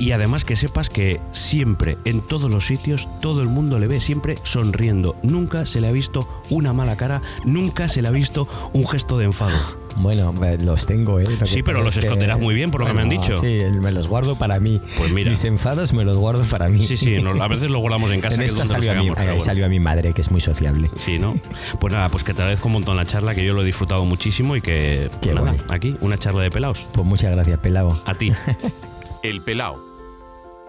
Y 0.00 0.12
además 0.12 0.44
que 0.46 0.56
sepas 0.56 0.88
que 0.90 1.20
siempre, 1.30 1.98
en 2.06 2.22
todos 2.22 2.50
los 2.50 2.66
sitios, 2.66 3.08
todo 3.20 3.42
el 3.42 3.48
mundo 3.48 3.78
le 3.78 3.86
ve 3.86 4.00
siempre 4.00 4.38
sonriendo. 4.42 5.14
Nunca 5.22 5.66
se 5.66 5.80
le 5.82 5.88
ha 5.88 5.92
visto 5.92 6.26
una 6.48 6.72
mala 6.72 6.96
cara, 6.96 7.20
nunca 7.44 7.86
se 7.86 8.00
le 8.02 8.08
ha 8.08 8.10
visto 8.10 8.48
un 8.72 8.88
gesto 8.88 9.18
de 9.18 9.26
enfado. 9.26 9.58
Bueno, 9.96 10.32
eh, 10.44 10.56
los 10.58 10.86
tengo, 10.86 11.20
¿eh? 11.20 11.26
Lo 11.38 11.46
Sí, 11.46 11.62
pero 11.62 11.82
los 11.82 11.94
es 11.96 12.00
que- 12.00 12.06
esconderás 12.06 12.40
muy 12.40 12.54
bien, 12.54 12.70
por 12.70 12.80
lo 12.80 12.86
que 12.86 12.94
me 12.94 13.02
han 13.02 13.10
dicho. 13.10 13.36
Sí, 13.38 13.58
me 13.80 13.92
los 13.92 14.08
guardo 14.08 14.36
para 14.36 14.58
mí. 14.58 14.80
Pues 14.96 15.12
mira. 15.12 15.28
Mis 15.30 15.44
enfados 15.44 15.92
me 15.92 16.02
los 16.04 16.16
guardo 16.16 16.44
para 16.44 16.68
mí. 16.70 16.80
Sí, 16.80 16.96
sí, 16.96 17.20
no, 17.20 17.30
a 17.42 17.48
veces 17.48 17.70
lo 17.70 17.80
guardamos 17.80 18.10
en 18.12 18.20
casa. 18.22 18.36
En 18.36 18.40
que 18.40 18.46
es 18.46 18.54
donde 18.54 18.68
salió 18.72 18.92
a, 18.92 18.94
mi, 18.94 19.10
bueno. 19.10 19.40
salió 19.40 19.66
a 19.66 19.68
mi 19.68 19.80
madre, 19.80 20.14
que 20.14 20.22
es 20.22 20.30
muy 20.30 20.40
sociable. 20.40 20.90
Sí, 20.96 21.18
¿no? 21.18 21.34
Pues 21.78 21.92
nada, 21.92 22.08
pues 22.08 22.24
que 22.24 22.32
te 22.32 22.40
agradezco 22.40 22.68
un 22.68 22.72
montón 22.74 22.96
la 22.96 23.04
charla, 23.04 23.34
que 23.34 23.44
yo 23.44 23.52
lo 23.52 23.60
he 23.60 23.66
disfrutado 23.66 24.04
muchísimo 24.06 24.56
y 24.56 24.62
que, 24.62 25.08
pues 25.10 25.20
Qué 25.20 25.34
nada, 25.34 25.52
guay. 25.52 25.64
aquí, 25.68 25.96
una 26.00 26.16
charla 26.16 26.40
de 26.42 26.50
pelados. 26.50 26.86
Pues 26.92 27.06
muchas 27.06 27.30
gracias, 27.32 27.58
pelado. 27.58 28.00
A 28.06 28.14
ti. 28.14 28.32
El 29.22 29.42
Pelao. 29.42 29.89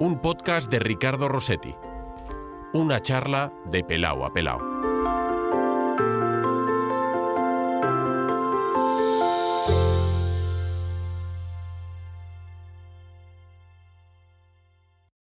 Un 0.02 0.18
podcast 0.20 0.68
de 0.72 0.80
Ricardo 0.80 1.28
Rossetti. 1.28 1.76
Una 2.74 3.04
charla 3.04 3.54
de 3.66 3.84
Pelao 3.84 4.26
a 4.26 4.34
Pelao. 4.34 4.81